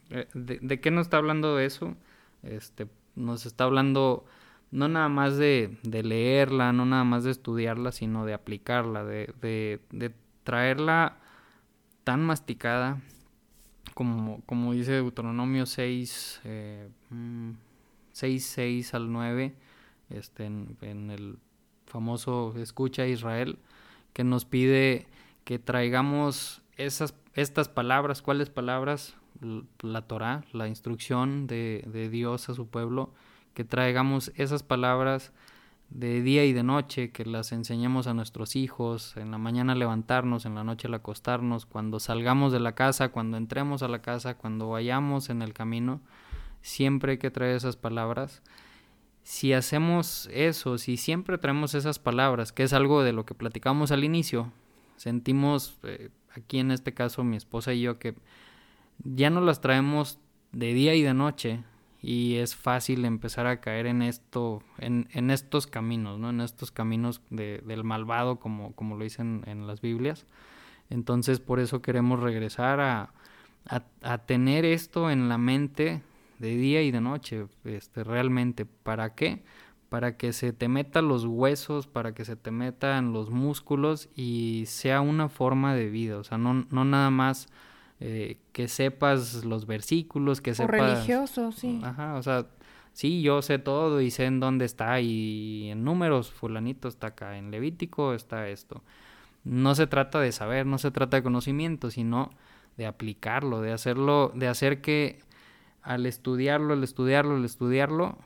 Eh, 0.09 0.27
¿De, 0.33 0.81
qué 0.81 0.91
nos 0.91 1.07
está 1.07 1.17
hablando 1.17 1.57
eso? 1.59 1.95
Este, 2.43 2.87
nos 3.21 3.45
está 3.45 3.65
hablando 3.65 4.25
no 4.71 4.87
nada 4.87 5.09
más 5.09 5.37
de, 5.37 5.77
leerla, 5.83 6.71
no 6.73 6.85
nada 6.85 7.03
más 7.03 7.23
de 7.23 7.31
estudiarla, 7.31 7.91
sino 7.91 8.25
de 8.25 8.33
aplicarla, 8.33 9.03
de, 9.03 9.79
traerla 10.43 11.17
tan 12.03 12.23
masticada 12.23 12.99
como, 13.93 14.41
como 14.45 14.73
dice 14.73 14.93
Deuteronomio 14.93 15.65
6, 15.65 16.41
eh, 16.45 16.89
6, 18.13 18.45
6 18.45 18.93
al 18.93 19.11
9, 19.11 19.53
este, 20.09 20.45
en, 20.45 20.77
en 20.81 21.11
el 21.11 21.37
famoso 21.85 22.53
Escucha 22.57 23.05
Israel, 23.05 23.59
que 24.13 24.23
nos 24.23 24.45
pide 24.45 25.07
que 25.43 25.59
traigamos 25.59 26.61
esas, 26.77 27.13
estas 27.33 27.67
palabras, 27.67 28.21
¿cuáles 28.21 28.49
palabras? 28.49 29.15
La 29.81 30.01
Torah, 30.03 30.43
la 30.53 30.67
instrucción 30.67 31.47
de, 31.47 32.09
Dios 32.11 32.49
a 32.49 32.53
su 32.53 32.67
pueblo, 32.67 33.11
que 33.53 33.63
traigamos 33.63 34.31
esas 34.35 34.63
palabras 34.63 35.33
de 35.89 36.21
día 36.21 36.45
y 36.45 36.53
de 36.53 36.63
noche, 36.63 37.11
que 37.11 37.25
las 37.25 37.51
enseñemos 37.51 38.07
a 38.07 38.13
nuestros 38.13 38.55
hijos, 38.55 39.17
en 39.17 39.31
la 39.31 39.37
mañana 39.37 39.75
levantarnos, 39.75 40.45
en 40.45 40.55
la 40.55 40.63
noche 40.63 40.87
al 40.87 40.93
acostarnos, 40.93 41.65
cuando 41.65 41.99
salgamos 41.99 42.53
de 42.53 42.61
la 42.61 42.75
casa, 42.75 43.09
cuando 43.09 43.37
entremos 43.37 43.83
a 43.83 43.89
la 43.89 44.01
casa, 44.01 44.37
cuando 44.37 44.69
vayamos 44.69 45.29
en 45.29 45.41
el 45.41 45.53
camino, 45.53 45.99
siempre 46.61 47.13
hay 47.13 47.17
que 47.17 47.31
traer 47.31 47.55
esas 47.55 47.75
palabras. 47.75 48.41
Si 49.23 49.53
hacemos 49.53 50.29
eso, 50.31 50.77
si 50.77 50.97
siempre 50.97 51.37
traemos 51.37 51.75
esas 51.75 51.99
palabras, 51.99 52.53
que 52.53 52.63
es 52.63 52.73
algo 52.73 53.03
de 53.03 53.13
lo 53.13 53.25
que 53.25 53.35
platicamos 53.35 53.91
al 53.91 54.03
inicio, 54.03 54.51
sentimos, 54.95 55.77
eh, 55.83 56.09
aquí 56.35 56.59
en 56.59 56.71
este 56.71 56.93
caso 56.93 57.23
mi 57.23 57.35
esposa 57.35 57.73
y 57.73 57.81
yo, 57.81 57.99
que 57.99 58.15
ya 59.03 59.29
no 59.29 59.41
las 59.41 59.61
traemos 59.61 60.19
de 60.51 60.73
día 60.73 60.95
y 60.95 61.01
de 61.01 61.13
noche 61.13 61.63
y 62.01 62.35
es 62.35 62.55
fácil 62.55 63.05
empezar 63.05 63.45
a 63.45 63.61
caer 63.61 63.85
en 63.85 64.01
esto, 64.01 64.63
en, 64.79 65.07
en 65.11 65.29
estos 65.29 65.67
caminos, 65.67 66.19
¿no? 66.19 66.31
En 66.31 66.41
estos 66.41 66.71
caminos 66.71 67.21
de, 67.29 67.61
del 67.65 67.83
malvado, 67.83 68.39
como, 68.39 68.73
como 68.73 68.97
lo 68.97 69.03
dicen 69.03 69.43
en 69.45 69.67
las 69.67 69.81
Biblias. 69.81 70.25
Entonces, 70.89 71.39
por 71.39 71.59
eso 71.59 71.81
queremos 71.81 72.19
regresar 72.19 72.79
a, 72.79 73.13
a, 73.67 73.83
a, 74.01 74.17
tener 74.19 74.65
esto 74.65 75.11
en 75.11 75.29
la 75.29 75.37
mente 75.37 76.01
de 76.39 76.55
día 76.55 76.81
y 76.81 76.89
de 76.89 77.01
noche, 77.01 77.45
este, 77.65 78.03
realmente. 78.03 78.65
¿Para 78.65 79.13
qué? 79.13 79.43
Para 79.89 80.17
que 80.17 80.33
se 80.33 80.53
te 80.53 80.67
metan 80.67 81.07
los 81.07 81.25
huesos, 81.25 81.85
para 81.85 82.15
que 82.15 82.25
se 82.25 82.35
te 82.35 82.49
metan 82.49 83.13
los 83.13 83.29
músculos 83.29 84.09
y 84.15 84.63
sea 84.65 85.01
una 85.01 85.29
forma 85.29 85.75
de 85.75 85.89
vida. 85.89 86.17
O 86.17 86.23
sea, 86.23 86.39
no, 86.39 86.65
no 86.71 86.83
nada 86.83 87.11
más 87.11 87.47
eh, 88.03 88.37
que 88.51 88.67
sepas 88.67 89.45
los 89.45 89.67
versículos, 89.67 90.41
que 90.41 90.55
sepas... 90.55 90.71
religioso, 90.71 91.51
sí. 91.51 91.79
Ajá, 91.83 92.15
o 92.15 92.23
sea, 92.23 92.47
sí, 92.93 93.21
yo 93.21 93.43
sé 93.43 93.59
todo 93.59 94.01
y 94.01 94.09
sé 94.09 94.25
en 94.25 94.39
dónde 94.39 94.65
está 94.65 94.99
y 95.01 95.69
en 95.69 95.83
números, 95.83 96.31
fulanito 96.31 96.87
está 96.87 97.07
acá, 97.07 97.37
en 97.37 97.51
Levítico 97.51 98.15
está 98.15 98.49
esto. 98.49 98.81
No 99.43 99.75
se 99.75 99.85
trata 99.85 100.19
de 100.19 100.31
saber, 100.31 100.65
no 100.65 100.79
se 100.79 100.89
trata 100.89 101.17
de 101.17 101.23
conocimiento, 101.23 101.91
sino 101.91 102.31
de 102.75 102.87
aplicarlo, 102.87 103.61
de 103.61 103.71
hacerlo, 103.71 104.31
de 104.33 104.47
hacer 104.47 104.81
que 104.81 105.19
al 105.83 106.07
estudiarlo, 106.07 106.73
al 106.73 106.83
estudiarlo, 106.83 107.35
al 107.35 107.45
estudiarlo, 107.45 108.17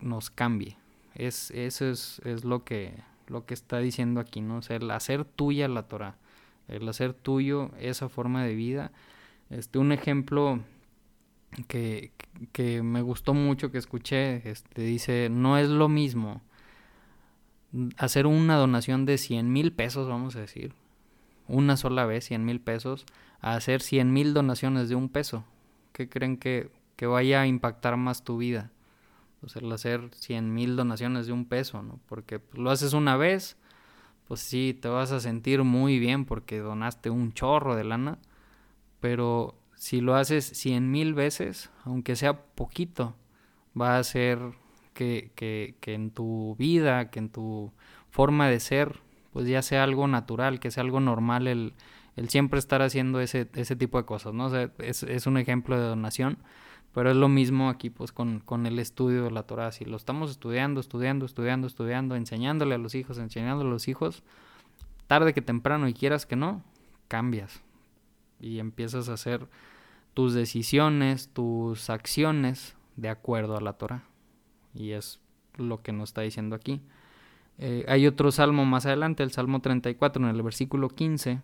nos 0.00 0.28
cambie. 0.28 0.76
Es, 1.14 1.50
eso 1.52 1.86
es, 1.86 2.20
es 2.26 2.44
lo 2.44 2.62
que, 2.64 2.92
lo 3.28 3.46
que 3.46 3.54
está 3.54 3.78
diciendo 3.78 4.20
aquí, 4.20 4.42
¿no? 4.42 4.58
O 4.58 4.62
sea, 4.62 4.76
el 4.76 4.90
hacer 4.90 5.24
tuya 5.24 5.66
la 5.66 5.84
Torah, 5.84 6.16
el 6.68 6.86
hacer 6.86 7.14
tuyo 7.14 7.70
esa 7.78 8.10
forma 8.10 8.44
de 8.44 8.54
vida 8.54 8.92
este, 9.54 9.78
un 9.78 9.92
ejemplo 9.92 10.60
que, 11.68 12.12
que 12.52 12.82
me 12.82 13.02
gustó 13.02 13.34
mucho 13.34 13.70
que 13.70 13.78
escuché, 13.78 14.48
este, 14.50 14.82
dice, 14.82 15.28
no 15.30 15.58
es 15.58 15.68
lo 15.68 15.88
mismo 15.88 16.42
hacer 17.96 18.26
una 18.26 18.56
donación 18.56 19.04
de 19.04 19.18
100 19.18 19.52
mil 19.52 19.72
pesos, 19.72 20.08
vamos 20.08 20.36
a 20.36 20.40
decir, 20.40 20.74
una 21.48 21.76
sola 21.76 22.04
vez, 22.06 22.24
100 22.26 22.44
mil 22.44 22.60
pesos, 22.60 23.06
a 23.40 23.54
hacer 23.54 23.82
100 23.82 24.12
mil 24.12 24.34
donaciones 24.34 24.88
de 24.88 24.94
un 24.94 25.08
peso. 25.08 25.44
¿Qué 25.92 26.08
creen 26.08 26.36
que, 26.36 26.70
que 26.96 27.06
vaya 27.06 27.42
a 27.42 27.46
impactar 27.46 27.96
más 27.96 28.24
tu 28.24 28.38
vida? 28.38 28.70
O 29.42 29.48
sea, 29.48 29.60
el 29.60 29.70
hacer 29.70 30.10
100 30.14 30.52
mil 30.54 30.76
donaciones 30.76 31.26
de 31.26 31.32
un 31.32 31.44
peso, 31.44 31.82
¿no? 31.82 32.00
Porque 32.08 32.40
lo 32.54 32.70
haces 32.70 32.92
una 32.92 33.16
vez, 33.16 33.56
pues 34.26 34.40
sí, 34.40 34.76
te 34.80 34.88
vas 34.88 35.12
a 35.12 35.20
sentir 35.20 35.62
muy 35.64 35.98
bien 35.98 36.24
porque 36.24 36.58
donaste 36.58 37.10
un 37.10 37.32
chorro 37.32 37.76
de 37.76 37.84
lana 37.84 38.18
pero 39.04 39.54
si 39.74 40.00
lo 40.00 40.14
haces 40.14 40.46
cien 40.46 40.90
mil 40.90 41.12
veces, 41.12 41.70
aunque 41.84 42.16
sea 42.16 42.40
poquito, 42.40 43.14
va 43.78 43.96
a 43.96 43.98
hacer 43.98 44.38
que, 44.94 45.30
que, 45.34 45.74
que, 45.82 45.92
en 45.92 46.10
tu 46.10 46.56
vida, 46.58 47.10
que 47.10 47.18
en 47.18 47.28
tu 47.28 47.70
forma 48.08 48.48
de 48.48 48.60
ser, 48.60 49.00
pues 49.30 49.46
ya 49.46 49.60
sea 49.60 49.84
algo 49.84 50.08
natural, 50.08 50.58
que 50.58 50.70
sea 50.70 50.84
algo 50.84 51.00
normal 51.00 51.48
el, 51.48 51.74
el 52.16 52.30
siempre 52.30 52.58
estar 52.58 52.80
haciendo 52.80 53.20
ese, 53.20 53.46
ese 53.52 53.76
tipo 53.76 53.98
de 53.98 54.06
cosas, 54.06 54.32
¿no? 54.32 54.50
Es, 54.78 55.02
es, 55.02 55.26
un 55.26 55.36
ejemplo 55.36 55.78
de 55.78 55.86
donación, 55.86 56.38
pero 56.94 57.10
es 57.10 57.16
lo 57.18 57.28
mismo 57.28 57.68
aquí 57.68 57.90
pues 57.90 58.10
con, 58.10 58.40
con 58.40 58.64
el 58.64 58.78
estudio 58.78 59.24
de 59.24 59.32
la 59.32 59.42
Torah. 59.42 59.70
Si 59.70 59.84
lo 59.84 59.98
estamos 59.98 60.30
estudiando, 60.30 60.80
estudiando, 60.80 61.26
estudiando, 61.26 61.66
estudiando, 61.66 62.16
enseñándole 62.16 62.74
a 62.74 62.78
los 62.78 62.94
hijos, 62.94 63.18
enseñándole 63.18 63.68
a 63.68 63.72
los 63.72 63.86
hijos, 63.86 64.22
tarde 65.08 65.34
que 65.34 65.42
temprano 65.42 65.88
y 65.88 65.92
quieras 65.92 66.24
que 66.24 66.36
no, 66.36 66.62
cambias 67.08 67.62
y 68.40 68.58
empiezas 68.58 69.08
a 69.08 69.14
hacer 69.14 69.48
tus 70.14 70.34
decisiones, 70.34 71.28
tus 71.28 71.90
acciones 71.90 72.76
de 72.96 73.08
acuerdo 73.08 73.56
a 73.56 73.60
la 73.60 73.74
Torah. 73.74 74.04
Y 74.74 74.92
es 74.92 75.20
lo 75.56 75.82
que 75.82 75.92
nos 75.92 76.10
está 76.10 76.22
diciendo 76.22 76.56
aquí. 76.56 76.80
Eh, 77.58 77.84
hay 77.88 78.06
otro 78.06 78.32
salmo 78.32 78.64
más 78.64 78.86
adelante, 78.86 79.22
el 79.22 79.30
Salmo 79.30 79.60
34, 79.60 80.22
en 80.22 80.34
el 80.34 80.42
versículo 80.42 80.88
15, 80.88 81.42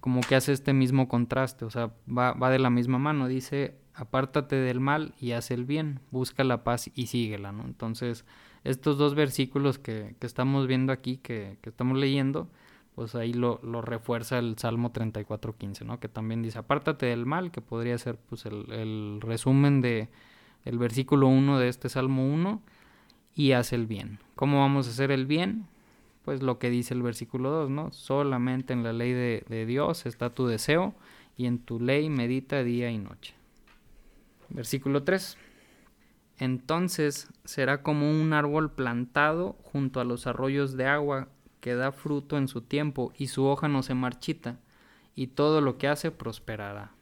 como 0.00 0.20
que 0.20 0.34
hace 0.34 0.52
este 0.52 0.72
mismo 0.72 1.08
contraste, 1.08 1.64
o 1.64 1.70
sea, 1.70 1.92
va, 2.06 2.32
va 2.32 2.50
de 2.50 2.58
la 2.58 2.70
misma 2.70 2.98
mano, 2.98 3.28
dice, 3.28 3.76
apártate 3.94 4.56
del 4.56 4.80
mal 4.80 5.14
y 5.20 5.32
haz 5.32 5.50
el 5.50 5.64
bien, 5.64 6.00
busca 6.10 6.42
la 6.42 6.64
paz 6.64 6.90
y 6.94 7.06
síguela, 7.06 7.52
¿no? 7.52 7.64
Entonces, 7.64 8.24
estos 8.64 8.98
dos 8.98 9.14
versículos 9.14 9.78
que, 9.78 10.16
que 10.18 10.26
estamos 10.26 10.66
viendo 10.66 10.92
aquí, 10.92 11.18
que, 11.18 11.58
que 11.62 11.70
estamos 11.70 11.96
leyendo, 11.96 12.48
pues 12.96 13.14
ahí 13.14 13.34
lo, 13.34 13.60
refuerza 13.82 14.38
el 14.38 14.56
Salmo 14.58 14.90
34.15, 14.90 15.84
¿no? 15.84 16.00
Que 16.00 16.08
también 16.08 16.42
dice, 16.42 16.58
apártate 16.58 17.06
del 17.06 17.26
mal, 17.26 17.50
que 17.50 17.60
podría 17.60 17.96
ser 17.98 18.16
pues 18.16 18.46
el, 18.46 18.72
el 18.72 19.18
resumen 19.20 19.82
de 19.82 20.08
el 20.64 20.78
versículo 20.78 21.28
1 21.28 21.58
de 21.58 21.68
este 21.68 21.90
Salmo 21.90 22.26
1, 22.26 22.62
y 23.34 23.52
haz 23.52 23.74
el 23.74 23.86
bien. 23.86 24.18
¿Cómo 24.34 24.60
vamos 24.60 24.88
a 24.88 24.90
hacer 24.90 25.10
el 25.10 25.26
bien? 25.26 25.66
Pues 26.24 26.42
lo 26.42 26.58
que 26.58 26.70
dice 26.70 26.94
el 26.94 27.02
versículo 27.02 27.50
2, 27.50 27.70
¿no? 27.70 27.92
Solamente 27.92 28.72
en 28.72 28.82
la 28.82 28.94
ley 28.94 29.12
de, 29.12 29.44
de 29.46 29.66
Dios 29.66 30.06
está 30.06 30.30
tu 30.30 30.46
deseo, 30.46 30.94
y 31.36 31.44
en 31.44 31.58
tu 31.58 31.78
ley 31.78 32.08
medita 32.08 32.64
día 32.64 32.90
y 32.90 32.96
noche. 32.96 33.34
Versículo 34.48 35.02
3. 35.02 35.36
Entonces 36.38 37.28
será 37.44 37.82
como 37.82 38.10
un 38.10 38.32
árbol 38.32 38.72
plantado 38.72 39.56
junto 39.64 40.00
a 40.00 40.04
los 40.04 40.26
arroyos 40.26 40.78
de 40.78 40.86
agua 40.86 41.28
que 41.66 41.74
da 41.74 41.90
fruto 41.90 42.38
en 42.38 42.46
su 42.46 42.60
tiempo 42.60 43.12
y 43.18 43.26
su 43.26 43.44
hoja 43.44 43.66
no 43.66 43.82
se 43.82 43.92
marchita 43.92 44.60
y 45.16 45.26
todo 45.26 45.60
lo 45.60 45.78
que 45.78 45.88
hace 45.88 46.12
prosperará. 46.12 46.92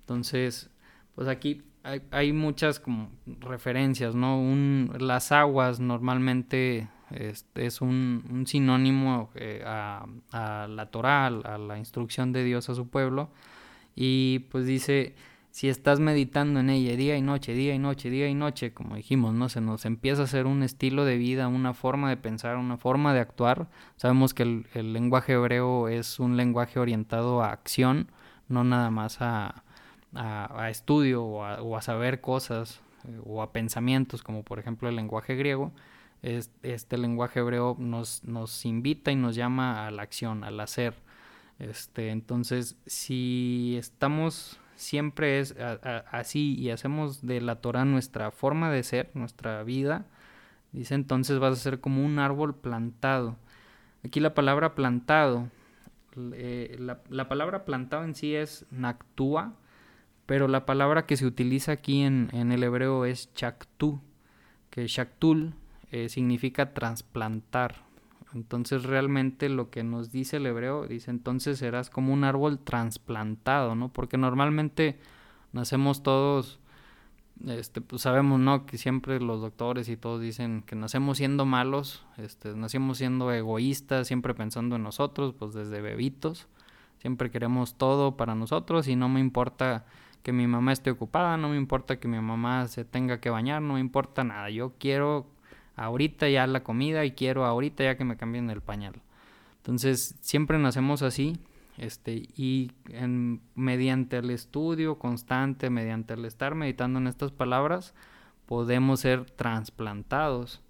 Entonces, 0.00 0.68
pues 1.14 1.28
aquí 1.28 1.62
hay, 2.10 2.32
muchas 2.32 2.80
como 2.80 3.12
referencias, 3.38 4.16
¿no? 4.16 4.36
Un, 4.40 4.92
las 4.98 5.30
aguas 5.30 5.78
normalmente 5.78 6.88
es, 7.12 7.46
es 7.54 7.80
un, 7.80 8.42
sinónimo 8.48 9.30
eh, 9.36 9.62
a, 9.64 10.06
a, 10.32 10.66
la 10.66 10.86
Torah, 10.86 11.28
a 11.28 11.56
la 11.56 11.78
instrucción 11.78 12.32
de 12.32 12.42
Dios 12.42 12.68
a 12.68 12.74
su 12.74 12.88
pueblo. 12.88 13.30
Y 13.94 14.40
pues 14.50 14.66
dice, 14.66 15.14
si 15.52 15.68
estás 15.68 16.00
meditando 16.00 16.60
en 16.60 16.70
ella 16.70 16.96
día 16.96 17.14
y 17.18 17.20
noche, 17.20 17.52
día 17.52 17.74
y 17.74 17.78
noche, 17.78 18.08
día 18.08 18.26
y 18.26 18.34
noche, 18.34 18.72
como 18.72 18.96
dijimos, 18.96 19.34
¿no? 19.34 19.50
Se 19.50 19.60
nos 19.60 19.84
empieza 19.84 20.22
a 20.22 20.24
hacer 20.24 20.46
un 20.46 20.62
estilo 20.62 21.04
de 21.04 21.18
vida, 21.18 21.46
una 21.46 21.74
forma 21.74 22.08
de 22.08 22.16
pensar, 22.16 22.56
una 22.56 22.78
forma 22.78 23.12
de 23.12 23.20
actuar. 23.20 23.68
Sabemos 23.96 24.32
que 24.32 24.44
el, 24.44 24.92
lenguaje 24.94 25.34
hebreo 25.34 25.88
es 25.88 26.18
un 26.18 26.38
lenguaje 26.38 26.80
orientado 26.80 27.42
a 27.42 27.52
acción, 27.52 28.10
no 28.48 28.64
nada 28.64 28.90
más 28.90 29.18
a, 29.20 29.62
estudio 30.70 31.22
o 31.22 31.76
a, 31.76 31.82
saber 31.82 32.22
cosas 32.22 32.80
eh, 33.06 33.20
o 33.26 33.42
a 33.42 33.52
pensamientos, 33.52 34.22
como 34.22 34.44
por 34.44 34.58
ejemplo 34.58 34.88
el 34.88 34.96
lenguaje 34.96 35.36
griego. 35.36 35.70
este 36.22 36.96
lenguaje 36.96 37.40
hebreo 37.40 37.76
nos, 37.78 38.24
nos 38.24 38.64
invita 38.64 39.12
y 39.12 39.16
nos 39.16 39.34
llama 39.34 39.86
a 39.86 39.90
la 39.90 40.02
acción, 40.02 40.44
al 40.44 40.58
hacer. 40.60 40.94
Este, 41.58 42.08
entonces, 42.08 42.76
si 42.86 43.76
estamos 43.78 44.58
siempre 44.82 45.38
es 45.40 45.54
así 46.10 46.54
y 46.58 46.70
hacemos 46.70 47.24
de 47.26 47.40
la 47.40 47.56
Torah 47.56 47.84
nuestra 47.84 48.30
forma 48.30 48.70
de 48.70 48.82
ser, 48.82 49.10
nuestra 49.14 49.62
vida, 49.62 50.06
dice 50.72 50.94
entonces 50.94 51.38
vas 51.38 51.52
a 51.52 51.62
ser 51.62 51.80
como 51.80 52.04
un 52.04 52.18
árbol 52.18 52.54
plantado. 52.54 53.36
Aquí 54.04 54.20
la 54.20 54.34
palabra 54.34 54.74
plantado, 54.74 55.48
la, 56.16 57.28
palabra 57.28 57.64
plantado 57.64 58.04
en 58.04 58.14
sí 58.14 58.34
es 58.34 58.66
nactúa, 58.70 59.54
pero 60.26 60.48
la 60.48 60.66
palabra 60.66 61.06
que 61.06 61.16
se 61.16 61.26
utiliza 61.26 61.72
aquí 61.72 62.02
en, 62.02 62.30
el 62.32 62.62
hebreo 62.62 63.04
es 63.04 63.32
chaktu, 63.34 64.00
que 64.70 64.86
shaktul 64.86 65.54
eh, 65.90 66.08
significa 66.08 66.74
trasplantar. 66.74 67.91
Entonces 68.34 68.84
realmente 68.84 69.48
lo 69.48 69.70
que 69.70 69.84
nos 69.84 70.10
dice 70.10 70.38
el 70.38 70.46
hebreo, 70.46 70.86
dice 70.86 71.10
entonces 71.10 71.58
serás 71.58 71.90
como 71.90 72.12
un 72.12 72.24
árbol 72.24 72.58
trasplantado, 72.58 73.74
¿no? 73.74 73.92
Porque 73.92 74.16
normalmente 74.16 74.98
nacemos 75.52 76.02
todos, 76.02 76.58
este, 77.46 77.82
pues 77.82 78.02
sabemos, 78.02 78.40
¿no? 78.40 78.64
Que 78.64 78.78
siempre 78.78 79.20
los 79.20 79.40
doctores 79.42 79.88
y 79.88 79.96
todos 79.96 80.20
dicen 80.20 80.62
que 80.62 80.76
nacemos 80.76 81.18
siendo 81.18 81.44
malos, 81.44 82.04
este, 82.16 82.54
nacemos 82.54 82.98
siendo 82.98 83.30
egoístas, 83.32 84.06
siempre 84.06 84.34
pensando 84.34 84.76
en 84.76 84.82
nosotros, 84.82 85.34
pues 85.38 85.52
desde 85.52 85.82
bebitos, 85.82 86.48
siempre 87.00 87.30
queremos 87.30 87.74
todo 87.74 88.16
para 88.16 88.34
nosotros 88.34 88.88
y 88.88 88.96
no 88.96 89.10
me 89.10 89.20
importa 89.20 89.84
que 90.22 90.32
mi 90.32 90.46
mamá 90.46 90.72
esté 90.72 90.90
ocupada, 90.90 91.36
no 91.36 91.48
me 91.48 91.56
importa 91.56 91.98
que 91.98 92.08
mi 92.08 92.18
mamá 92.20 92.66
se 92.68 92.84
tenga 92.84 93.20
que 93.20 93.28
bañar, 93.28 93.60
no 93.60 93.74
me 93.74 93.80
importa 93.80 94.24
nada, 94.24 94.48
yo 94.50 94.72
quiero 94.78 95.26
ahorita 95.76 96.28
ya 96.28 96.46
la 96.46 96.62
comida 96.62 97.04
y 97.04 97.12
quiero 97.12 97.44
ahorita 97.44 97.84
ya 97.84 97.96
que 97.96 98.04
me 98.04 98.16
cambien 98.16 98.50
el 98.50 98.60
pañal. 98.60 98.94
Entonces, 99.58 100.16
siempre 100.20 100.58
nacemos 100.58 101.02
así, 101.02 101.38
este, 101.78 102.28
y 102.36 102.72
en, 102.88 103.40
mediante 103.54 104.18
el 104.18 104.30
estudio 104.30 104.98
constante, 104.98 105.70
mediante 105.70 106.14
el 106.14 106.24
estar 106.24 106.54
meditando 106.54 106.98
en 106.98 107.06
estas 107.06 107.30
palabras, 107.30 107.94
podemos 108.46 109.00
ser 109.00 109.30
trasplantados. 109.30 110.62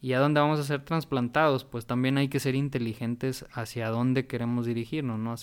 ¿Y 0.00 0.14
a 0.14 0.20
dónde 0.20 0.40
vamos 0.40 0.58
a 0.58 0.64
ser 0.64 0.82
trasplantados? 0.84 1.64
Pues 1.64 1.86
también 1.86 2.16
hay 2.16 2.28
que 2.28 2.40
ser 2.40 2.54
inteligentes 2.54 3.44
hacia 3.52 3.90
dónde 3.90 4.26
queremos 4.26 4.64
dirigirnos, 4.64 5.18
¿no? 5.18 5.36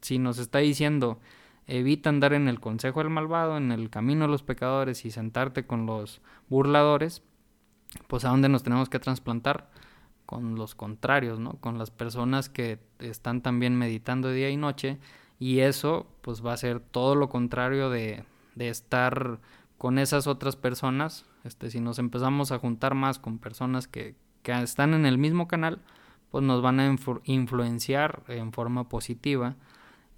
Si 0.00 0.18
nos 0.18 0.38
está 0.38 0.58
diciendo, 0.58 1.20
evita 1.68 2.08
andar 2.08 2.32
en 2.32 2.48
el 2.48 2.58
consejo 2.58 3.00
del 3.00 3.10
malvado, 3.10 3.56
en 3.56 3.70
el 3.70 3.90
camino 3.90 4.24
de 4.24 4.32
los 4.32 4.42
pecadores 4.42 5.04
y 5.04 5.10
sentarte 5.12 5.66
con 5.66 5.86
los 5.86 6.20
burladores, 6.48 7.22
pues 8.06 8.24
a 8.24 8.30
dónde 8.30 8.48
nos 8.48 8.62
tenemos 8.62 8.88
que 8.88 8.98
trasplantar 8.98 9.70
con 10.26 10.56
los 10.56 10.74
contrarios, 10.74 11.38
¿no? 11.38 11.54
Con 11.54 11.78
las 11.78 11.90
personas 11.90 12.48
que 12.48 12.78
están 12.98 13.40
también 13.40 13.76
meditando 13.76 14.30
día 14.30 14.50
y 14.50 14.56
noche 14.56 14.98
y 15.38 15.60
eso 15.60 16.06
pues 16.20 16.44
va 16.44 16.52
a 16.52 16.56
ser 16.56 16.80
todo 16.80 17.14
lo 17.14 17.28
contrario 17.28 17.90
de, 17.90 18.24
de 18.54 18.68
estar 18.68 19.38
con 19.78 19.98
esas 19.98 20.26
otras 20.26 20.56
personas, 20.56 21.24
este, 21.44 21.70
si 21.70 21.80
nos 21.80 21.98
empezamos 21.98 22.50
a 22.50 22.58
juntar 22.58 22.94
más 22.94 23.18
con 23.18 23.38
personas 23.38 23.86
que, 23.86 24.16
que 24.42 24.52
están 24.60 24.92
en 24.92 25.06
el 25.06 25.18
mismo 25.18 25.46
canal, 25.46 25.80
pues 26.30 26.44
nos 26.44 26.60
van 26.60 26.80
a 26.80 26.96
influenciar 27.24 28.22
en 28.28 28.52
forma 28.52 28.88
positiva 28.88 29.56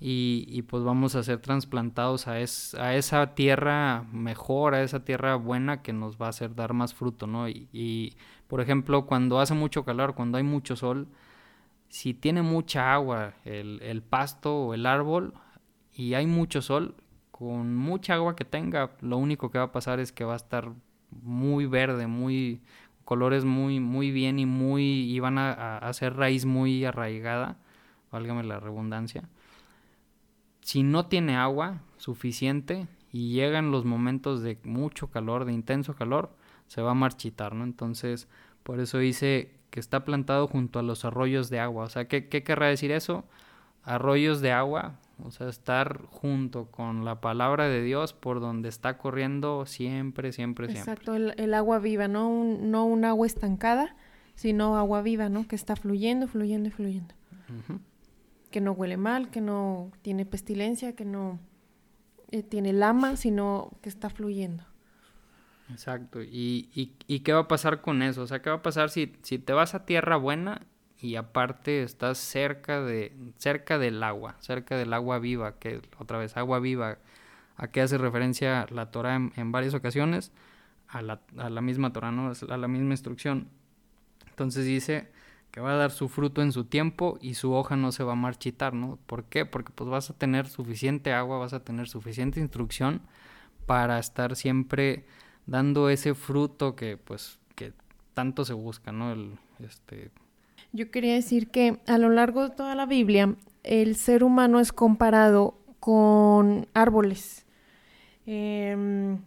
y, 0.03 0.63
pues 0.63 0.83
vamos 0.83 1.15
a 1.15 1.23
ser 1.23 1.41
trasplantados 1.41 2.27
a, 2.27 2.33
a 2.33 2.95
esa 2.95 3.35
tierra 3.35 4.07
mejor, 4.13 4.75
a 4.75 4.83
esa 4.83 5.05
tierra 5.05 5.37
buena 5.37 5.83
que 5.83 5.93
nos 5.93 6.17
va 6.17 6.27
a 6.27 6.29
hacer 6.31 6.55
dar 6.55 6.73
más 6.73 6.95
fruto, 6.95 7.27
¿no? 7.27 7.49
Y, 7.51 8.17
por 8.49 8.63
ejemplo, 8.63 9.05
cuando 9.07 9.41
hace 9.41 9.53
mucho 9.55 9.85
calor, 9.85 10.15
cuando 10.15 10.39
hay 10.39 10.45
mucho 10.45 10.75
sol, 10.75 11.07
si 11.91 12.15
tiene 12.15 12.41
mucha 12.43 12.95
agua 12.95 13.35
el, 13.45 13.83
el 13.83 14.03
pasto 14.03 14.57
o 14.57 14.75
el 14.75 14.87
árbol 14.87 15.35
y 15.95 16.15
hay 16.15 16.27
mucho 16.27 16.63
sol, 16.63 16.95
con 17.31 17.77
mucha 17.77 18.15
agua 18.15 18.37
que 18.37 18.45
tenga, 18.47 18.93
lo 19.01 19.19
único 19.19 19.51
que 19.51 19.59
va 19.59 19.65
a 19.65 19.73
pasar 19.73 20.01
es 20.01 20.13
que 20.13 20.25
va 20.25 20.35
a 20.35 20.37
estar 20.37 20.73
muy 21.11 21.67
verde, 21.67 22.07
muy 22.07 22.61
colores 23.05 23.45
muy 23.45 23.81
muy 23.81 24.13
bien 24.13 24.39
y 24.39 24.47
muy 24.47 24.85
y 24.85 25.19
van 25.21 25.39
a, 25.39 25.53
a 25.53 25.79
hacer 25.79 26.17
raíz 26.17 26.45
muy 26.47 26.85
arraigada, 26.85 27.57
válgame 28.13 28.45
la 28.45 28.61
redundancia 28.61 29.29
si 30.71 30.85
no 30.85 31.07
tiene 31.07 31.35
agua 31.35 31.81
suficiente 31.97 32.87
y 33.11 33.33
llegan 33.33 33.73
los 33.73 33.85
momentos 33.85 34.41
de 34.41 34.57
mucho 34.63 35.09
calor, 35.11 35.45
de 35.45 35.53
intenso 35.53 35.97
calor, 35.97 36.31
se 36.69 36.81
va 36.81 36.93
a 36.93 36.95
marchitar, 36.95 37.57
¿no? 37.57 37.65
Entonces, 37.65 38.29
por 38.63 38.79
eso 38.79 38.99
dice 38.99 39.51
que 39.71 39.81
está 39.81 40.05
plantado 40.05 40.47
junto 40.47 40.79
a 40.79 40.85
los 40.85 41.05
arroyos 41.05 41.51
de 41.51 41.59
agua. 41.59 41.87
O 41.87 41.89
sea, 41.89 42.07
¿qué, 42.07 42.29
qué 42.29 42.45
querrá 42.45 42.69
decir 42.69 42.93
eso? 42.93 43.25
Arroyos 43.83 44.43
de 44.43 44.53
agua, 44.53 45.01
o 45.25 45.33
sea, 45.33 45.49
estar 45.49 46.03
junto 46.09 46.67
con 46.67 47.05
la 47.05 47.21
palabra 47.21 47.67
de 47.67 47.83
Dios 47.83 48.13
por 48.13 48.39
donde 48.39 48.69
está 48.69 48.97
corriendo 48.97 49.67
siempre, 49.67 50.31
siempre, 50.31 50.69
siempre. 50.69 50.93
Exacto, 50.93 51.17
el, 51.17 51.53
agua 51.53 51.81
viva, 51.81 52.07
no 52.07 52.29
un, 52.29 52.71
no 52.71 52.85
un 52.85 53.05
agua 53.05 53.27
estancada, 53.27 53.97
sino 54.37 54.77
agua 54.77 55.03
viva, 55.03 55.31
¿no? 55.31 55.49
Que 55.49 55.57
está 55.57 55.75
fluyendo, 55.75 56.29
fluyendo 56.29 56.69
y 56.69 56.71
fluyendo 56.71 57.13
que 58.51 58.61
no 58.61 58.73
huele 58.73 58.97
mal, 58.97 59.31
que 59.31 59.41
no 59.41 59.93
tiene 60.03 60.27
pestilencia, 60.27 60.95
que 60.95 61.05
no 61.05 61.39
eh, 62.31 62.43
tiene 62.43 62.73
lama, 62.73 63.17
sino 63.17 63.71
que 63.83 63.89
está 63.89 64.11
fluyendo. 64.11 64.65
Exacto. 65.71 66.23
¿Y, 66.23 66.69
y, 66.75 67.21
qué 67.21 67.33
va 67.33 67.41
a 67.41 67.49
pasar 67.49 67.81
con 67.81 68.03
eso? 68.03 68.23
O 68.23 68.27
sea, 68.27 68.43
¿qué 68.43 68.51
va 68.51 68.57
a 68.57 68.63
pasar 68.63 68.91
si, 68.91 69.13
si 69.23 69.39
te 69.39 69.53
vas 69.53 69.75
a 69.75 69.87
tierra 69.87 70.17
buena 70.17 70.63
y 71.01 71.15
aparte 71.15 71.83
estás 71.83 72.19
cerca, 72.19 72.83
de, 72.83 73.13
cerca 73.37 73.79
del 73.79 74.03
agua, 74.03 74.37
cerca 74.41 74.77
del 74.77 74.93
agua 74.93 75.19
viva, 75.19 75.59
que 75.59 75.81
otra 75.99 76.19
vez, 76.19 76.37
agua 76.37 76.59
viva, 76.59 76.99
a 77.57 77.69
qué 77.69 77.83
hace 77.83 77.99
referencia 77.99 78.67
la 78.71 78.91
Torah 78.91 79.15
en, 79.15 79.53
varias 79.53 79.75
ocasiones, 79.75 80.33
a 80.89 81.03
la, 81.03 81.21
a 81.37 81.51
la 81.51 81.61
misma 81.61 81.93
Torah, 81.93 82.11
¿no? 82.11 82.33
A 82.49 82.57
la 82.57 82.69
misma 82.69 82.93
instrucción. 82.93 83.49
Entonces 84.29 84.65
dice 84.65 85.09
que 85.51 85.61
va 85.61 85.73
a 85.73 85.77
dar 85.77 85.91
su 85.91 86.09
fruto 86.09 86.43
en 86.43 86.53
su 86.53 86.65
tiempo 86.65 87.19
y 87.21 87.35
su 87.35 87.53
hoja 87.53 87.77
no 87.77 87.93
se 87.93 88.05
va 88.05 88.13
a 88.13 88.17
marchitar, 88.17 88.75
¿no? 88.75 88.99
¿Por 89.07 89.25
qué? 89.25 89.47
Porque 89.47 89.73
pues 89.75 89.91
vas 89.91 90.11
a 90.11 90.15
tener 90.15 90.47
suficiente 90.49 91.13
agua, 91.13 91.39
vas 91.39 91.53
a 91.53 91.65
tener 91.65 91.89
suficiente 91.89 92.41
instrucción 92.41 93.03
para 93.67 93.99
estar 93.99 94.37
siempre 94.37 95.05
dando 95.47 95.91
ese 95.91 96.15
fruto 96.15 96.77
que 96.77 96.97
pues 96.97 97.39
que 97.57 97.73
tanto 98.15 98.45
se 98.45 98.55
busca, 98.55 98.93
¿no? 98.93 99.13
El, 99.13 99.39
este... 99.59 100.11
Yo 100.73 100.91
quería 100.91 101.15
decir 101.15 101.49
que 101.51 101.81
a 101.87 101.99
lo 101.99 102.11
largo 102.11 102.49
de 102.49 102.55
toda 102.55 102.75
la 102.75 102.87
Biblia 102.87 103.35
el 103.65 103.97
ser 103.97 104.23
humano 104.23 104.61
es 104.61 104.73
comparado 104.73 105.59
con 105.81 106.69
árboles. 106.75 107.45
Em, 108.27 109.19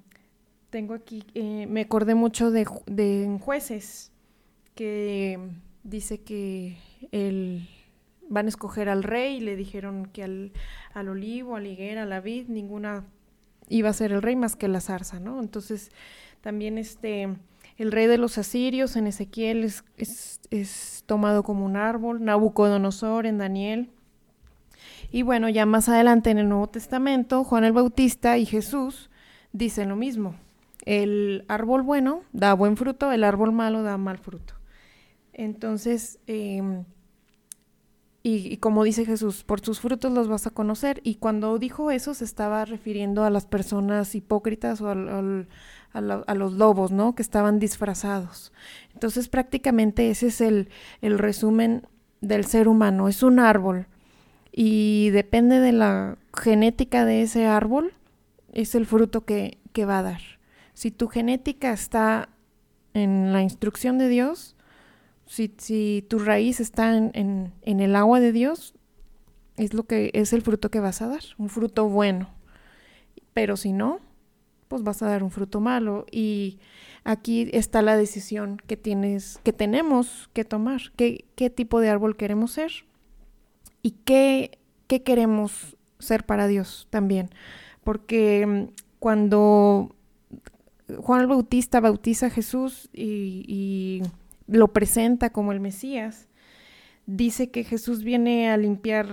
tengo 0.70 0.94
aquí, 0.94 1.24
eh, 1.34 1.68
me 1.68 1.82
acordé 1.82 2.16
mucho 2.16 2.50
de, 2.52 2.66
de 2.86 3.38
jueces 3.42 4.12
que 4.76 5.40
dice 5.84 6.22
que 6.22 6.78
el, 7.12 7.68
van 8.30 8.46
a 8.46 8.50
escoger 8.50 8.90
al 8.90 9.04
rey 9.04 9.38
y 9.38 9.40
le 9.42 9.56
dijeron 9.56 10.06
que 10.06 10.24
al, 10.24 10.52
al 10.94 11.10
olivo, 11.10 11.56
a 11.56 11.62
la 11.62 11.68
higuera, 11.68 12.04
a 12.04 12.06
la 12.06 12.20
vid, 12.20 12.48
ninguna 12.48 13.06
iba 13.70 13.90
a 13.90 13.94
ser 13.94 14.12
el 14.12 14.22
rey 14.22 14.36
más 14.36 14.56
que 14.56 14.68
la 14.68 14.82
zarza, 14.82 15.20
¿no? 15.20 15.40
Entonces, 15.40 15.92
también 16.42 16.78
este, 16.78 17.30
el 17.78 17.92
rey 17.92 18.08
de 18.08 18.18
los 18.18 18.38
asirios 18.38 18.96
en 18.96 19.08
Ezequiel 19.08 19.64
es, 19.64 19.84
es, 19.98 20.42
es 20.52 21.04
tomado 21.06 21.44
como 21.44 21.66
un 21.66 21.76
árbol, 21.76 22.24
Nabucodonosor 22.24 23.26
en 23.26 23.38
Daniel. 23.38 23.90
Y 25.12 25.22
bueno, 25.22 25.48
ya 25.50 25.66
más 25.66 25.90
adelante 25.90 26.32
en 26.32 26.40
el 26.40 26.50
Nuevo 26.50 26.68
Testamento, 26.68 27.44
Juan 27.44 27.64
el 27.64 27.72
Bautista 27.72 28.38
y 28.38 28.46
Jesús 28.46 29.10
dicen 29.52 29.90
lo 29.90 29.96
mismo. 29.96 30.36
El 30.86 31.46
árbol 31.48 31.84
bueno 31.84 32.24
da 32.34 32.54
buen 32.54 32.76
fruto, 32.76 33.12
el 33.12 33.24
árbol 33.24 33.52
malo 33.54 33.84
da 33.84 33.98
mal 33.98 34.18
fruto. 34.18 34.56
Entonces, 35.34 36.20
em, 36.28 36.86
y, 38.26 38.56
como 38.58 38.86
dice 38.86 39.06
Jesús, 39.06 39.44
por 39.44 39.60
sus 39.60 39.82
frutos 39.82 40.12
los 40.14 40.30
vas 40.30 40.48
a 40.48 40.52
conocer. 40.52 41.02
Y 41.04 41.16
cuando 41.16 41.60
dijo 41.60 41.92
eso 41.92 42.14
se 42.14 42.24
estaba 42.24 42.64
refiriendo 42.64 43.26
a 43.26 43.30
las 43.30 43.46
personas 43.46 44.16
hipócritas 44.16 44.80
o 44.80 44.90
a, 44.90 46.34
los 46.34 46.54
lobos, 46.54 46.92
¿no? 46.92 47.16
Que 47.16 47.22
estaban 47.22 47.60
disfrazados. 47.60 48.54
Entonces 48.94 49.28
prácticamente 49.28 50.10
ese 50.10 50.28
es 50.28 50.40
el, 50.40 50.70
resumen 51.02 51.86
del 52.22 52.46
ser 52.46 52.70
humano. 52.70 53.10
Es 53.10 53.24
un 53.24 53.40
árbol 53.40 53.88
y 54.54 55.10
depende 55.10 55.60
de 55.60 55.74
la 55.74 56.18
genética 56.34 57.04
de 57.04 57.24
ese 57.24 57.46
árbol, 57.46 57.94
es 58.54 58.74
el 58.74 58.86
fruto 58.86 59.26
que 59.26 59.58
va 59.86 60.00
a 60.00 60.04
dar. 60.04 60.22
Si 60.74 60.92
tu 60.92 61.10
genética 61.10 61.74
está 61.74 62.30
en 62.94 63.34
la 63.34 63.42
instrucción 63.42 63.98
de 63.98 64.08
Dios, 64.08 64.56
si, 65.26 65.54
si 65.58 66.06
tu 66.10 66.20
raíz 66.20 66.60
está 66.60 66.96
en, 66.96 67.54
en, 67.62 67.80
el 67.80 67.96
agua 67.96 68.20
de 68.20 68.32
Dios, 68.32 68.74
es 69.58 69.74
lo 69.74 69.84
que 69.84 70.12
es 70.14 70.34
el 70.34 70.42
fruto 70.42 70.70
que 70.70 70.80
vas 70.80 71.02
a 71.02 71.08
dar, 71.08 71.24
un 71.38 71.50
fruto 71.50 71.90
bueno. 71.90 72.30
Pero 73.34 73.58
si 73.58 73.74
no, 73.74 74.00
pues 74.68 74.84
vas 74.84 75.02
a 75.02 75.08
dar 75.08 75.24
un 75.24 75.32
fruto 75.32 75.60
malo. 75.60 76.06
Y 76.12 76.60
aquí 77.04 77.50
está 77.54 77.82
la 77.82 77.98
decisión 77.98 78.58
que 78.68 78.78
tienes, 78.78 79.40
que 79.44 79.54
tenemos 79.54 80.30
que 80.34 80.46
tomar. 80.46 80.82
¿Qué, 80.96 81.26
qué 81.36 81.50
tipo 81.50 81.80
de 81.80 81.90
árbol 81.90 82.16
queremos 82.16 82.52
ser? 82.52 82.72
¿Y 83.82 83.92
qué, 84.06 84.60
qué 84.88 85.04
queremos 85.04 85.78
ser 86.00 86.26
para 86.26 86.48
Dios 86.48 86.88
también? 86.90 87.30
Porque 87.84 88.46
mm, 88.46 88.74
cuando 89.00 89.96
Juan 90.98 91.22
el 91.22 91.28
Bautista 91.28 91.80
bautiza 91.80 92.28
a 92.28 92.30
Jesús 92.30 92.90
y, 92.94 94.02
lo 94.54 94.72
presenta 94.72 95.32
como 95.32 95.52
el 95.52 95.60
Mesías, 95.60 96.28
dice 97.06 97.52
que 97.52 97.64
Jesús 97.64 98.04
viene 98.04 98.50
a 98.50 98.58
limpiar 98.58 99.08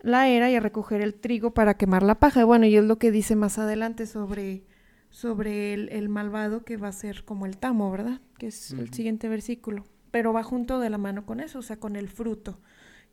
la 0.00 0.28
era 0.28 0.50
y 0.50 0.54
a 0.54 0.60
recoger 0.60 1.02
el 1.02 1.14
trigo 1.14 1.52
para 1.52 1.74
quemar 1.74 2.02
la 2.02 2.16
paja. 2.16 2.44
Bueno, 2.44 2.66
y 2.66 2.76
es 2.76 2.84
lo 2.84 2.98
que 2.98 3.10
dice 3.10 3.36
más 3.36 3.58
adelante 3.58 4.06
sobre, 4.06 4.62
sobre 5.10 5.74
el, 5.74 6.08
malvado 6.08 6.64
que 6.64 6.76
va 6.76 6.88
a 6.88 6.92
ser 6.92 7.24
como 7.24 7.46
el 7.46 7.56
tamo, 7.56 7.90
¿verdad? 7.90 8.20
Que 8.38 8.46
es 8.46 8.70
el 8.72 8.92
siguiente 8.92 9.28
versículo. 9.28 9.84
Pero 10.12 10.32
va 10.32 10.42
junto 10.42 10.78
de 10.78 10.90
la 10.90 10.98
mano 10.98 11.26
con 11.26 11.40
eso, 11.40 11.58
o 11.58 11.62
sea, 11.62 11.78
con 11.78 11.96
el 11.96 12.08
fruto 12.08 12.60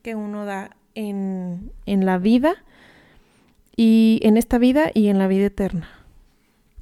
que 0.03 0.15
uno 0.15 0.45
da 0.45 0.77
en, 0.93 1.71
en 1.85 2.05
la 2.05 2.17
vida 2.19 2.53
y 3.75 4.19
en 4.21 4.37
esta 4.37 4.57
vida 4.57 4.91
y 4.93 5.07
en 5.07 5.17
la 5.17 5.27
vida 5.27 5.47
eterna. 5.47 5.89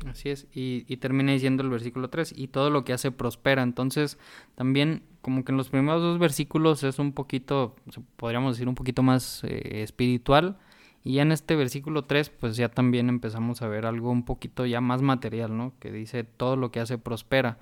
Así 0.08 0.30
es, 0.30 0.48
y, 0.54 0.84
termina 0.98 1.32
diciendo 1.32 1.64
el 1.64 1.70
versículo 1.70 2.10
3, 2.10 2.34
y 2.36 2.48
todo 2.48 2.70
lo 2.70 2.84
que 2.84 2.94
hace 2.94 3.12
prospera. 3.12 3.62
Entonces, 3.62 4.18
también 4.56 5.04
como 5.22 5.44
que 5.46 5.52
en 5.52 5.58
los 5.58 5.70
primeros 5.70 6.02
dos 6.02 6.18
versículos 6.18 6.84
es 6.84 6.98
un 6.98 7.14
poquito, 7.14 7.76
podríamos 8.16 8.56
decir, 8.56 8.68
un 8.68 8.76
poquito 8.76 9.04
más 9.04 9.44
eh, 9.44 9.84
espiritual. 9.84 10.58
Y 11.04 11.14
ya 11.14 11.24
en 11.24 11.32
este 11.32 11.56
versículo 11.56 12.06
3, 12.06 12.30
pues 12.30 12.56
ya 12.58 12.70
también 12.70 13.10
empezamos 13.10 13.62
a 13.62 13.68
ver 13.68 13.86
algo 13.86 14.12
un 14.12 14.24
poquito 14.24 14.66
ya 14.66 14.82
más 14.82 15.02
material, 15.02 15.56
¿no? 15.56 15.74
Que 15.80 15.92
dice 15.92 16.24
todo 16.24 16.56
lo 16.56 16.72
que 16.72 16.80
hace 16.80 16.98
prospera. 16.98 17.58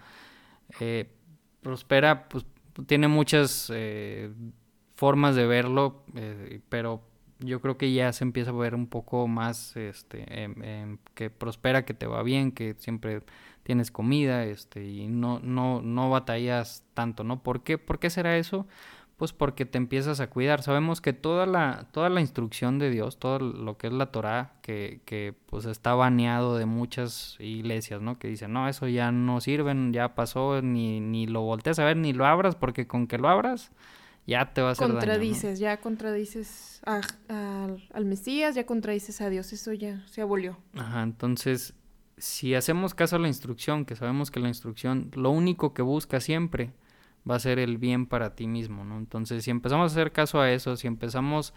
Eh, 0.79 1.09
prospera, 1.61 2.27
pues 2.29 2.45
tiene 2.85 3.07
muchas 3.07 3.71
eh, 3.73 4.31
formas 4.95 5.35
de 5.35 5.45
verlo, 5.45 6.03
pero 6.69 7.08
yo 7.39 7.61
creo 7.61 7.77
que 7.77 7.93
ya 7.93 8.11
se 8.13 8.23
empieza 8.23 8.51
a 8.51 8.53
ver 8.53 8.75
un 8.75 8.87
poco 8.87 9.27
más 9.27 9.75
este 9.75 10.25
que 11.13 11.29
prospera, 11.29 11.85
que 11.85 11.93
te 11.93 12.05
va 12.05 12.23
bien, 12.23 12.51
que 12.51 12.75
siempre 12.77 13.21
tienes 13.63 13.91
comida, 13.91 14.45
este, 14.45 14.85
y 14.85 15.07
no, 15.07 15.39
no, 15.43 15.81
no 15.81 16.09
batallas 16.09 16.83
tanto, 16.93 17.23
¿no? 17.23 17.43
¿Por 17.43 17.63
qué? 17.63 17.77
¿Por 17.77 17.99
qué 17.99 18.09
será 18.09 18.37
eso? 18.37 18.67
Pues 19.17 19.33
porque 19.33 19.65
te 19.65 19.77
empiezas 19.77 20.21
a 20.21 20.29
cuidar. 20.29 20.63
Sabemos 20.63 21.01
que 21.01 21.13
toda 21.13 21.45
la, 21.45 21.87
toda 21.91 22.09
la 22.09 22.21
instrucción 22.21 22.79
de 22.79 22.89
Dios, 22.89 23.19
todo 23.19 23.39
lo 23.39 23.77
que 23.77 23.87
es 23.87 23.93
la 23.93 24.07
Torah, 24.07 24.53
que, 24.61 25.01
que 25.05 25.35
pues 25.45 25.65
está 25.65 25.93
baneado 25.93 26.57
de 26.57 26.65
muchas 26.65 27.35
iglesias, 27.39 28.01
¿no? 28.01 28.17
Que 28.17 28.29
dicen, 28.29 28.53
no, 28.53 28.67
eso 28.67 28.87
ya 28.87 29.11
no 29.11 29.41
sirve, 29.41 29.75
ya 29.91 30.15
pasó, 30.15 30.61
ni, 30.61 30.99
ni 31.01 31.27
lo 31.27 31.41
volteas 31.41 31.79
a 31.79 31.85
ver, 31.85 31.97
ni 31.97 32.13
lo 32.13 32.25
abras, 32.25 32.55
porque 32.55 32.87
con 32.87 33.07
que 33.07 33.17
lo 33.17 33.29
abras, 33.29 33.71
ya 34.29 34.53
te 34.53 34.61
va 34.61 34.69
a 34.69 34.71
hacer 34.71 34.87
Contradices, 34.87 35.59
ya 35.59 35.77
contradices 35.77 36.81
al 36.85 38.05
Mesías, 38.05 38.55
ya 38.55 38.65
contradices 38.65 39.21
a 39.21 39.29
Dios, 39.29 39.51
eso 39.51 39.73
ya 39.73 40.05
se 40.07 40.21
abolió. 40.21 40.57
Ajá, 40.75 41.01
entonces, 41.01 41.73
si 42.17 42.53
hacemos 42.53 42.93
caso 42.93 43.15
a 43.15 43.19
la 43.19 43.27
instrucción, 43.27 43.85
que 43.85 43.95
sabemos 43.95 44.31
que 44.31 44.39
la 44.39 44.47
instrucción 44.47 45.11
lo 45.15 45.31
único 45.31 45.73
que 45.73 45.81
busca 45.81 46.19
siempre 46.19 46.73
va 47.29 47.35
a 47.35 47.39
ser 47.39 47.59
el 47.59 47.77
bien 47.77 48.05
para 48.05 48.35
ti 48.35 48.47
mismo, 48.47 48.85
¿no? 48.85 48.97
Entonces, 48.97 49.43
si 49.43 49.51
empezamos 49.51 49.91
a 49.91 49.93
hacer 49.93 50.11
caso 50.11 50.39
a 50.39 50.51
eso, 50.51 50.77
si 50.77 50.87
empezamos 50.87 51.53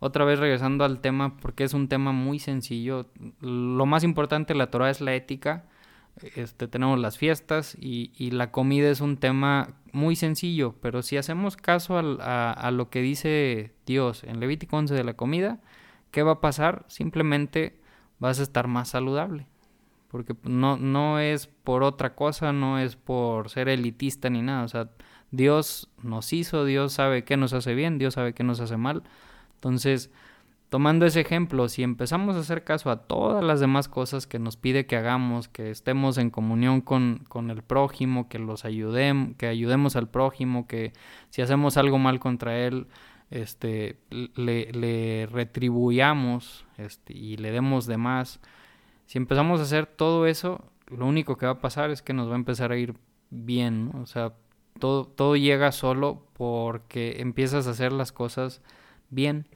otra 0.00 0.24
vez 0.24 0.38
regresando 0.38 0.84
al 0.84 1.00
tema, 1.00 1.36
porque 1.36 1.64
es 1.64 1.74
un 1.74 1.88
tema 1.88 2.12
muy 2.12 2.38
sencillo, 2.38 3.06
lo 3.40 3.86
más 3.86 4.02
importante 4.02 4.54
de 4.54 4.58
la 4.58 4.70
Torah 4.70 4.90
es 4.90 5.00
la 5.00 5.14
ética, 5.14 5.66
este, 6.36 6.68
tenemos 6.68 6.98
las 6.98 7.18
fiestas 7.18 7.76
y, 7.78 8.12
y, 8.16 8.30
la 8.30 8.52
comida 8.52 8.88
es 8.88 9.00
un 9.00 9.16
tema 9.16 9.74
muy 9.94 10.16
sencillo, 10.16 10.74
pero 10.82 11.02
si 11.02 11.16
hacemos 11.16 11.56
caso 11.56 11.96
a, 11.98 12.52
a, 12.52 12.70
lo 12.70 12.90
que 12.90 13.00
dice 13.00 13.72
Dios 13.86 14.24
en 14.24 14.40
Levítico 14.40 14.76
11 14.76 14.94
de 14.94 15.04
la 15.04 15.14
comida, 15.14 15.60
¿qué 16.10 16.22
va 16.22 16.32
a 16.32 16.40
pasar? 16.40 16.84
Simplemente 16.88 17.80
vas 18.18 18.40
a 18.40 18.42
estar 18.42 18.66
más 18.66 18.88
saludable. 18.88 19.46
Porque 20.08 20.34
no, 20.44 20.76
no 20.76 21.18
es 21.18 21.46
por 21.46 21.82
otra 21.82 22.14
cosa, 22.14 22.52
no 22.52 22.78
es 22.78 22.96
por 22.96 23.50
ser 23.50 23.68
elitista 23.68 24.30
ni 24.30 24.42
nada. 24.42 24.64
O 24.64 24.68
sea, 24.68 24.90
Dios 25.30 25.90
nos 26.02 26.32
hizo, 26.32 26.64
Dios 26.64 26.92
sabe 26.92 27.24
qué 27.24 27.36
nos 27.36 27.52
hace 27.52 27.74
bien, 27.74 27.98
Dios 27.98 28.14
sabe 28.14 28.32
qué 28.32 28.44
nos 28.44 28.60
hace 28.60 28.76
mal. 28.76 29.02
Entonces, 29.54 30.10
Tomando 30.74 31.06
ese 31.06 31.20
ejemplo, 31.20 31.68
si 31.68 31.84
empezamos 31.84 32.34
a 32.34 32.40
hacer 32.40 32.64
caso 32.64 32.90
a 32.90 32.96
todas 32.96 33.44
las 33.44 33.60
demás 33.60 33.86
cosas 33.86 34.26
que 34.26 34.40
nos 34.40 34.56
pide 34.56 34.86
que 34.86 34.96
hagamos, 34.96 35.46
que 35.46 35.70
estemos 35.70 36.18
en 36.18 36.30
comunión 36.30 36.80
con, 36.80 37.24
con 37.28 37.52
el 37.52 37.62
prójimo, 37.62 38.28
que 38.28 38.40
los 38.40 38.64
ayudemos, 38.64 39.36
que 39.36 39.46
ayudemos 39.46 39.94
al 39.94 40.08
prójimo, 40.08 40.66
que 40.66 40.92
si 41.30 41.42
hacemos 41.42 41.76
algo 41.76 41.98
mal 41.98 42.18
contra 42.18 42.58
él, 42.58 42.88
este, 43.30 44.00
le, 44.10 44.72
le 44.72 45.26
retribuyamos 45.26 46.66
este, 46.76 47.12
y 47.12 47.36
le 47.36 47.52
demos 47.52 47.86
de 47.86 47.96
más. 47.96 48.40
Si 49.06 49.16
empezamos 49.16 49.60
a 49.60 49.62
hacer 49.62 49.86
todo 49.86 50.26
eso, 50.26 50.72
lo 50.88 51.06
único 51.06 51.36
que 51.36 51.46
va 51.46 51.52
a 51.52 51.60
pasar 51.60 51.90
es 51.90 52.02
que 52.02 52.14
nos 52.14 52.28
va 52.28 52.32
a 52.32 52.38
empezar 52.38 52.72
a 52.72 52.76
ir 52.76 52.96
bien, 53.30 53.92
o 53.94 54.06
sea, 54.06 54.32
todo, 54.80 55.04
todo 55.04 55.36
llega 55.36 55.70
solo 55.70 56.26
porque 56.32 57.20
empiezas 57.20 57.68
a 57.68 57.70
hacer 57.70 57.92
las 57.92 58.10
cosas 58.10 58.60
bien. 59.08 59.46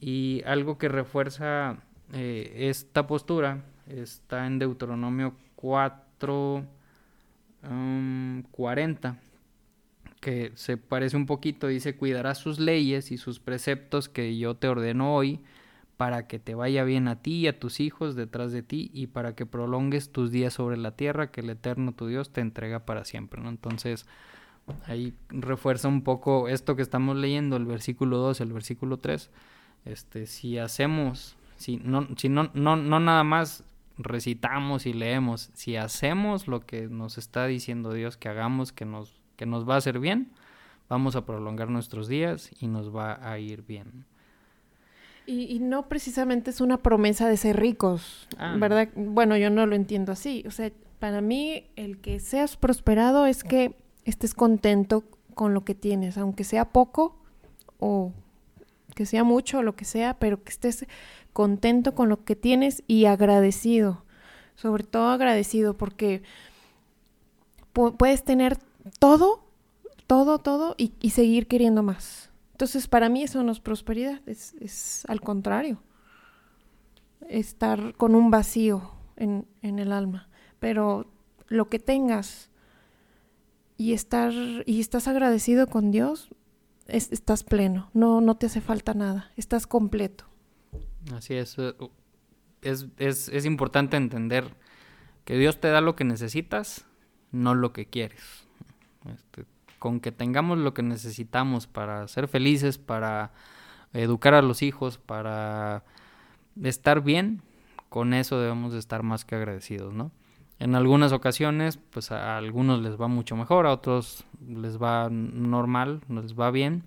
Y 0.00 0.42
algo 0.46 0.78
que 0.78 0.88
refuerza 0.88 1.76
eh, 2.12 2.68
esta 2.70 3.06
postura 3.06 3.62
está 3.86 4.46
en 4.46 4.58
Deuteronomio 4.58 5.34
4, 5.56 6.64
40, 8.50 9.10
um, 9.10 9.16
que 10.20 10.52
se 10.54 10.76
parece 10.76 11.16
un 11.16 11.26
poquito, 11.26 11.66
dice, 11.66 11.96
cuidarás 11.96 12.38
sus 12.38 12.58
leyes 12.58 13.12
y 13.12 13.18
sus 13.18 13.40
preceptos 13.40 14.08
que 14.08 14.36
yo 14.38 14.54
te 14.54 14.68
ordeno 14.68 15.14
hoy, 15.14 15.40
para 15.96 16.26
que 16.26 16.38
te 16.38 16.54
vaya 16.54 16.82
bien 16.84 17.08
a 17.08 17.20
ti 17.20 17.40
y 17.40 17.46
a 17.46 17.58
tus 17.58 17.78
hijos 17.78 18.16
detrás 18.16 18.52
de 18.52 18.62
ti 18.62 18.90
y 18.94 19.08
para 19.08 19.34
que 19.34 19.44
prolongues 19.44 20.10
tus 20.10 20.30
días 20.30 20.54
sobre 20.54 20.78
la 20.78 20.92
tierra 20.96 21.30
que 21.30 21.42
el 21.42 21.50
Eterno 21.50 21.92
tu 21.92 22.06
Dios 22.06 22.32
te 22.32 22.40
entrega 22.40 22.86
para 22.86 23.04
siempre, 23.04 23.42
¿no? 23.42 23.50
Entonces, 23.50 24.06
ahí 24.86 25.12
refuerza 25.28 25.88
un 25.88 26.02
poco 26.02 26.48
esto 26.48 26.74
que 26.74 26.80
estamos 26.80 27.18
leyendo, 27.18 27.56
el 27.56 27.66
versículo 27.66 28.16
2, 28.16 28.40
el 28.40 28.52
versículo 28.52 28.96
3, 28.96 29.30
este, 29.84 30.26
si 30.26 30.58
hacemos, 30.58 31.36
si 31.56 31.76
no, 31.76 32.08
si 32.16 32.28
no, 32.28 32.50
no, 32.54 32.76
no 32.76 33.00
nada 33.00 33.24
más 33.24 33.64
recitamos 33.98 34.86
y 34.86 34.92
leemos, 34.92 35.50
si 35.54 35.76
hacemos 35.76 36.48
lo 36.48 36.60
que 36.60 36.88
nos 36.88 37.18
está 37.18 37.46
diciendo 37.46 37.92
Dios 37.92 38.16
que 38.16 38.28
hagamos, 38.28 38.72
que 38.72 38.84
nos, 38.84 39.20
que 39.36 39.46
nos 39.46 39.68
va 39.68 39.74
a 39.74 39.78
hacer 39.78 39.98
bien, 39.98 40.32
vamos 40.88 41.16
a 41.16 41.24
prolongar 41.24 41.68
nuestros 41.68 42.08
días 42.08 42.50
y 42.60 42.66
nos 42.66 42.94
va 42.94 43.18
a 43.22 43.38
ir 43.38 43.62
bien. 43.62 44.04
Y, 45.26 45.60
no 45.60 45.88
precisamente 45.88 46.50
es 46.50 46.60
una 46.60 46.78
promesa 46.78 47.28
de 47.28 47.36
ser 47.36 47.60
ricos, 47.60 48.26
ah. 48.36 48.56
¿verdad? 48.58 48.88
Bueno, 48.96 49.36
yo 49.36 49.48
no 49.48 49.64
lo 49.64 49.76
entiendo 49.76 50.10
así. 50.10 50.42
O 50.48 50.50
sea, 50.50 50.72
para 50.98 51.20
mí 51.20 51.70
el 51.76 51.98
que 51.98 52.18
seas 52.18 52.56
prosperado 52.56 53.26
es 53.26 53.44
que 53.44 53.76
estés 54.04 54.34
contento 54.34 55.04
con 55.34 55.54
lo 55.54 55.64
que 55.64 55.76
tienes, 55.76 56.18
aunque 56.18 56.42
sea 56.42 56.72
poco 56.72 57.16
o 57.78 58.12
que 58.94 59.06
sea 59.06 59.24
mucho 59.24 59.62
lo 59.62 59.76
que 59.76 59.84
sea, 59.84 60.18
pero 60.18 60.42
que 60.42 60.50
estés 60.50 60.86
contento 61.32 61.94
con 61.94 62.08
lo 62.08 62.24
que 62.24 62.36
tienes 62.36 62.82
y 62.86 63.06
agradecido, 63.06 64.04
sobre 64.54 64.84
todo 64.84 65.10
agradecido 65.10 65.76
porque 65.76 66.22
puedes 67.72 68.24
tener 68.24 68.58
todo, 68.98 69.44
todo, 70.06 70.38
todo 70.38 70.74
y, 70.76 71.10
seguir 71.10 71.46
queriendo 71.46 71.82
más. 71.82 72.30
Entonces, 72.52 72.88
para 72.88 73.08
mí 73.08 73.22
eso 73.22 73.42
no 73.42 73.52
es 73.52 73.60
prosperidad, 73.60 74.20
es, 74.26 74.54
es 74.60 75.04
al 75.06 75.20
contrario, 75.20 75.82
estar 77.28 77.94
con 77.94 78.14
un 78.14 78.30
vacío 78.30 78.92
en, 79.16 79.46
en 79.62 79.78
el 79.78 79.92
alma. 79.92 80.28
Pero 80.58 81.06
lo 81.48 81.68
que 81.68 81.78
tengas 81.78 82.50
y 83.76 83.94
estar 83.94 84.32
y 84.66 84.80
estás 84.80 85.08
agradecido 85.08 85.66
con 85.66 85.90
Dios, 85.90 86.28
estás 86.92 87.44
pleno, 87.44 87.90
no, 87.94 88.20
no 88.20 88.36
te 88.36 88.46
hace 88.46 88.60
falta 88.60 88.94
nada, 88.94 89.30
estás 89.36 89.66
completo. 89.66 90.24
Así 91.14 91.34
es. 91.34 91.58
Eh, 91.58 91.74
es, 92.62 92.86
es, 92.98 93.28
es 93.28 93.44
importante 93.44 93.96
entender 93.96 94.54
que 95.24 95.36
Dios 95.36 95.60
te 95.60 95.68
da 95.68 95.80
lo 95.80 95.96
que 95.96 96.04
necesitas, 96.04 96.86
no 97.32 97.54
lo 97.54 97.72
que 97.72 97.86
quieres. 97.86 98.44
Este, 99.12 99.46
con 99.78 100.00
que 100.00 100.12
tengamos 100.12 100.58
lo 100.58 100.74
que 100.74 100.82
necesitamos 100.82 101.66
para 101.66 102.06
ser 102.08 102.28
felices, 102.28 102.78
para 102.78 103.32
educar 103.92 104.34
a 104.34 104.42
los 104.42 104.62
hijos, 104.62 104.98
para 104.98 105.84
estar 106.62 107.02
bien, 107.02 107.42
con 107.88 108.14
eso 108.14 108.38
debemos 108.38 108.72
de 108.72 108.78
estar 108.78 109.02
más 109.02 109.24
que 109.24 109.34
agradecidos, 109.34 109.94
¿no? 109.94 110.12
En 110.60 110.74
algunas 110.74 111.12
ocasiones, 111.12 111.78
pues 111.78 112.12
a 112.12 112.36
algunos 112.36 112.82
les 112.82 113.00
va 113.00 113.08
mucho 113.08 113.34
mejor, 113.34 113.66
a 113.66 113.72
otros 113.72 114.26
les 114.46 114.80
va 114.80 115.08
normal, 115.08 116.02
les 116.10 116.38
va 116.38 116.50
bien, 116.50 116.84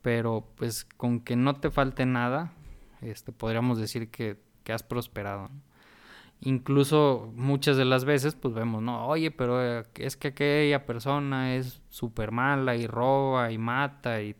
pero 0.00 0.46
pues 0.56 0.84
con 0.96 1.18
que 1.18 1.34
no 1.34 1.54
te 1.56 1.72
falte 1.72 2.06
nada, 2.06 2.52
este, 3.00 3.32
podríamos 3.32 3.78
decir 3.78 4.12
que, 4.12 4.36
que 4.62 4.72
has 4.72 4.84
prosperado. 4.84 5.50
Incluso 6.40 7.32
muchas 7.34 7.76
de 7.76 7.84
las 7.84 8.04
veces, 8.04 8.36
pues 8.36 8.54
vemos, 8.54 8.80
¿no? 8.80 9.08
Oye, 9.08 9.32
pero 9.32 9.60
eh, 9.60 9.84
es 9.96 10.16
que 10.16 10.28
aquella 10.28 10.86
persona 10.86 11.56
es 11.56 11.82
súper 11.90 12.30
mala 12.30 12.76
y 12.76 12.86
roba 12.86 13.50
y 13.50 13.58
mata 13.58 14.22
y 14.22 14.36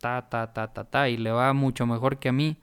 ta, 0.00 0.26
ta, 0.30 0.54
ta, 0.54 0.72
ta, 0.72 0.84
ta, 0.84 1.10
y 1.10 1.18
le 1.18 1.32
va 1.32 1.52
mucho 1.52 1.86
mejor 1.86 2.18
que 2.18 2.30
a 2.30 2.32
mí, 2.32 2.56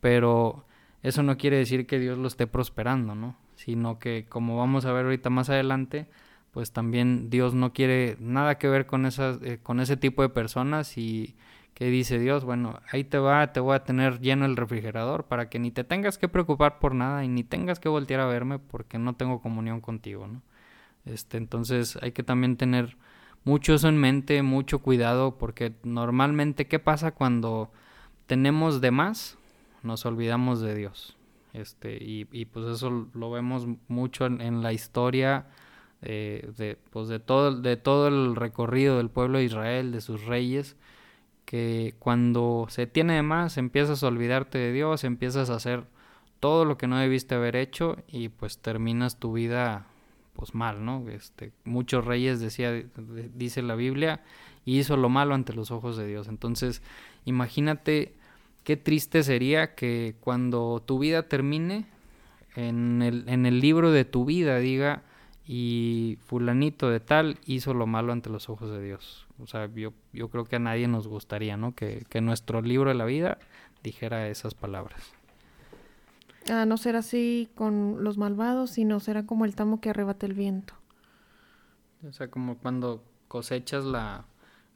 pero 0.00 0.66
eso 1.02 1.22
no 1.22 1.38
quiere 1.38 1.56
decir 1.56 1.86
que 1.86 1.98
Dios 1.98 2.18
lo 2.18 2.28
esté 2.28 2.46
prosperando, 2.46 3.14
¿no? 3.14 3.42
Sino 3.64 3.98
que, 3.98 4.26
como 4.28 4.58
vamos 4.58 4.84
a 4.84 4.92
ver 4.92 5.04
ahorita 5.06 5.30
más 5.30 5.48
adelante, 5.48 6.06
pues 6.52 6.72
también 6.72 7.30
Dios 7.30 7.54
no 7.54 7.72
quiere 7.72 8.16
nada 8.20 8.58
que 8.58 8.68
ver 8.68 8.86
con, 8.86 9.06
esas, 9.06 9.40
eh, 9.42 9.58
con 9.62 9.80
ese 9.80 9.96
tipo 9.96 10.22
de 10.22 10.28
personas 10.28 10.98
y 10.98 11.34
que 11.74 11.86
dice 11.86 12.18
Dios, 12.18 12.44
bueno, 12.44 12.78
ahí 12.92 13.04
te 13.04 13.18
va, 13.18 13.52
te 13.52 13.60
voy 13.60 13.74
a 13.74 13.84
tener 13.84 14.20
lleno 14.20 14.44
el 14.44 14.56
refrigerador 14.56 15.24
para 15.24 15.48
que 15.48 15.58
ni 15.58 15.70
te 15.70 15.82
tengas 15.82 16.18
que 16.18 16.28
preocupar 16.28 16.78
por 16.78 16.94
nada 16.94 17.24
y 17.24 17.28
ni 17.28 17.42
tengas 17.42 17.80
que 17.80 17.88
voltear 17.88 18.20
a 18.20 18.26
verme 18.26 18.58
porque 18.58 18.98
no 18.98 19.14
tengo 19.14 19.40
comunión 19.40 19.80
contigo, 19.80 20.28
¿no? 20.28 20.42
Este, 21.04 21.36
entonces 21.36 21.98
hay 22.02 22.12
que 22.12 22.22
también 22.22 22.56
tener 22.56 22.96
mucho 23.44 23.74
eso 23.74 23.88
en 23.88 23.98
mente, 23.98 24.42
mucho 24.42 24.80
cuidado, 24.80 25.36
porque 25.36 25.74
normalmente, 25.82 26.66
¿qué 26.66 26.78
pasa 26.78 27.12
cuando 27.12 27.70
tenemos 28.26 28.80
de 28.80 28.90
más? 28.90 29.36
Nos 29.82 30.06
olvidamos 30.06 30.60
de 30.60 30.74
Dios. 30.74 31.13
Este, 31.54 31.96
y, 32.02 32.26
y 32.32 32.46
pues 32.46 32.66
eso 32.66 33.08
lo 33.14 33.30
vemos 33.30 33.66
mucho 33.88 34.26
en, 34.26 34.62
la 34.62 34.72
historia 34.72 35.46
eh, 36.02 36.50
de, 36.58 36.76
pues 36.90 37.08
de, 37.08 37.20
todo, 37.20 37.52
de 37.60 37.76
todo 37.76 38.08
el 38.08 38.34
recorrido 38.34 38.98
del 38.98 39.08
pueblo 39.08 39.38
de 39.38 39.44
Israel, 39.44 39.92
de 39.92 40.00
sus 40.00 40.24
reyes, 40.24 40.76
que 41.44 41.94
cuando 42.00 42.66
se 42.68 42.88
tiene 42.88 43.14
de 43.14 43.22
más 43.22 43.56
empiezas 43.56 44.02
a 44.02 44.08
olvidarte 44.08 44.58
de 44.58 44.72
Dios, 44.72 45.04
empiezas 45.04 45.48
a 45.48 45.54
hacer 45.54 45.84
todo 46.40 46.64
lo 46.64 46.76
que 46.76 46.88
no 46.88 46.98
debiste 46.98 47.36
haber 47.36 47.54
hecho 47.54 47.96
y 48.08 48.28
pues 48.28 48.58
terminas 48.58 49.18
tu 49.18 49.32
vida 49.32 49.86
pues 50.34 50.54
mal, 50.54 50.84
¿no? 50.84 51.08
Este, 51.08 51.52
muchos 51.64 52.04
reyes 52.04 52.40
decía 52.40 52.72
dice 53.34 53.62
la 53.62 53.76
Biblia 53.76 54.22
hizo 54.64 54.96
lo 54.96 55.08
malo 55.08 55.34
ante 55.34 55.52
los 55.52 55.70
ojos 55.70 55.96
de 55.96 56.06
Dios. 56.06 56.26
Entonces, 56.28 56.82
imagínate 57.24 58.14
qué 58.64 58.76
triste 58.76 59.22
sería 59.22 59.74
que 59.74 60.16
cuando 60.20 60.82
tu 60.84 60.98
vida 60.98 61.28
termine 61.28 61.86
en 62.56 63.02
el, 63.02 63.28
en 63.28 63.46
el 63.46 63.60
libro 63.60 63.92
de 63.92 64.04
tu 64.04 64.24
vida 64.24 64.58
diga 64.58 65.02
y 65.46 66.18
fulanito 66.24 66.88
de 66.88 67.00
tal 67.00 67.38
hizo 67.46 67.74
lo 67.74 67.86
malo 67.86 68.12
ante 68.12 68.30
los 68.30 68.48
ojos 68.48 68.70
de 68.70 68.82
Dios. 68.82 69.26
O 69.38 69.46
sea, 69.46 69.68
yo, 69.74 69.92
yo 70.12 70.28
creo 70.28 70.44
que 70.44 70.56
a 70.56 70.60
nadie 70.60 70.88
nos 70.88 71.06
gustaría, 71.06 71.56
¿no? 71.56 71.74
Que, 71.74 72.04
que 72.08 72.20
nuestro 72.20 72.62
libro 72.62 72.88
de 72.88 72.94
la 72.94 73.04
vida 73.04 73.38
dijera 73.82 74.28
esas 74.28 74.54
palabras. 74.54 75.12
A 76.50 76.66
no 76.66 76.76
ser 76.76 76.96
así 76.96 77.48
con 77.54 78.02
los 78.04 78.18
malvados, 78.18 78.70
sino 78.70 79.00
será 79.00 79.26
como 79.26 79.44
el 79.44 79.54
tamo 79.54 79.80
que 79.80 79.90
arrebata 79.90 80.26
el 80.26 80.34
viento. 80.34 80.74
O 82.06 82.12
sea, 82.12 82.28
como 82.28 82.58
cuando 82.58 83.02
cosechas 83.28 83.84
la, 83.84 84.26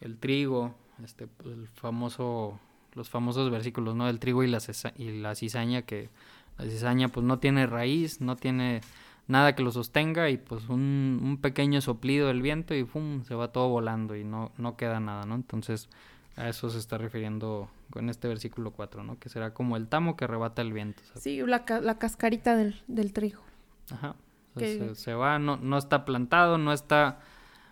el 0.01 0.19
trigo, 0.19 0.75
este, 1.05 1.27
pues, 1.27 1.55
el 1.55 1.69
famoso, 1.69 2.59
los 2.99 3.09
famosos 3.09 3.51
versículos, 3.51 3.95
¿no? 3.95 4.09
El 4.09 4.19
trigo 4.19 4.43
y 4.43 4.49
la, 4.49 4.59
y 4.97 5.13
la 5.13 5.35
cizaña, 5.35 5.83
que 5.83 6.11
la 6.59 6.65
cizaña 6.65 7.09
pues 7.09 7.25
no 7.25 7.39
tiene 7.39 7.67
raíz, 7.67 8.21
no 8.21 8.37
tiene 8.37 8.83
nada 9.29 9.55
que 9.55 9.63
lo 9.63 9.71
sostenga 9.71 10.29
y 10.29 10.37
pues 10.37 10.69
un, 10.69 11.21
un 11.23 11.39
pequeño 11.39 11.81
soplido 11.81 12.27
del 12.29 12.43
viento 12.43 12.75
y 12.75 12.85
¡pum! 12.85 13.23
se 13.25 13.35
va 13.35 13.53
todo 13.53 13.69
volando 13.69 14.17
y 14.17 14.25
no, 14.25 14.51
no 14.59 14.77
queda 14.77 15.01
nada, 15.01 15.25
¿no? 15.25 15.37
Entonces 15.37 15.89
a 16.37 16.49
eso 16.49 16.69
se 16.71 16.79
está 16.79 16.99
refiriendo 16.99 17.71
con 17.91 18.11
este 18.11 18.29
versículo 18.29 18.73
4, 18.73 19.05
¿no? 19.05 19.19
Que 19.19 19.29
será 19.29 19.55
como 19.55 19.77
el 19.77 19.87
tamo 19.87 20.17
que 20.17 20.25
arrebata 20.25 20.61
el 20.61 20.73
viento. 20.73 21.03
Sí, 21.15 21.41
la, 21.47 21.65
la, 21.81 21.99
cascarita 21.99 22.57
del, 22.57 22.83
del 22.89 23.13
trigo. 23.13 23.41
Ajá. 23.91 24.17
Se, 24.95 25.15
va, 25.15 25.39
no, 25.39 25.57
no 25.57 25.79
está 25.79 26.05
plantado, 26.05 26.59
no 26.59 26.73
está, 26.73 27.21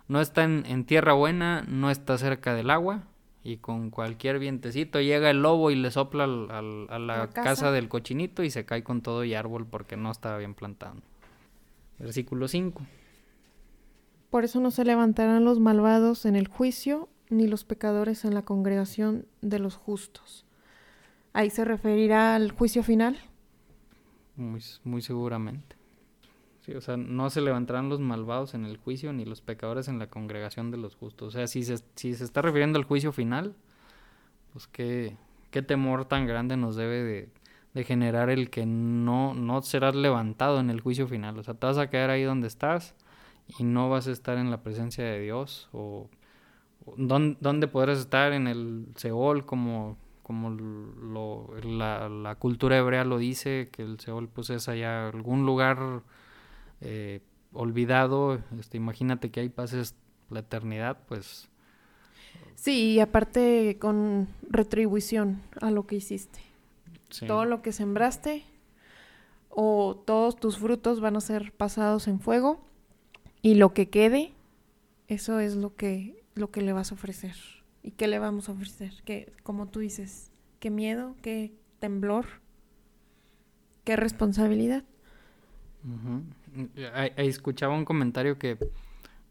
no 0.07 0.21
está 0.21 0.45
en, 0.45 0.65
en, 0.65 0.85
tierra 0.85 1.11
buena, 1.11 1.65
no 1.67 1.91
está 1.91 2.17
cerca 2.17 2.53
del 2.53 2.69
agua 2.69 3.03
y 3.43 3.57
con 3.57 3.89
cualquier 3.89 4.39
vientecito 4.39 4.99
llega 4.99 5.29
el 5.29 5.41
lobo 5.41 5.71
y 5.71 5.75
le 5.75 5.89
sopla 5.91 6.25
al, 6.25 6.87
a 6.89 6.99
la, 6.99 7.27
casa. 7.27 7.43
casa 7.43 7.71
del 7.71 7.87
cochinito 7.87 8.43
y 8.43 8.49
se 8.49 8.65
cae 8.65 8.83
con 8.83 9.01
todo 9.01 9.23
y 9.23 9.33
árbol 9.33 9.65
porque 9.65 9.95
no 9.95 10.11
estaba 10.11 10.37
bien 10.37 10.53
plantado. 10.53 10.95
Versículo 11.99 12.47
5. 12.47 12.81
Por 14.29 14.43
eso 14.43 14.59
no 14.59 14.71
se 14.71 14.83
levantarán 14.83 15.45
los 15.45 15.59
malvados 15.59 16.25
en 16.25 16.35
el 16.35 16.47
juicio, 16.47 17.07
ni 17.29 17.47
los 17.47 17.63
pecadores 17.63 18.25
en 18.25 18.33
la 18.33 18.41
congregación 18.41 19.25
de 19.41 19.59
los 19.59 19.75
justos. 19.75 20.45
¿Ahí 21.31 21.49
se 21.49 21.63
referirá 21.63 22.35
al 22.35 22.51
juicio 22.51 22.83
final? 22.83 23.17
Muy, 24.35 24.61
muy 24.83 25.01
seguramente. 25.01 25.76
O 26.75 26.81
sea, 26.81 26.97
no 26.97 27.29
se 27.29 27.41
levantarán 27.41 27.89
los 27.89 27.99
malvados 27.99 28.53
en 28.53 28.65
el 28.65 28.77
juicio, 28.77 29.13
ni 29.13 29.25
los 29.25 29.41
pecadores 29.41 29.87
en 29.87 29.99
la 29.99 30.07
congregación 30.07 30.71
de 30.71 30.77
los 30.77 30.95
justos. 30.95 31.29
O 31.29 31.31
sea, 31.31 31.47
si 31.47 31.63
se, 31.63 31.77
si 31.95 32.13
se 32.13 32.23
está 32.23 32.41
refiriendo 32.41 32.77
al 32.77 32.85
juicio 32.85 33.11
final, 33.11 33.55
pues 34.53 34.67
qué, 34.67 35.15
qué 35.51 35.61
temor 35.61 36.05
tan 36.05 36.27
grande 36.27 36.57
nos 36.57 36.75
debe 36.75 37.03
de, 37.03 37.29
de 37.73 37.83
generar 37.83 38.29
el 38.29 38.49
que 38.49 38.65
no, 38.65 39.33
no 39.33 39.61
serás 39.61 39.95
levantado 39.95 40.59
en 40.59 40.69
el 40.69 40.81
juicio 40.81 41.07
final. 41.07 41.37
O 41.37 41.43
sea, 41.43 41.53
te 41.53 41.67
vas 41.67 41.77
a 41.77 41.89
quedar 41.89 42.09
ahí 42.09 42.23
donde 42.23 42.47
estás 42.47 42.95
y 43.59 43.63
no 43.63 43.89
vas 43.89 44.07
a 44.07 44.11
estar 44.11 44.37
en 44.37 44.51
la 44.51 44.61
presencia 44.63 45.03
de 45.03 45.21
Dios. 45.21 45.69
O, 45.71 46.09
¿dónde, 46.97 47.67
podrás 47.67 47.99
estar 47.99 48.33
en 48.33 48.47
el 48.47 48.87
Seol 48.95 49.45
como, 49.45 49.97
como 50.23 50.49
lo, 50.49 51.53
la, 51.63 52.09
la, 52.09 52.35
cultura 52.35 52.77
hebrea 52.77 53.05
lo 53.05 53.17
dice, 53.17 53.69
que 53.71 53.83
el 53.83 53.99
Seol 53.99 54.27
pues 54.27 54.49
es 54.49 54.67
allá 54.67 55.09
algún 55.09 55.45
lugar 55.45 56.01
eh, 56.81 57.21
olvidado. 57.53 58.41
Este, 58.59 58.77
imagínate 58.77 59.31
que 59.31 59.41
ahí 59.41 59.49
pases 59.49 59.95
la 60.29 60.39
eternidad, 60.39 60.99
pues... 61.07 61.49
Sí, 62.55 62.93
y 62.93 62.99
aparte 62.99 63.77
con 63.79 64.27
retribución 64.49 65.41
a 65.61 65.71
lo 65.71 65.85
que 65.85 65.95
hiciste. 65.95 66.39
Todo 67.25 67.45
lo 67.45 67.61
que 67.61 67.71
sembraste 67.71 68.43
o 69.49 69.95
todos 70.05 70.35
tus 70.35 70.57
frutos 70.57 70.99
van 70.99 71.15
a 71.15 71.21
ser 71.21 71.51
pasados 71.53 72.07
en 72.07 72.19
fuego 72.19 72.59
y 73.41 73.55
lo 73.55 73.73
que 73.73 73.89
quede, 73.89 74.33
eso 75.07 75.39
es 75.39 75.55
lo 75.55 75.75
que, 75.75 76.21
lo 76.35 76.51
que 76.51 76.61
le 76.61 76.73
vas 76.73 76.91
a 76.91 76.95
ofrecer. 76.95 77.35
¿Y 77.81 77.91
qué 77.91 78.07
le 78.07 78.19
vamos 78.19 78.49
a 78.49 78.51
ofrecer? 78.51 78.91
Que, 79.05 79.31
como 79.43 79.67
tú 79.67 79.79
dices, 79.79 80.31
qué 80.59 80.69
miedo, 80.69 81.15
qué 81.21 81.53
temblor, 81.79 82.25
qué 83.83 83.95
responsabilidad. 83.95 84.83
Escuchaba 87.17 87.73
un 87.73 87.85
comentario 87.85 88.37
que 88.37 88.57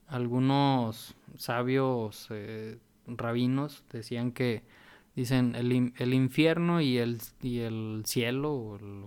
algunos 0.06 1.14
sabios 1.36 2.28
eh, 2.30 2.78
rabinos 3.06 3.84
decían 3.90 4.32
que 4.32 4.62
Dicen 5.16 5.54
el, 5.54 5.94
el 5.96 6.12
infierno 6.12 6.82
y 6.82 6.98
el, 6.98 7.22
y 7.40 7.60
el 7.60 8.02
cielo 8.04 8.52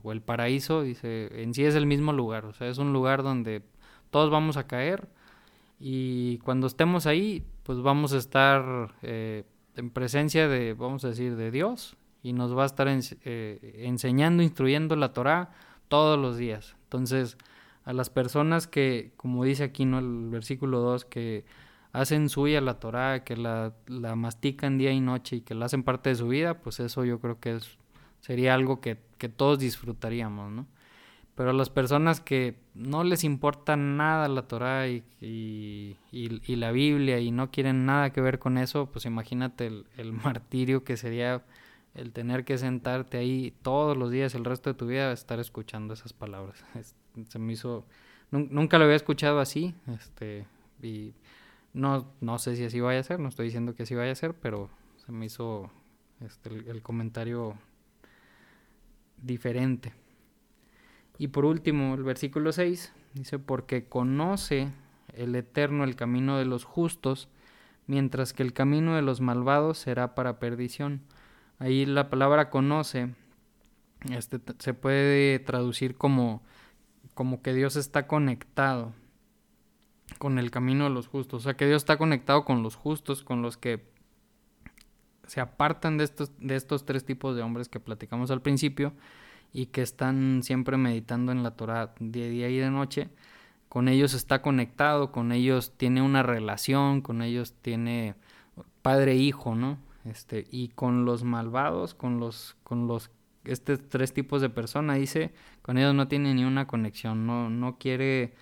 o 0.01 0.11
el, 0.11 0.21
paraíso, 0.21 0.81
dice, 0.81 1.29
en 1.43 1.53
sí 1.53 1.63
es 1.63 1.75
el 1.75 1.85
mismo 1.85 2.13
lugar. 2.13 2.45
O 2.45 2.53
sea, 2.53 2.67
es 2.67 2.79
un 2.79 2.93
lugar 2.93 3.21
donde 3.21 3.61
todos 4.09 4.31
vamos 4.31 4.57
a 4.57 4.65
caer 4.65 5.07
y 5.79 6.39
cuando 6.39 6.65
estemos 6.65 7.05
ahí, 7.05 7.45
pues 7.61 7.79
vamos 7.81 8.13
a 8.13 8.17
estar 8.17 8.95
eh, 9.03 9.43
en 9.75 9.91
presencia 9.91 10.47
de, 10.47 10.73
vamos 10.73 11.05
a 11.05 11.09
decir, 11.09 11.35
de 11.35 11.51
Dios 11.51 11.95
y 12.23 12.33
nos 12.33 12.57
va 12.57 12.63
a 12.63 12.65
estar 12.65 12.87
eh, 12.89 13.83
enseñando, 13.85 14.41
instruyendo 14.41 14.95
la 14.95 15.13
Torah 15.13 15.51
todos 15.89 16.17
los 16.17 16.37
días. 16.37 16.75
Entonces, 16.85 17.37
a 17.89 17.93
las 17.93 18.11
personas 18.11 18.67
que, 18.67 19.13
como 19.17 19.43
dice 19.43 19.63
aquí, 19.63 19.83
¿no? 19.83 19.97
El 19.97 20.29
versículo 20.29 20.79
2, 20.79 21.05
que 21.05 21.43
hacen 21.91 22.29
suya 22.29 22.61
la 22.61 22.79
Torah, 22.79 23.23
que 23.23 23.35
la, 23.35 23.73
la, 23.87 24.15
mastican 24.15 24.77
día 24.77 24.91
y 24.91 25.01
noche 25.01 25.37
y 25.37 25.41
que 25.41 25.55
la 25.55 25.65
hacen 25.65 25.81
parte 25.81 26.09
de 26.09 26.15
su 26.15 26.27
vida, 26.27 26.59
pues 26.59 26.79
eso 26.79 27.03
yo 27.03 27.19
creo 27.19 27.39
que 27.39 27.55
es, 27.55 27.79
sería 28.21 28.53
algo 28.53 28.79
que, 28.79 28.99
que 29.17 29.27
todos 29.27 29.57
disfrutaríamos, 29.57 30.51
¿no? 30.51 30.67
Pero 31.33 31.49
a 31.49 31.53
las 31.53 31.71
personas 31.71 32.21
que 32.21 32.59
no 32.75 33.03
les 33.03 33.23
importa 33.23 33.75
nada 33.75 34.27
la 34.27 34.43
Torah 34.43 34.87
y, 34.87 35.03
y, 35.19 35.97
y, 36.11 36.55
la 36.57 36.71
Biblia 36.71 37.19
y 37.19 37.31
no 37.31 37.49
quieren 37.49 37.87
nada 37.87 38.11
que 38.11 38.21
ver 38.21 38.37
con 38.37 38.59
eso, 38.59 38.91
pues 38.91 39.05
imagínate 39.05 39.65
el, 39.65 39.87
el, 39.97 40.13
martirio 40.13 40.83
que 40.83 40.95
sería 40.95 41.41
el 41.95 42.11
tener 42.13 42.45
que 42.45 42.57
sentarte 42.57 43.17
ahí 43.17 43.53
todos 43.61 43.97
los 43.97 44.11
días 44.11 44.35
el 44.35 44.45
resto 44.45 44.69
de 44.69 44.73
tu 44.75 44.87
vida 44.87 45.11
estar 45.11 45.39
escuchando 45.39 45.93
esas 45.93 46.13
palabras. 46.13 46.63
se 47.29 47.39
me 47.39 47.53
hizo... 47.53 47.85
Nunca 48.31 48.77
lo 48.77 48.83
había 48.83 48.95
escuchado 48.95 49.39
así, 49.39 49.73
este, 49.87 50.45
y 50.83 51.15
no, 51.73 52.13
no 52.21 52.37
sé 52.37 52.55
si 52.55 52.63
así 52.63 52.79
vaya 52.79 52.99
a 52.99 53.03
ser, 53.03 53.19
no 53.19 53.27
estoy 53.27 53.45
diciendo 53.45 53.73
que 53.73 53.83
así 53.83 53.95
vaya 53.95 54.11
a 54.11 54.15
ser, 54.15 54.35
pero 54.35 54.69
se 55.03 55.11
me 55.11 55.25
hizo 55.25 55.71
este, 56.21 56.49
el, 56.49 56.81
comentario 56.81 57.55
diferente. 59.21 59.93
Y 61.17 61.29
por 61.29 61.45
último, 61.45 61.95
el 61.95 62.03
versículo 62.03 62.51
6 62.51 62.93
dice, 63.13 63.39
porque 63.39 63.85
conoce 63.85 64.71
el 65.13 65.35
Eterno 65.35 65.83
el 65.83 65.95
camino 65.95 66.37
de 66.37 66.45
los 66.45 66.65
justos, 66.65 67.29
mientras 67.87 68.33
que 68.33 68.43
el 68.43 68.53
camino 68.53 68.95
de 68.95 69.01
los 69.01 69.21
malvados 69.21 69.79
será 69.79 70.15
para 70.15 70.39
perdición. 70.39 71.01
Ahí 71.59 71.85
la 71.85 72.09
palabra 72.09 72.49
conoce 72.49 73.13
este, 74.09 74.39
se 74.59 74.73
puede 74.73 75.39
traducir 75.39 75.95
como, 75.95 76.41
como 77.13 77.41
que 77.41 77.53
Dios 77.53 77.75
está 77.75 78.07
conectado 78.07 78.93
con 80.17 80.39
el 80.39 80.51
camino 80.51 80.85
de 80.85 80.89
los 80.91 81.07
justos. 81.07 81.41
O 81.41 81.43
sea, 81.43 81.57
que 81.57 81.67
Dios 81.67 81.81
está 81.81 81.97
conectado 81.97 82.45
con 82.45 82.63
los 82.63 82.75
justos, 82.75 83.23
con 83.23 83.41
los 83.41 83.57
que 83.57 83.83
se 85.27 85.41
apartan 85.41 85.97
de 85.97 86.05
estos, 86.05 86.31
de 86.39 86.55
estos 86.55 86.85
tres 86.85 87.05
tipos 87.05 87.35
de 87.35 87.43
hombres 87.43 87.69
que 87.69 87.79
platicamos 87.79 88.31
al 88.31 88.41
principio 88.41 88.93
y 89.53 89.67
que 89.67 89.81
están 89.81 90.41
siempre 90.43 90.77
meditando 90.77 91.31
en 91.31 91.43
la 91.43 91.51
Torah 91.51 91.93
de 91.99 92.29
día 92.29 92.49
y 92.49 92.57
de 92.57 92.71
noche. 92.71 93.09
Con 93.67 93.87
ellos 93.87 94.13
está 94.13 94.41
conectado, 94.41 95.11
con 95.11 95.31
ellos 95.31 95.73
tiene 95.77 96.01
una 96.01 96.23
relación, 96.23 97.01
con 97.01 97.21
ellos 97.21 97.53
tiene 97.61 98.15
padre 98.81 99.13
e 99.13 99.33
¿no? 99.55 99.77
Este, 100.09 100.47
y 100.49 100.69
con 100.69 101.05
los 101.05 101.23
malvados, 101.23 101.93
con 101.93 102.19
los, 102.19 102.57
con 102.63 102.87
los 102.87 103.11
estos 103.45 103.79
tres 103.89 104.13
tipos 104.13 104.41
de 104.41 104.49
persona, 104.49 104.95
dice, 104.95 105.31
con 105.61 105.77
ellos 105.77 105.93
no 105.93 106.07
tiene 106.07 106.33
ni 106.33 106.43
una 106.43 106.67
conexión, 106.67 107.25
no, 107.25 107.49
no 107.49 107.77
quiere 107.77 108.33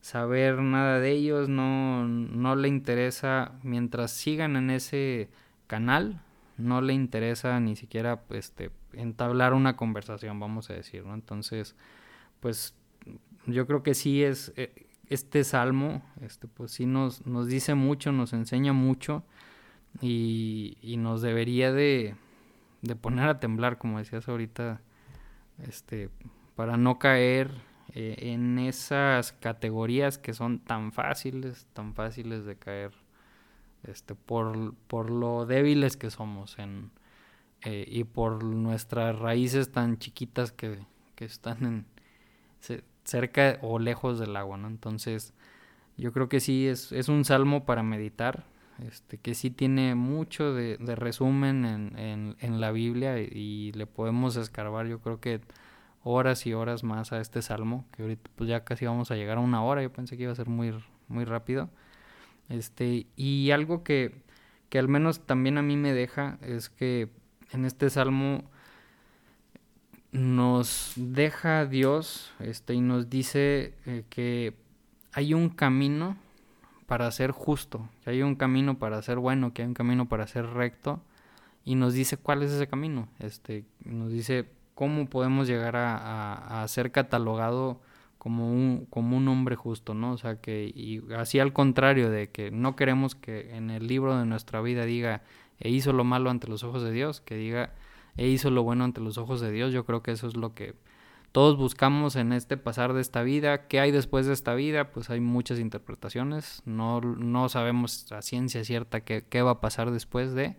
saber 0.00 0.58
nada 0.60 0.98
de 0.98 1.12
ellos, 1.12 1.48
no, 1.48 2.06
no 2.06 2.56
le 2.56 2.68
interesa, 2.68 3.52
mientras 3.62 4.10
sigan 4.10 4.56
en 4.56 4.70
ese 4.70 5.30
canal, 5.68 6.20
no 6.58 6.80
le 6.80 6.92
interesa 6.92 7.58
ni 7.60 7.76
siquiera 7.76 8.22
este, 8.30 8.70
entablar 8.92 9.54
una 9.54 9.76
conversación, 9.76 10.38
vamos 10.40 10.70
a 10.70 10.74
decir, 10.74 11.04
¿no? 11.04 11.14
Entonces, 11.14 11.76
pues 12.40 12.74
yo 13.46 13.66
creo 13.66 13.82
que 13.82 13.94
sí 13.94 14.22
es, 14.22 14.52
eh, 14.56 14.88
este 15.08 15.44
salmo, 15.44 16.02
este, 16.20 16.48
pues 16.48 16.72
sí 16.72 16.86
nos, 16.86 17.26
nos 17.26 17.46
dice 17.46 17.74
mucho, 17.74 18.12
nos 18.12 18.32
enseña 18.32 18.72
mucho 18.72 19.24
y, 20.00 20.96
nos 20.98 21.22
debería 21.22 21.72
de, 21.72 22.16
poner 23.00 23.28
a 23.28 23.40
temblar, 23.40 23.78
como 23.78 23.98
decías 23.98 24.28
ahorita, 24.28 24.80
este, 25.66 26.10
para 26.56 26.76
no 26.76 26.98
caer 26.98 27.50
eh, 27.94 28.16
en 28.32 28.58
esas 28.58 29.32
categorías 29.32 30.18
que 30.18 30.32
son 30.32 30.58
tan 30.60 30.92
fáciles, 30.92 31.66
tan 31.72 31.94
fáciles 31.94 32.44
de 32.44 32.56
caer, 32.56 32.92
este, 33.84 34.14
por, 34.14 35.10
lo 35.10 35.46
débiles 35.46 35.96
que 35.96 36.10
somos 36.10 36.58
en, 36.58 36.90
eh, 37.62 37.84
y 37.86 38.04
por 38.04 38.44
nuestras 38.44 39.18
raíces 39.18 39.70
tan 39.72 39.98
chiquitas 39.98 40.52
que, 40.52 40.78
están 41.18 41.64
en, 41.64 41.86
cerca 43.04 43.58
o 43.62 43.78
lejos 43.78 44.18
del 44.18 44.36
agua. 44.36 44.58
Entonces, 44.66 45.34
yo 45.96 46.12
creo 46.12 46.28
que 46.28 46.40
sí 46.40 46.66
es 46.66 47.08
un 47.08 47.24
salmo 47.24 47.64
para 47.64 47.84
meditar, 47.84 48.44
este, 48.88 49.18
que 49.18 49.34
sí 49.34 49.50
tiene 49.50 49.94
mucho 49.94 50.54
de, 50.54 50.76
resumen 50.96 51.64
en, 51.96 52.60
la 52.60 52.72
Biblia 52.72 53.18
y, 53.18 53.72
le 53.72 53.86
podemos 53.86 54.36
escarbar 54.36 54.86
yo 54.86 55.00
creo 55.00 55.20
que 55.20 55.40
horas 56.04 56.46
y 56.46 56.52
horas 56.52 56.84
más 56.84 57.12
a 57.12 57.20
este 57.20 57.42
salmo, 57.42 57.84
que 57.92 58.02
ahorita 58.02 58.30
pues 58.34 58.48
ya 58.48 58.64
casi 58.64 58.86
vamos 58.86 59.10
a 59.10 59.16
llegar 59.16 59.38
a 59.38 59.40
una 59.40 59.62
hora, 59.62 59.82
yo 59.82 59.92
pensé 59.92 60.16
que 60.16 60.24
iba 60.24 60.32
a 60.32 60.36
ser 60.36 60.48
muy, 60.48 60.74
muy 61.08 61.24
rápido. 61.24 61.70
Este, 62.48 63.06
y 63.16 63.50
algo 63.52 63.84
que, 63.84 64.22
que 64.68 64.78
al 64.78 64.88
menos 64.88 65.20
también 65.26 65.58
a 65.58 65.62
mí 65.62 65.76
me 65.76 65.92
deja 65.92 66.38
es 66.42 66.68
que 66.70 67.08
en 67.52 67.64
este 67.64 67.88
salmo 67.88 68.44
nos 70.12 70.92
deja 70.96 71.66
Dios 71.66 72.32
este, 72.38 72.74
y 72.74 72.80
nos 72.80 73.08
dice 73.08 73.74
eh, 73.86 74.04
que 74.10 74.54
hay 75.12 75.34
un 75.34 75.48
camino 75.48 76.16
para 76.92 77.10
ser 77.10 77.30
justo, 77.30 77.88
que 78.04 78.10
hay 78.10 78.20
un 78.20 78.34
camino 78.34 78.78
para 78.78 79.00
ser 79.00 79.16
bueno, 79.16 79.54
que 79.54 79.62
hay 79.62 79.68
un 79.68 79.72
camino 79.72 80.10
para 80.10 80.26
ser 80.26 80.44
recto 80.48 81.00
y 81.64 81.74
nos 81.74 81.94
dice 81.94 82.18
cuál 82.18 82.42
es 82.42 82.50
ese 82.50 82.66
camino, 82.66 83.08
este, 83.18 83.64
nos 83.82 84.12
dice 84.12 84.50
cómo 84.74 85.06
podemos 85.06 85.48
llegar 85.48 85.74
a, 85.74 86.62
ser 86.68 86.92
catalogado 86.92 87.80
como 88.18 88.52
un, 88.52 88.86
como 88.90 89.16
un 89.16 89.26
hombre 89.28 89.56
justo, 89.56 89.94
¿no? 89.94 90.12
O 90.12 90.18
sea, 90.18 90.42
que 90.42 90.64
y 90.64 91.00
así 91.16 91.40
al 91.40 91.54
contrario 91.54 92.10
de 92.10 92.28
que 92.28 92.50
no 92.50 92.76
queremos 92.76 93.14
que 93.14 93.56
en 93.56 93.70
el 93.70 93.86
libro 93.86 94.18
de 94.18 94.26
nuestra 94.26 94.60
vida 94.60 94.84
diga, 94.84 95.22
e 95.60 95.70
hizo 95.70 95.94
lo 95.94 96.04
malo 96.04 96.28
ante 96.28 96.46
los 96.46 96.62
ojos 96.62 96.82
de 96.82 96.92
Dios, 96.92 97.22
que 97.22 97.36
diga, 97.36 97.72
e 98.18 98.28
hizo 98.28 98.50
lo 98.50 98.64
bueno 98.64 98.84
ante 98.84 99.00
los 99.00 99.16
ojos 99.16 99.40
de 99.40 99.50
Dios, 99.50 99.72
yo 99.72 99.86
creo 99.86 100.02
que 100.02 100.10
eso 100.10 100.28
es 100.28 100.36
lo 100.36 100.54
que 100.54 100.74
todos 101.32 101.56
buscamos 101.56 102.14
en 102.16 102.32
este 102.32 102.58
pasar 102.58 102.92
de 102.92 103.00
esta 103.00 103.22
vida. 103.22 103.66
¿Qué 103.66 103.80
hay 103.80 103.90
después 103.90 104.26
de 104.26 104.34
esta 104.34 104.54
vida? 104.54 104.92
Pues 104.92 105.08
hay 105.08 105.20
muchas 105.20 105.58
interpretaciones. 105.58 106.62
No, 106.66 107.00
no 107.00 107.48
sabemos 107.48 108.12
a 108.12 108.20
ciencia 108.20 108.64
cierta 108.64 109.00
qué, 109.00 109.24
qué 109.28 109.40
va 109.40 109.52
a 109.52 109.60
pasar 109.60 109.90
después 109.90 110.34
de. 110.34 110.56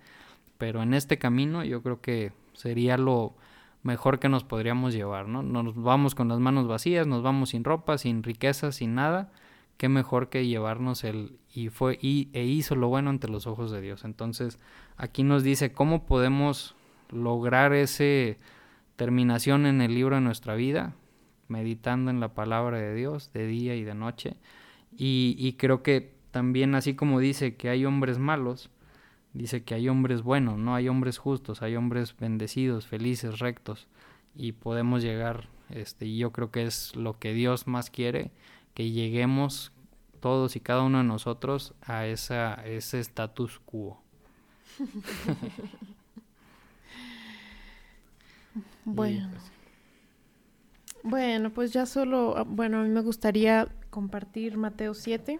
Pero 0.58 0.82
en 0.82 0.96
este 0.96 1.20
camino 1.20 1.64
yo 1.64 1.84
creo 1.84 2.02
que 2.02 2.34
sería 2.54 2.98
lo 2.98 3.36
mejor 3.84 4.20
que 4.20 4.30
nos 4.30 4.44
podríamos 4.44 4.94
llevar, 4.94 5.28
¿no? 5.28 5.44
Nos 5.44 5.76
vamos 5.76 6.16
con 6.16 6.28
las 6.30 6.40
manos 6.40 6.68
vacías, 6.68 7.06
nos 7.06 7.22
vamos 7.22 7.50
sin 7.50 7.64
ropa, 7.64 7.98
sin 7.98 8.24
riqueza, 8.24 8.72
sin 8.72 8.96
nada. 8.96 9.32
Qué 9.78 9.90
mejor 9.90 10.30
que 10.30 10.48
llevarnos 10.48 11.04
el 11.04 11.38
y 11.54 11.70
fue 11.70 12.00
y, 12.02 12.30
e 12.34 12.46
hizo 12.46 12.76
lo 12.76 12.88
bueno 12.88 13.12
ante 13.12 13.28
los 13.28 13.46
ojos 13.46 13.72
de 13.72 13.82
Dios. 13.82 14.06
Entonces, 14.06 14.58
aquí 14.98 15.24
nos 15.24 15.44
dice 15.44 15.72
cómo 15.72 16.06
podemos 16.06 16.76
lograr 17.12 17.74
ese 17.74 18.40
terminación 18.96 19.66
en 19.66 19.82
el 19.82 19.94
libro 19.94 20.16
de 20.16 20.22
nuestra 20.22 20.56
vida, 20.56 20.94
meditando 21.48 22.12
en 22.12 22.20
la 22.20 22.34
palabra 22.34 22.78
de 22.78 22.94
Dios 22.94 23.32
de 23.34 23.48
día 23.48 23.76
y 23.76 23.84
de 23.84 23.96
noche. 23.96 24.38
Y, 24.96 25.54
creo 25.58 25.82
que 25.82 26.14
también 26.32 26.76
así 26.76 26.96
como 26.96 27.20
dice 27.20 27.56
que 27.56 27.70
hay 27.70 27.86
hombres 27.86 28.20
malos, 28.20 28.70
dice 29.34 29.64
que 29.64 29.74
hay 29.74 29.90
hombres 29.90 30.22
buenos, 30.22 30.58
no 30.58 30.76
hay 30.76 30.88
hombres 30.88 31.18
justos, 31.18 31.62
hay 31.62 31.76
hombres 31.76 32.16
bendecidos, 32.18 32.88
felices, 32.88 33.40
rectos. 33.40 33.88
Y 34.36 34.54
podemos 34.54 35.02
llegar, 35.04 35.50
este, 35.70 36.06
y 36.06 36.18
yo 36.18 36.32
creo 36.32 36.52
que 36.52 36.64
es 36.64 36.96
lo 36.96 37.20
que 37.20 37.34
Dios 37.34 37.68
más 37.68 37.90
quiere, 37.90 38.32
que 38.74 38.92
lleguemos 38.92 39.72
todos 40.20 40.56
y 40.56 40.60
cada 40.60 40.84
uno 40.84 41.00
de 41.00 41.04
nosotros 41.04 41.74
a 41.82 42.06
esa, 42.08 42.54
ese 42.66 43.00
status 43.00 43.60
quo. 43.60 44.02
Bueno. 48.86 49.30
Pues, 49.32 49.54
bueno, 51.04 51.54
pues 51.54 51.74
ya 51.74 51.86
solo, 51.86 52.38
ah, 52.38 52.46
bueno, 52.48 52.80
a 52.80 52.84
mí 52.84 52.90
me 52.90 53.02
gustaría 53.02 53.68
compartir 53.90 54.58
Mateo 54.58 54.94
7. 54.94 55.40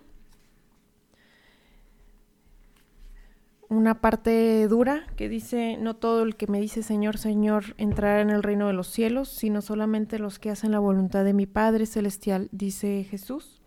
Una 3.70 4.02
parte 4.02 4.68
dura 4.68 5.08
que 5.16 5.30
dice, 5.30 5.78
no 5.80 5.96
todo 5.96 6.24
el 6.24 6.36
que 6.36 6.48
me 6.48 6.60
dice 6.60 6.84
Señor, 6.84 7.18
Señor 7.18 7.76
entrará 7.78 8.22
en 8.22 8.30
el 8.30 8.44
reino 8.44 8.68
de 8.68 8.74
los 8.74 8.88
cielos, 8.88 9.30
sino 9.30 9.62
solamente 9.62 10.20
los 10.20 10.38
que 10.38 10.52
hacen 10.52 10.72
la 10.72 10.80
voluntad 10.80 11.24
de 11.24 11.34
mi 11.34 11.48
Padre 11.48 11.86
Celestial, 11.86 12.50
dice 12.52 13.08
Jesús. 13.10 13.62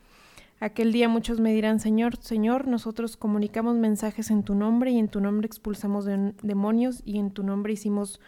Aquel 0.60 0.92
día 0.92 1.08
muchos 1.08 1.40
me 1.40 1.52
dirán, 1.52 1.80
Señor, 1.80 2.16
Señor, 2.16 2.68
nosotros 2.68 3.16
comunicamos 3.16 3.76
mensajes 3.76 4.30
en 4.30 4.42
tu 4.42 4.54
nombre 4.54 4.90
y 4.90 4.98
en 4.98 5.08
tu 5.08 5.20
nombre 5.20 5.46
expulsamos 5.46 6.06
demonios 6.42 7.02
y 7.04 7.18
en 7.18 7.30
tu 7.30 7.42
nombre 7.42 7.72
hicimos 7.72 8.20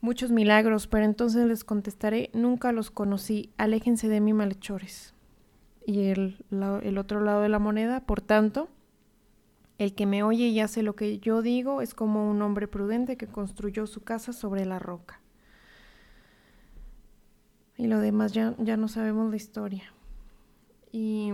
muchos 0.00 0.30
milagros, 0.30 0.86
pero 0.86 1.04
entonces 1.04 1.46
les 1.46 1.64
contestaré, 1.64 2.30
nunca 2.32 2.72
los 2.72 2.90
conocí, 2.90 3.50
aléjense 3.56 4.08
de 4.08 4.20
mí 4.20 4.32
malhechores. 4.32 5.14
Y 5.84 6.08
el, 6.08 6.44
otro 6.98 7.20
lado 7.20 7.42
de 7.42 7.48
la 7.48 7.58
moneda, 7.58 8.00
por 8.00 8.20
tanto, 8.20 8.68
el 9.78 9.94
que 9.94 10.06
me 10.06 10.22
oye 10.22 10.48
y 10.48 10.60
hace 10.60 10.82
lo 10.82 10.94
que 10.94 11.18
yo 11.18 11.40
digo 11.40 11.80
es 11.80 11.94
como 11.94 12.30
un 12.30 12.42
hombre 12.42 12.68
prudente 12.68 13.16
que 13.16 13.26
construyó 13.26 13.86
su 13.86 14.02
casa 14.02 14.32
sobre 14.32 14.66
la 14.66 14.78
roca. 14.78 15.20
Y 17.76 17.86
lo 17.86 18.00
demás 18.00 18.32
ya, 18.32 18.54
no 18.58 18.88
sabemos 18.88 19.30
la 19.30 19.36
historia. 19.36 19.84
Y, 20.92 21.32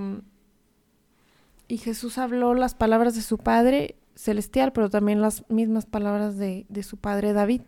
Jesús 1.69 2.19
habló 2.19 2.55
las 2.55 2.77
palabras 2.77 3.17
de 3.17 3.23
su 3.23 3.39
Padre 3.39 3.97
celestial, 4.15 4.73
pero 4.73 4.91
también 4.91 5.21
las 5.21 5.49
mismas 5.51 5.87
palabras 5.87 6.39
de 6.39 6.83
su 6.85 6.99
Padre 6.99 7.33
David 7.33 7.63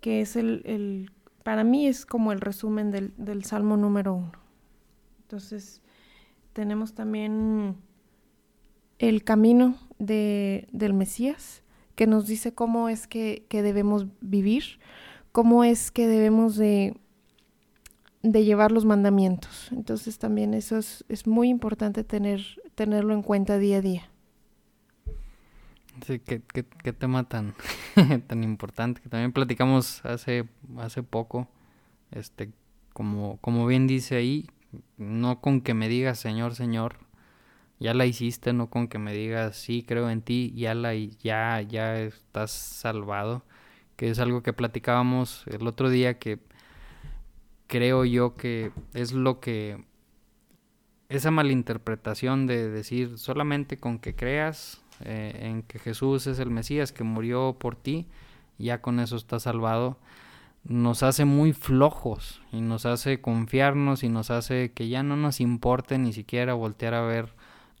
que 0.00 0.20
es 0.20 0.36
el, 0.36 0.62
el 0.64 1.10
para 1.42 1.64
mí 1.64 1.86
es 1.86 2.04
como 2.04 2.32
el 2.32 2.40
resumen 2.40 2.90
del, 2.90 3.12
del 3.16 3.44
Salmo 3.44 3.76
número 3.76 4.14
uno. 4.14 4.32
Entonces, 5.22 5.82
tenemos 6.52 6.94
también 6.94 7.76
el 8.98 9.24
camino 9.24 9.76
de, 9.98 10.68
del 10.72 10.92
Mesías, 10.92 11.62
que 11.94 12.06
nos 12.06 12.26
dice 12.26 12.52
cómo 12.52 12.88
es 12.88 13.06
que, 13.06 13.46
que, 13.48 13.62
debemos 13.62 14.06
vivir, 14.20 14.78
cómo 15.32 15.64
es 15.64 15.90
que 15.90 16.06
debemos 16.06 16.56
de, 16.56 16.96
de 18.22 18.44
llevar 18.44 18.72
los 18.72 18.84
mandamientos. 18.84 19.70
Entonces 19.72 20.18
también 20.18 20.54
eso 20.54 20.78
es, 20.78 21.04
es 21.08 21.26
muy 21.26 21.48
importante 21.48 22.04
tener, 22.04 22.42
tenerlo 22.74 23.14
en 23.14 23.22
cuenta 23.22 23.58
día 23.58 23.78
a 23.78 23.80
día. 23.80 24.10
Sí, 26.06 26.20
qué, 26.20 26.92
tema 26.92 27.24
tan, 27.28 27.54
tan 28.26 28.44
importante, 28.44 29.00
que 29.00 29.08
también 29.08 29.32
platicamos 29.32 30.04
hace, 30.04 30.48
hace 30.78 31.02
poco, 31.02 31.48
este, 32.10 32.50
como, 32.92 33.38
como 33.40 33.66
bien 33.66 33.86
dice 33.86 34.16
ahí, 34.16 34.46
no 34.96 35.40
con 35.40 35.60
que 35.60 35.74
me 35.74 35.88
digas 35.88 36.18
Señor, 36.18 36.54
Señor, 36.54 36.98
ya 37.80 37.94
la 37.94 38.06
hiciste, 38.06 38.52
no 38.52 38.70
con 38.70 38.88
que 38.88 38.98
me 38.98 39.12
digas 39.12 39.56
sí, 39.56 39.82
creo 39.86 40.10
en 40.10 40.22
ti, 40.22 40.52
ya 40.56 40.74
la 40.74 40.94
ya 40.94 41.60
ya 41.62 41.98
estás 42.00 42.50
salvado, 42.50 43.44
que 43.96 44.10
es 44.10 44.18
algo 44.18 44.42
que 44.42 44.52
platicábamos 44.52 45.44
el 45.46 45.66
otro 45.66 45.90
día 45.90 46.18
que 46.18 46.40
creo 47.66 48.04
yo 48.04 48.34
que 48.34 48.72
es 48.94 49.12
lo 49.12 49.40
que 49.40 49.84
esa 51.08 51.30
malinterpretación 51.30 52.46
de 52.46 52.68
decir 52.68 53.18
solamente 53.18 53.78
con 53.78 53.98
que 53.98 54.14
creas 54.14 54.82
eh, 55.00 55.38
en 55.42 55.62
que 55.62 55.78
Jesús 55.78 56.26
es 56.26 56.38
el 56.38 56.50
Mesías 56.50 56.92
que 56.92 57.04
murió 57.04 57.56
por 57.58 57.76
ti, 57.76 58.06
ya 58.58 58.80
con 58.80 59.00
eso 59.00 59.16
estás 59.16 59.44
salvado, 59.44 59.98
nos 60.64 61.02
hace 61.02 61.24
muy 61.24 61.52
flojos 61.52 62.42
y 62.52 62.60
nos 62.60 62.84
hace 62.84 63.20
confiarnos 63.20 64.02
y 64.02 64.08
nos 64.08 64.30
hace 64.30 64.72
que 64.72 64.88
ya 64.88 65.02
no 65.02 65.16
nos 65.16 65.40
importe 65.40 65.98
ni 65.98 66.12
siquiera 66.12 66.54
voltear 66.54 66.94
a 66.94 67.02
ver 67.02 67.32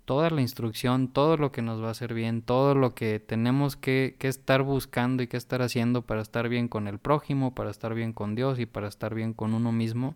toda 0.04 0.30
la 0.30 0.40
instrucción, 0.40 1.08
todo 1.08 1.36
lo 1.36 1.52
que 1.52 1.60
nos 1.60 1.82
va 1.82 1.88
a 1.88 1.90
hacer 1.90 2.14
bien, 2.14 2.40
todo 2.40 2.74
lo 2.74 2.94
que 2.94 3.20
tenemos 3.20 3.76
que, 3.76 4.16
que, 4.18 4.28
estar 4.28 4.62
buscando 4.62 5.22
y 5.22 5.26
que 5.26 5.36
estar 5.36 5.60
haciendo 5.60 6.00
para 6.00 6.22
estar 6.22 6.48
bien 6.48 6.68
con 6.68 6.88
el 6.88 6.98
prójimo, 6.98 7.54
para 7.54 7.70
estar 7.70 7.92
bien 7.92 8.14
con 8.14 8.34
Dios 8.34 8.58
y 8.58 8.64
para 8.64 8.88
estar 8.88 9.14
bien 9.14 9.34
con 9.34 9.52
uno 9.52 9.70
mismo, 9.70 10.14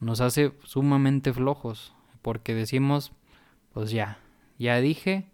nos 0.00 0.22
hace 0.22 0.54
sumamente 0.64 1.34
flojos, 1.34 1.94
porque 2.22 2.54
decimos, 2.54 3.12
pues 3.74 3.90
ya, 3.90 4.18
ya 4.58 4.80
dije, 4.80 5.28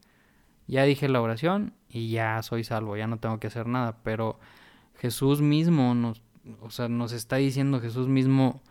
ya 0.67 0.85
dije 0.85 1.09
la 1.09 1.21
oración 1.21 1.75
y 1.89 2.11
ya 2.11 2.43
soy 2.43 2.65
salvo, 2.65 2.97
ya 2.97 3.07
no 3.07 3.19
tengo 3.19 3.39
que 3.39 3.49
hacer 3.49 3.67
nada, 3.67 3.99
pero 4.03 4.39
Jesús 4.97 5.41
mismo 5.43 5.95
nos, 5.95 6.23
o 6.61 6.71
sea, 6.71 6.89
nos 6.89 7.13
está 7.13 7.37
diciendo 7.37 7.81
Jesús 7.81 8.09
mismo, 8.09 8.63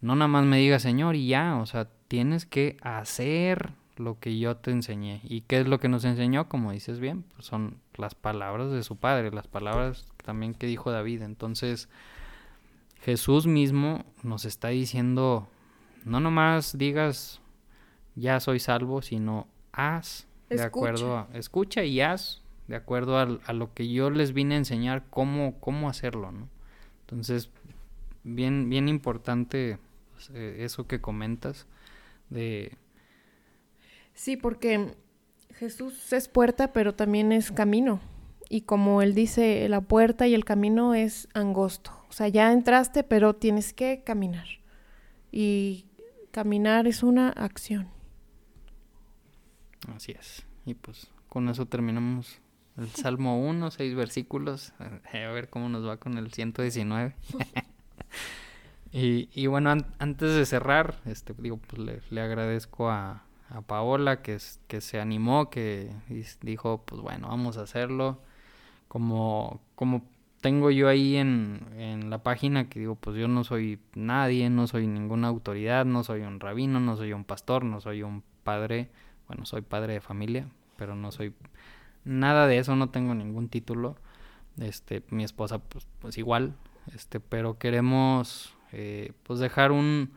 no 0.00 0.14
nada 0.14 0.28
más 0.28 0.44
me 0.44 0.58
diga 0.58 0.78
Señor 0.78 1.16
y 1.16 1.28
ya, 1.28 1.56
o 1.56 1.66
sea, 1.66 1.88
tienes 2.08 2.46
que 2.46 2.76
hacer 2.82 3.72
lo 3.98 4.20
que 4.20 4.38
yo 4.38 4.56
te 4.56 4.70
enseñé. 4.70 5.20
¿Y 5.24 5.40
qué 5.42 5.60
es 5.60 5.66
lo 5.66 5.80
que 5.80 5.88
nos 5.88 6.04
enseñó? 6.04 6.48
Como 6.48 6.72
dices 6.72 7.00
bien, 7.00 7.24
pues 7.34 7.46
son 7.46 7.78
las 7.96 8.14
palabras 8.14 8.70
de 8.70 8.82
su 8.82 8.96
padre, 8.96 9.32
las 9.32 9.48
palabras 9.48 10.06
también 10.24 10.54
que 10.54 10.66
dijo 10.66 10.92
David. 10.92 11.22
Entonces, 11.22 11.88
Jesús 13.00 13.46
mismo 13.46 14.04
nos 14.22 14.44
está 14.44 14.68
diciendo, 14.68 15.48
no 16.04 16.20
nomás 16.20 16.78
digas, 16.78 17.40
ya 18.14 18.38
soy 18.38 18.60
salvo, 18.60 19.02
sino 19.02 19.48
haz 19.72 20.27
de 20.48 20.62
acuerdo 20.62 21.16
a, 21.16 21.28
escucha 21.34 21.84
y 21.84 22.00
haz 22.00 22.42
de 22.66 22.76
acuerdo 22.76 23.18
a, 23.18 23.52
lo 23.52 23.72
que 23.72 23.90
yo 23.90 24.10
les 24.10 24.32
vine 24.32 24.54
a 24.54 24.58
enseñar 24.58 25.04
cómo, 25.10 25.58
cómo 25.60 25.88
hacerlo, 25.88 26.32
¿no? 26.32 26.48
Entonces, 27.00 27.50
bien, 28.24 28.68
bien 28.68 28.88
importante 28.88 29.78
pues, 30.12 30.30
eh, 30.34 30.64
eso 30.64 30.86
que 30.86 31.00
comentas 31.00 31.66
de 32.28 32.76
Sí, 34.18 34.36
porque 34.36 34.96
Jesús 35.54 36.12
es 36.12 36.26
puerta, 36.26 36.72
pero 36.72 36.92
también 36.92 37.30
es 37.30 37.52
camino. 37.52 38.00
Y 38.48 38.62
como 38.62 39.00
él 39.00 39.14
dice, 39.14 39.68
la 39.68 39.80
puerta 39.80 40.26
y 40.26 40.34
el 40.34 40.44
camino 40.44 40.92
es 40.92 41.28
angosto. 41.34 41.92
O 42.08 42.12
sea, 42.12 42.26
ya 42.26 42.52
entraste, 42.52 43.04
pero 43.04 43.36
tienes 43.36 43.72
que 43.72 44.02
caminar. 44.04 44.46
Y 45.30 45.86
caminar 46.32 46.88
es 46.88 47.04
una 47.04 47.28
acción. 47.28 47.86
Así 49.94 50.12
es. 50.12 50.46
Y 50.66 50.74
pues 50.74 51.08
con 51.28 51.48
eso 51.48 51.66
terminamos 51.66 52.40
el 52.76 52.88
Salmo 52.88 53.40
1, 53.40 53.70
seis 53.70 53.94
versículos. 53.94 54.72
A 54.78 55.30
ver 55.32 55.48
cómo 55.48 55.68
nos 55.68 55.86
va 55.86 55.98
con 55.98 56.18
el 56.18 56.32
119. 56.32 57.14
y, 58.92 59.28
y 59.32 59.46
bueno, 59.46 59.74
antes 59.98 60.34
de 60.34 60.46
cerrar, 60.46 60.96
este, 61.04 61.34
digo, 61.38 61.58
pues 61.58 61.78
le, 61.78 62.00
le 62.10 62.20
agradezco 62.20 62.90
a, 62.90 63.24
a 63.50 63.62
Paola 63.62 64.22
que, 64.22 64.38
que 64.66 64.80
se 64.80 65.00
animó, 65.00 65.50
que 65.50 65.90
dijo, 66.42 66.82
pues 66.84 67.00
bueno, 67.00 67.28
vamos 67.28 67.56
a 67.56 67.62
hacerlo. 67.62 68.20
Como, 68.88 69.60
como 69.74 70.02
tengo 70.40 70.70
yo 70.70 70.88
ahí 70.88 71.16
en, 71.16 71.60
en 71.76 72.10
la 72.10 72.22
página 72.22 72.68
que 72.68 72.80
digo, 72.80 72.94
pues 72.94 73.16
yo 73.16 73.28
no 73.28 73.44
soy 73.44 73.80
nadie, 73.94 74.50
no 74.50 74.66
soy 74.66 74.86
ninguna 74.86 75.28
autoridad, 75.28 75.84
no 75.84 76.04
soy 76.04 76.22
un 76.22 76.40
rabino, 76.40 76.80
no 76.80 76.96
soy 76.96 77.12
un 77.12 77.24
pastor, 77.24 77.64
no 77.64 77.80
soy 77.80 78.02
un 78.02 78.22
padre, 78.44 78.88
bueno, 79.28 79.44
soy 79.44 79.62
padre 79.62 79.94
de 79.94 80.00
familia, 80.00 80.48
pero 80.76 80.94
no 80.94 81.12
soy 81.12 81.32
nada 82.04 82.46
de 82.46 82.58
eso, 82.58 82.74
no 82.76 82.90
tengo 82.90 83.14
ningún 83.14 83.48
título. 83.48 83.96
Este, 84.58 85.02
mi 85.10 85.22
esposa, 85.22 85.58
pues, 85.58 85.86
pues 86.00 86.18
igual, 86.18 86.54
este, 86.94 87.20
pero 87.20 87.58
queremos, 87.58 88.54
eh, 88.72 89.12
pues 89.22 89.38
dejar 89.38 89.70
un, 89.70 90.10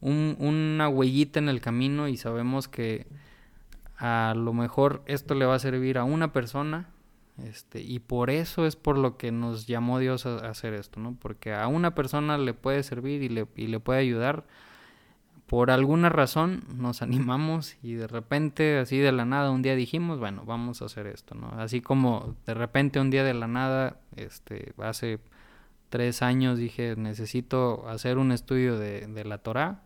un, 0.00 0.36
una 0.40 0.88
huellita 0.88 1.38
en 1.38 1.48
el 1.48 1.60
camino 1.60 2.08
y 2.08 2.16
sabemos 2.16 2.66
que 2.66 3.06
a 3.96 4.34
lo 4.36 4.52
mejor 4.52 5.02
esto 5.06 5.34
le 5.34 5.44
va 5.44 5.54
a 5.54 5.58
servir 5.60 5.98
a 5.98 6.04
una 6.04 6.32
persona 6.32 6.88
este, 7.44 7.80
y 7.80 8.00
por 8.00 8.30
eso 8.30 8.66
es 8.66 8.76
por 8.76 8.98
lo 8.98 9.16
que 9.16 9.32
nos 9.32 9.66
llamó 9.66 9.98
Dios 9.98 10.26
a, 10.26 10.36
hacer 10.48 10.74
esto, 10.74 11.00
¿no? 11.00 11.16
Porque 11.20 11.54
a 11.54 11.66
una 11.68 11.94
persona 11.94 12.38
le 12.38 12.54
puede 12.54 12.82
servir 12.82 13.22
y 13.22 13.28
le, 13.28 13.46
y 13.56 13.68
le 13.68 13.80
puede 13.80 14.00
ayudar. 14.00 14.44
Por 15.50 15.72
alguna 15.72 16.10
razón 16.10 16.62
nos 16.76 17.02
animamos 17.02 17.76
y 17.82 17.94
de 17.94 18.06
repente, 18.06 18.78
así 18.78 18.98
de 18.98 19.10
la 19.10 19.24
nada, 19.24 19.50
un 19.50 19.62
día 19.62 19.74
dijimos, 19.74 20.20
bueno, 20.20 20.44
vamos 20.46 20.80
a 20.80 20.84
hacer 20.84 21.08
esto, 21.08 21.34
¿no? 21.34 21.48
Así 21.58 21.80
como 21.80 22.36
de 22.46 22.54
repente 22.54 23.00
un 23.00 23.10
día 23.10 23.24
de 23.24 23.34
la 23.34 23.48
nada, 23.48 23.96
este, 24.14 24.72
hace 24.78 25.18
tres 25.88 26.22
años 26.22 26.56
dije, 26.56 26.94
necesito 26.94 27.88
hacer 27.88 28.18
un 28.18 28.30
estudio 28.30 28.78
de, 28.78 29.08
de 29.08 29.24
la 29.24 29.38
Torah 29.38 29.82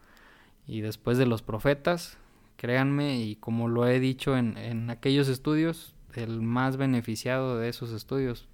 y 0.66 0.82
después 0.82 1.16
de 1.16 1.24
los 1.24 1.40
profetas, 1.40 2.18
créanme, 2.58 3.16
y 3.22 3.36
como 3.36 3.66
lo 3.66 3.86
he 3.86 4.00
dicho 4.00 4.36
en, 4.36 4.58
en 4.58 4.90
aquellos 4.90 5.28
estudios, 5.28 5.94
el 6.12 6.42
más 6.42 6.76
beneficiado 6.76 7.56
de 7.56 7.70
esos 7.70 7.90
estudios 7.92 8.48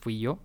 fui 0.00 0.20
yo. 0.20 0.38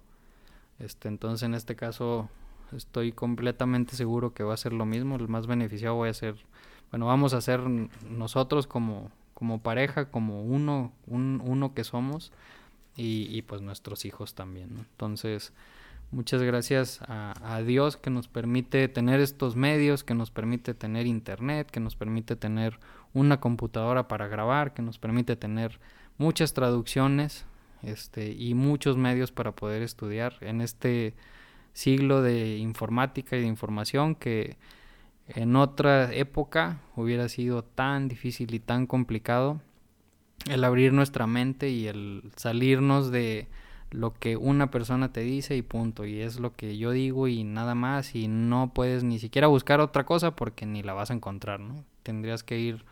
Este, 0.80 1.08
entonces 1.08 1.44
en 1.44 1.54
este 1.54 1.76
caso 1.76 2.32
estoy 2.76 3.12
completamente 3.12 3.96
seguro 3.96 4.34
que 4.34 4.44
va 4.44 4.54
a 4.54 4.58
ser 4.58 4.74
lo 4.74 4.86
mismo, 4.86 5.16
el 5.16 5.28
más 5.28 5.48
beneficiado 5.48 5.96
voy 5.96 6.10
a 6.10 6.14
ser, 6.14 6.36
bueno, 6.92 7.06
vamos 7.06 7.34
a 7.34 7.42
ser 7.42 7.62
nosotros 8.10 8.68
como, 8.68 9.12
como 9.34 9.62
pareja, 9.62 10.06
como 10.06 10.44
uno, 10.44 10.92
un, 11.08 11.42
uno 11.44 11.74
que 11.74 11.84
somos 11.84 12.32
y, 12.96 13.28
y 13.30 13.42
pues 13.42 13.62
nuestros 13.62 14.06
hijos 14.06 14.34
también. 14.34 14.70
Entonces, 14.78 15.54
Muchas 16.14 16.44
gracias 16.44 17.00
a, 17.08 17.64
Dios 17.66 17.98
que 17.98 18.12
nos 18.12 18.28
permite 18.28 18.88
tener 18.88 19.20
estos 19.20 19.56
medios, 19.56 20.04
que 20.04 20.14
nos 20.14 20.30
permite 20.30 20.76
tener 20.76 21.08
internet, 21.08 21.72
que 21.72 21.80
nos 21.80 21.96
permite 21.96 22.36
tener 22.36 22.78
una 23.16 23.40
computadora 23.40 24.08
para 24.08 24.28
grabar, 24.28 24.76
que 24.76 24.84
nos 24.84 25.00
permite 25.00 25.36
tener 25.36 25.80
muchas 26.20 26.54
traducciones 26.54 27.46
este, 27.82 28.32
y 28.32 28.54
muchos 28.54 28.96
medios 28.96 29.32
para 29.32 29.54
poder 29.54 29.82
estudiar 29.82 30.36
en 30.42 30.62
este 30.62 31.16
siglo 31.74 32.22
de 32.22 32.58
informática 32.58 33.36
y 33.36 33.42
de 33.42 33.48
información 33.48 34.16
que 34.16 34.58
en 35.28 35.56
otra 35.56 36.14
época 36.14 36.80
hubiera 36.96 37.30
sido 37.30 37.64
tan 37.64 38.08
difícil 38.08 38.54
y 38.54 38.60
tan 38.60 38.88
complicado 38.88 39.62
el 40.50 40.64
abrir 40.64 40.94
nuestra 40.94 41.28
mente 41.28 41.70
y 41.70 41.88
el 41.88 42.24
salirnos 42.36 43.12
de 43.12 43.48
lo 43.94 44.14
que 44.14 44.38
una 44.38 44.72
persona 44.72 45.14
te 45.14 45.22
dice 45.22 45.56
y 45.56 45.62
punto. 45.62 46.06
Y 46.06 46.22
es 46.22 46.40
lo 46.40 46.54
que 46.54 46.78
yo 46.78 46.92
digo 46.92 47.28
y 47.28 47.44
nada 47.44 47.76
más. 47.76 48.16
Y 48.16 48.28
no 48.28 48.72
puedes 48.74 49.04
ni 49.04 49.20
siquiera 49.20 49.48
buscar 49.48 49.80
otra 49.80 50.06
cosa 50.06 50.36
porque 50.36 50.66
ni 50.66 50.84
la 50.84 50.94
vas 50.94 51.12
a 51.12 51.14
encontrar, 51.14 51.60
¿no? 51.60 51.86
Tendrías 52.04 52.44
que 52.44 52.60
ir 52.60 52.84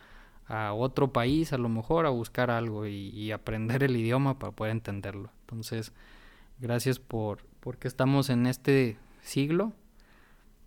a 0.47 0.73
otro 0.73 1.11
país 1.11 1.53
a 1.53 1.57
lo 1.57 1.69
mejor 1.69 2.05
a 2.05 2.09
buscar 2.09 2.51
algo 2.51 2.85
y, 2.85 3.31
aprender 3.31 3.83
el 3.83 3.95
idioma 3.95 4.37
para 4.37 4.51
poder 4.51 4.71
entenderlo. 4.71 5.29
Entonces, 5.41 5.93
gracias 6.59 6.99
por 6.99 7.39
porque 7.61 7.87
estamos 7.87 8.29
en 8.29 8.45
este 8.45 8.97
siglo 9.21 9.71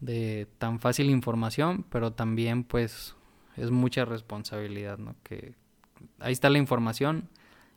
de 0.01 0.49
tan 0.59 0.81
fácil 0.81 1.11
información, 1.11 1.85
pero 1.91 2.13
también 2.13 2.65
pues 2.65 3.15
es 3.57 3.71
mucha 3.71 4.05
responsabilidad, 4.05 4.99
¿no? 4.99 5.15
Que 5.23 5.55
ahí 6.21 6.33
está 6.33 6.51
la 6.51 6.59
información 6.59 7.29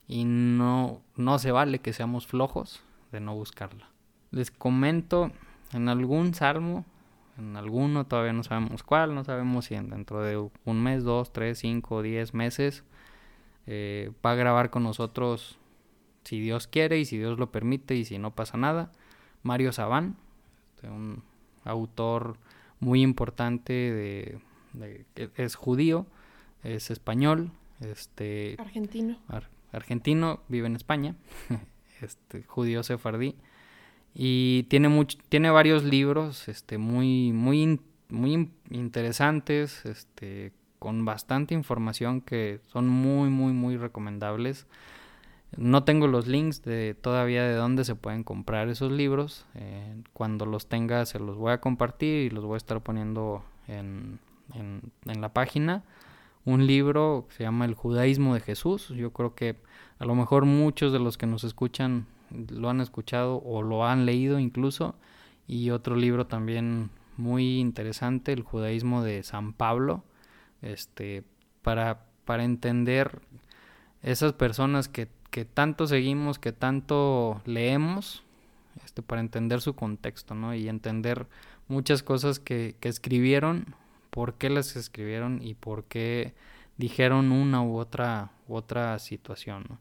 y 0.07 0.23
no, 0.25 1.01
no 1.15 1.39
se 1.39 1.51
vale 1.51 1.79
que 1.79 1.93
seamos 1.93 2.27
flojos 2.27 2.81
de 3.11 3.19
no 3.19 3.35
buscarla. 3.35 3.89
Les 4.31 4.51
comento 4.51 5.31
en 5.73 5.89
algún 5.89 6.33
salmo, 6.33 6.85
en 7.37 7.55
alguno, 7.55 8.05
todavía 8.05 8.33
no 8.33 8.43
sabemos 8.43 8.83
cuál, 8.83 9.13
no 9.13 9.23
sabemos 9.23 9.65
si 9.65 9.75
dentro 9.75 10.21
de 10.21 10.49
un 10.65 10.83
mes, 10.83 11.03
dos, 11.03 11.31
tres, 11.31 11.59
cinco, 11.59 12.01
diez 12.01 12.33
meses 12.33 12.83
eh, 13.67 14.11
va 14.25 14.31
a 14.31 14.35
grabar 14.35 14.69
con 14.69 14.83
nosotros, 14.83 15.59
si 16.23 16.39
Dios 16.39 16.67
quiere 16.67 16.99
y 16.99 17.05
si 17.05 17.17
Dios 17.17 17.37
lo 17.37 17.51
permite 17.51 17.95
y 17.95 18.05
si 18.05 18.17
no 18.17 18.31
pasa 18.31 18.57
nada, 18.57 18.91
Mario 19.43 19.71
Sabán, 19.71 20.15
este, 20.75 20.89
un 20.89 21.23
autor 21.63 22.37
muy 22.79 23.01
importante 23.01 23.73
de, 23.73 24.39
es 25.35 25.55
judío, 25.55 26.05
es 26.63 26.91
español, 26.91 27.51
este 27.79 28.55
argentino 28.59 29.17
argentino, 29.71 30.39
vive 30.47 30.67
en 30.67 30.75
España, 30.75 31.15
este, 32.01 32.43
judío 32.43 32.83
sefardí, 32.83 33.35
y 34.15 34.63
tiene, 34.63 35.05
tiene 35.29 35.49
varios 35.51 35.83
libros 35.83 36.47
este, 36.47 36.77
muy, 36.77 37.31
muy 37.33 37.79
muy 38.09 38.49
interesantes, 38.69 39.85
este, 39.85 40.53
con 40.79 41.05
bastante 41.05 41.53
información 41.53 42.21
que 42.21 42.61
son 42.67 42.87
muy, 42.87 43.29
muy, 43.29 43.53
muy 43.53 43.77
recomendables. 43.77 44.65
No 45.55 45.83
tengo 45.83 46.07
los 46.07 46.27
links 46.27 46.61
de 46.63 46.93
todavía 46.93 47.43
de 47.43 47.55
dónde 47.55 47.85
se 47.85 47.95
pueden 47.95 48.23
comprar 48.23 48.67
esos 48.69 48.91
libros. 48.91 49.45
Eh, 49.55 50.01
cuando 50.13 50.45
los 50.45 50.67
tenga 50.67 51.05
se 51.05 51.19
los 51.19 51.37
voy 51.37 51.53
a 51.53 51.61
compartir 51.61 52.25
y 52.25 52.29
los 52.29 52.43
voy 52.43 52.55
a 52.55 52.57
estar 52.57 52.81
poniendo 52.81 53.43
en, 53.67 54.19
en, 54.53 55.21
la 55.21 55.29
página. 55.29 55.83
Un 56.45 56.67
libro 56.67 57.25
que 57.29 57.35
se 57.35 57.43
llama 57.43 57.65
El 57.65 57.75
judaísmo 57.75 58.33
de 58.33 58.41
Jesús. 58.41 58.89
Yo 58.89 59.11
creo 59.11 59.35
que 59.35 59.55
a 59.99 60.05
lo 60.05 60.15
mejor 60.15 60.45
muchos 60.45 60.91
de 60.91 60.99
los 60.99 61.17
que 61.17 61.27
nos 61.27 61.43
escuchan 61.43 62.07
lo 62.49 62.69
han 62.69 62.81
escuchado 62.81 63.41
o 63.43 63.61
lo 63.63 63.85
han 63.85 64.05
leído 64.05 64.39
incluso. 64.39 64.95
Y 65.47 65.69
otro 65.69 65.95
libro 65.95 66.27
también 66.27 66.89
muy 67.15 67.59
interesante, 67.59 68.33
El 68.33 68.43
judaísmo 68.43 69.01
de 69.01 69.23
San 69.23 69.53
Pablo. 69.53 70.03
Este, 70.61 71.23
para, 71.61 72.05
para 72.25 72.43
entender 72.43 73.21
esas 74.01 74.33
personas 74.33 74.87
que 74.87 75.07
que 75.37 75.45
tanto 75.45 75.85
seguimos, 75.85 76.39
que 76.39 76.51
tanto 76.51 77.43
leemos, 77.45 78.23
este, 78.83 79.03
para 79.03 79.21
entender 79.21 79.61
su 79.61 79.75
contexto, 79.75 80.33
¿no? 80.33 80.55
Y 80.55 80.67
entender 80.67 81.27
muchas 81.67 82.01
cosas 82.01 82.39
que, 82.39 82.75
que 82.79 82.89
escribieron, 82.89 83.75
por 84.09 84.33
qué 84.33 84.49
las 84.49 84.75
escribieron 84.75 85.39
y 85.43 85.53
por 85.53 85.83
qué 85.83 86.33
dijeron 86.77 87.31
una 87.31 87.61
u 87.61 87.77
otra, 87.77 88.31
u 88.47 88.55
otra 88.55 88.97
situación. 88.97 89.77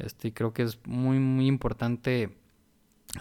Este, 0.00 0.34
creo 0.34 0.52
que 0.52 0.64
es 0.64 0.80
muy, 0.84 1.20
muy 1.20 1.46
importante 1.46 2.30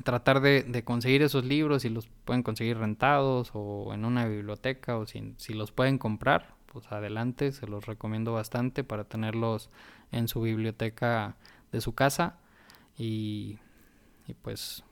tratar 0.03 0.41
de, 0.41 0.63
de, 0.63 0.83
conseguir 0.83 1.21
esos 1.21 1.45
libros, 1.45 1.83
si 1.83 1.89
los 1.89 2.07
pueden 2.25 2.41
conseguir 2.41 2.79
rentados 2.79 3.51
o 3.53 3.93
en 3.93 4.05
una 4.05 4.25
biblioteca 4.25 4.97
o 4.97 5.05
si, 5.05 5.35
si 5.37 5.53
los 5.53 5.71
pueden 5.71 5.99
comprar, 5.99 6.55
pues 6.65 6.91
adelante, 6.91 7.51
se 7.51 7.67
los 7.67 7.85
recomiendo 7.85 8.33
bastante 8.33 8.83
para 8.83 9.03
tenerlos 9.03 9.69
en 10.11 10.27
su 10.27 10.41
biblioteca 10.41 11.35
de 11.71 11.81
su 11.81 11.93
casa 11.93 12.37
y, 12.97 13.59
y 14.27 14.33
pues 14.33 14.83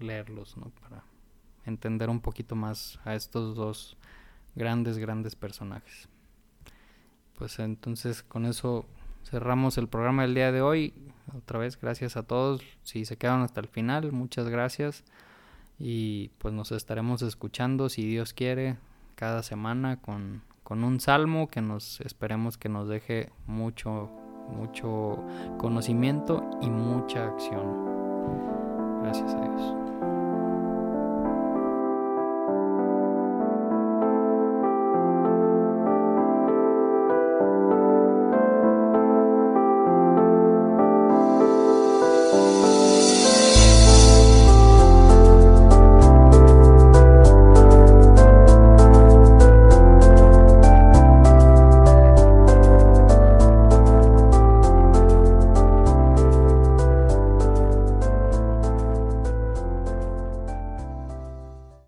leerlos, 0.00 0.56
¿no? 0.56 0.70
Para 0.80 1.04
entender 1.64 2.10
un 2.10 2.20
poquito 2.20 2.56
más 2.56 2.98
a 3.04 3.14
estos 3.14 3.56
dos 3.56 3.96
grandes, 4.54 4.98
grandes 4.98 5.36
personajes. 5.36 6.08
Pues 7.38 7.58
entonces 7.58 8.22
con 8.22 8.46
eso 8.46 8.86
cerramos 9.24 9.78
el 9.78 9.88
programa 9.88 10.22
del 10.22 10.34
día 10.34 10.52
de 10.52 10.62
hoy. 10.62 10.94
Otra 11.36 11.58
vez 11.58 11.80
gracias 11.80 12.16
a 12.16 12.22
todos. 12.22 12.62
Si 12.82 13.04
se 13.04 13.16
quedan 13.16 13.42
hasta 13.42 13.60
el 13.60 13.68
final, 13.68 14.12
muchas 14.12 14.48
gracias. 14.48 15.04
Y 15.78 16.28
pues 16.38 16.54
nos 16.54 16.70
estaremos 16.72 17.22
escuchando, 17.22 17.88
si 17.88 18.06
Dios 18.06 18.32
quiere, 18.34 18.76
cada 19.16 19.42
semana 19.42 20.00
con 20.00 20.42
con 20.62 20.84
un 20.84 21.00
salmo 21.00 21.48
que 21.48 21.60
nos 21.60 22.00
esperemos 22.00 22.56
que 22.56 22.68
nos 22.68 22.88
deje 22.88 23.30
mucho, 23.46 24.10
mucho 24.48 25.18
conocimiento 25.58 26.42
y 26.60 26.70
mucha 26.70 27.26
acción. 27.26 29.00
Gracias 29.02 29.34
a 29.34 29.40
Dios. 29.40 29.81